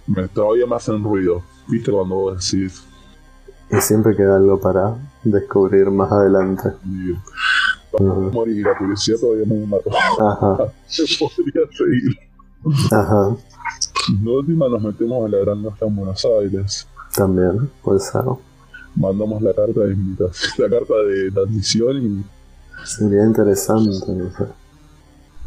Me, 0.06 0.28
todavía 0.28 0.66
me 0.66 0.76
hacen 0.76 1.02
ruido. 1.02 1.42
¿Viste 1.68 1.90
cuando 1.92 2.16
vos 2.16 2.50
decís? 2.50 2.82
Y 3.70 3.80
siempre 3.80 4.16
queda 4.16 4.36
algo 4.36 4.60
para 4.60 4.96
descubrir 5.24 5.90
más 5.90 6.10
adelante 6.10 6.70
morir, 7.98 8.64
la 8.66 8.78
policía 8.78 9.16
todavía 9.20 9.46
no 9.46 9.54
me 9.54 9.66
mató. 9.66 9.90
Ajá. 10.20 10.72
Se 10.86 11.04
podría 11.18 11.62
seguir. 11.76 12.18
Ajá. 12.92 13.36
No 14.22 14.32
última 14.32 14.68
nos 14.68 14.82
metemos 14.82 15.26
a 15.26 15.28
la 15.28 15.38
Gran 15.38 15.62
Logia 15.62 15.86
en 15.86 15.96
Buenos 15.96 16.24
Aires. 16.24 16.86
También, 17.14 17.70
puede 17.82 18.00
ser. 18.00 18.22
Mandamos 19.00 19.40
la 19.40 19.54
carta 19.54 19.80
de 19.80 19.94
invitación, 19.94 20.52
la 20.58 20.78
carta 20.78 20.94
de 20.94 21.40
admisión 21.40 21.96
y. 21.96 22.24
Sería 22.84 23.24
interesante, 23.24 24.12
no 24.12 24.30
sé. 24.30 24.44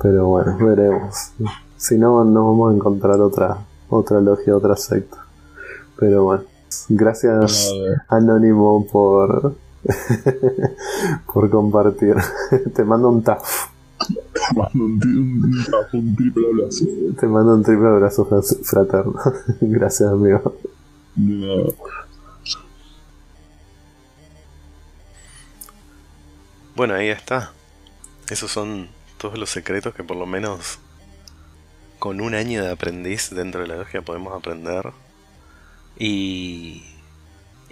Pero 0.02 0.28
bueno, 0.28 0.58
veremos. 0.58 1.32
Si 1.78 1.98
no, 1.98 2.24
no 2.24 2.48
vamos 2.48 2.72
a 2.72 2.76
encontrar 2.76 3.20
otra, 3.22 3.58
otra 3.90 4.22
logia, 4.22 4.56
otra 4.56 4.76
secta. 4.76 5.18
Pero 6.00 6.24
bueno, 6.24 6.44
gracias 6.90 7.72
Anónimo 8.08 8.86
por 8.92 9.56
por 11.34 11.50
compartir. 11.50 12.16
Te 12.76 12.84
mando 12.84 13.10
un 13.10 13.24
taf. 13.24 13.68
Te 14.00 14.56
mando 14.56 14.86
un, 14.86 15.64
taf, 15.70 15.94
un 15.94 16.16
triple 16.16 16.48
abrazo. 16.48 16.86
Te 17.20 17.28
mando 17.28 17.56
un 17.56 17.64
triple 17.64 17.88
abrazo 17.88 18.26
fraterno. 18.26 19.16
Gracias, 19.62 20.10
amigo. 20.10 20.56
Bueno, 26.76 26.96
ahí 26.96 27.10
está. 27.10 27.52
Esos 28.30 28.52
son 28.52 28.90
todos 29.18 29.38
los 29.38 29.50
secretos 29.50 29.94
que 29.94 30.04
por 30.04 30.18
lo 30.18 30.26
menos 30.26 30.80
con 32.00 32.20
un 32.22 32.36
año 32.36 32.64
de 32.64 32.72
aprendiz 32.72 33.30
dentro 33.30 33.62
de 33.62 33.68
la 33.68 33.76
logia 33.78 34.02
podemos 34.02 34.34
aprender. 34.36 34.92
Y 35.98 36.84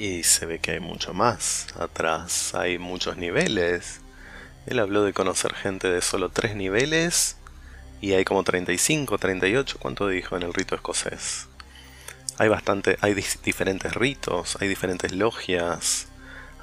y 0.01 0.23
se 0.23 0.47
ve 0.47 0.57
que 0.57 0.71
hay 0.71 0.79
mucho 0.79 1.13
más. 1.13 1.67
Atrás 1.79 2.55
hay 2.55 2.79
muchos 2.79 3.17
niveles. 3.17 4.01
Él 4.65 4.79
habló 4.79 5.03
de 5.03 5.13
conocer 5.13 5.53
gente 5.53 5.91
de 5.91 6.01
solo 6.01 6.29
tres 6.29 6.55
niveles. 6.55 7.37
Y 8.01 8.13
hay 8.13 8.25
como 8.25 8.43
35, 8.43 9.19
38. 9.19 9.77
¿Cuánto 9.79 10.07
dijo 10.07 10.35
en 10.35 10.41
el 10.41 10.55
rito 10.55 10.73
escocés? 10.73 11.47
Hay 12.39 12.49
bastante, 12.49 12.97
hay 13.01 13.13
diferentes 13.13 13.93
ritos, 13.93 14.57
hay 14.59 14.67
diferentes 14.67 15.11
logias, 15.11 16.07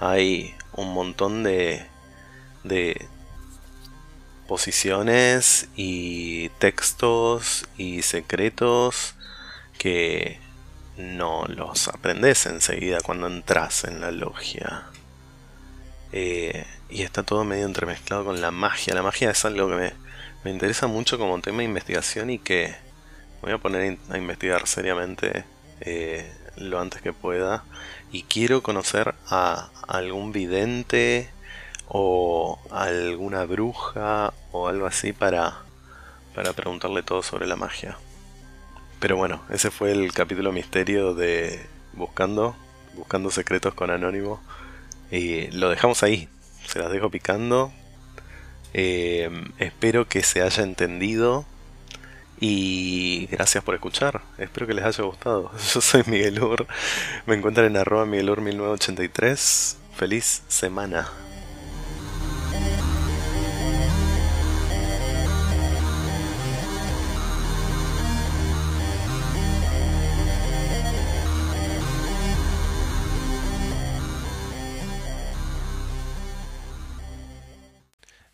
hay 0.00 0.56
un 0.72 0.92
montón 0.92 1.44
de, 1.44 1.86
de 2.64 3.08
posiciones 4.46 5.68
y 5.76 6.48
textos 6.58 7.66
y 7.76 8.02
secretos 8.02 9.14
que 9.76 10.40
no 10.96 11.44
los 11.46 11.88
aprendes 11.88 12.46
enseguida 12.46 12.98
cuando 13.00 13.28
entras 13.28 13.84
en 13.84 14.00
la 14.00 14.10
logia. 14.10 14.86
Eh, 16.12 16.66
y 16.88 17.02
está 17.02 17.22
todo 17.22 17.44
medio 17.44 17.66
entremezclado 17.66 18.24
con 18.24 18.40
la 18.40 18.50
magia. 18.50 18.94
La 18.94 19.02
magia 19.02 19.30
es 19.30 19.44
algo 19.44 19.68
que 19.68 19.76
me, 19.76 19.92
me 20.44 20.50
interesa 20.50 20.86
mucho 20.86 21.18
como 21.18 21.40
tema 21.40 21.58
de 21.58 21.64
investigación 21.64 22.30
y 22.30 22.38
que 22.38 22.74
voy 23.42 23.52
a 23.52 23.58
poner 23.58 23.98
a 24.08 24.18
investigar 24.18 24.66
seriamente 24.66 25.44
eh, 25.80 26.32
lo 26.56 26.80
antes 26.80 27.02
que 27.02 27.12
pueda. 27.12 27.64
Y 28.10 28.22
quiero 28.22 28.62
conocer 28.62 29.14
a 29.28 29.70
algún 29.86 30.32
vidente 30.32 31.30
o 31.88 32.58
alguna 32.70 33.44
bruja 33.44 34.32
o 34.52 34.68
algo 34.68 34.86
así 34.86 35.12
para, 35.12 35.58
para 36.34 36.52
preguntarle 36.52 37.02
todo 37.02 37.22
sobre 37.22 37.46
la 37.46 37.56
magia. 37.56 37.96
Pero 39.00 39.16
bueno, 39.16 39.42
ese 39.50 39.70
fue 39.70 39.92
el 39.92 40.12
capítulo 40.12 40.52
misterio 40.52 41.14
de 41.14 41.64
Buscando, 41.92 42.56
Buscando 42.94 43.30
Secretos 43.30 43.74
con 43.74 43.90
Anónimo. 43.90 44.40
Y 45.10 45.48
lo 45.52 45.70
dejamos 45.70 46.02
ahí, 46.02 46.28
se 46.66 46.78
las 46.78 46.90
dejo 46.90 47.10
picando. 47.10 47.72
Eh, 48.74 49.30
espero 49.58 50.08
que 50.08 50.22
se 50.22 50.42
haya 50.42 50.62
entendido 50.62 51.46
y 52.40 53.26
gracias 53.30 53.64
por 53.64 53.74
escuchar. 53.74 54.22
Espero 54.36 54.66
que 54.66 54.74
les 54.74 54.84
haya 54.84 55.04
gustado. 55.04 55.50
Yo 55.74 55.80
soy 55.80 56.02
Miguel 56.06 56.42
Ur. 56.42 56.66
Me 57.26 57.36
encuentran 57.36 57.66
en 57.66 57.76
arroba 57.76 58.04
Miguelur 58.04 58.40
1983. 58.40 59.78
Feliz 59.96 60.42
semana. 60.48 61.08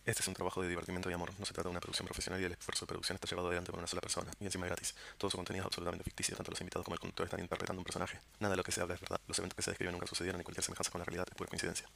Este 0.07 0.21
es 0.21 0.29
un 0.29 0.35
trabajo 0.35 0.61
de 0.61 0.69
divertimento 0.69 1.09
y 1.09 1.15
amor. 1.15 1.33
No 1.39 1.47
se 1.47 1.55
trata 1.55 1.69
de 1.69 1.71
una 1.71 1.81
producción 1.81 2.07
profesional 2.07 2.39
y 2.41 2.45
el 2.45 2.53
esfuerzo 2.53 2.85
de 2.85 2.89
producción 2.89 3.17
está 3.17 3.27
llevado 3.27 3.49
adelante 3.49 3.71
por 3.71 3.79
una 3.79 3.87
sola 3.87 4.03
persona. 4.03 4.31
Y 4.39 4.45
encima 4.45 4.67
gratis. 4.67 4.95
Todo 5.17 5.31
su 5.31 5.39
contenido 5.39 5.63
es 5.63 5.67
absolutamente 5.67 6.05
ficticio. 6.05 6.37
Tanto 6.37 6.51
los 6.51 6.61
invitados 6.61 6.85
como 6.85 6.95
el 6.95 7.01
conductor 7.01 7.25
están 7.25 7.41
interpretando 7.41 7.81
un 7.81 7.85
personaje. 7.85 8.21
Nada 8.39 8.53
de 8.53 8.57
lo 8.59 8.65
que 8.65 8.73
se 8.73 8.83
habla 8.83 8.95
es 8.97 9.01
verdad. 9.01 9.21
Los 9.27 9.39
eventos 9.39 9.57
que 9.57 9.63
se 9.63 9.71
describen 9.71 9.93
nunca 9.93 10.07
sucedieron 10.07 10.41
y 10.43 10.45
cualquier 10.45 10.65
semejanza 10.65 10.91
con 10.91 10.99
la 10.99 11.07
realidad 11.07 11.27
es 11.31 11.35
pura 11.35 11.49
coincidencia. 11.49 11.89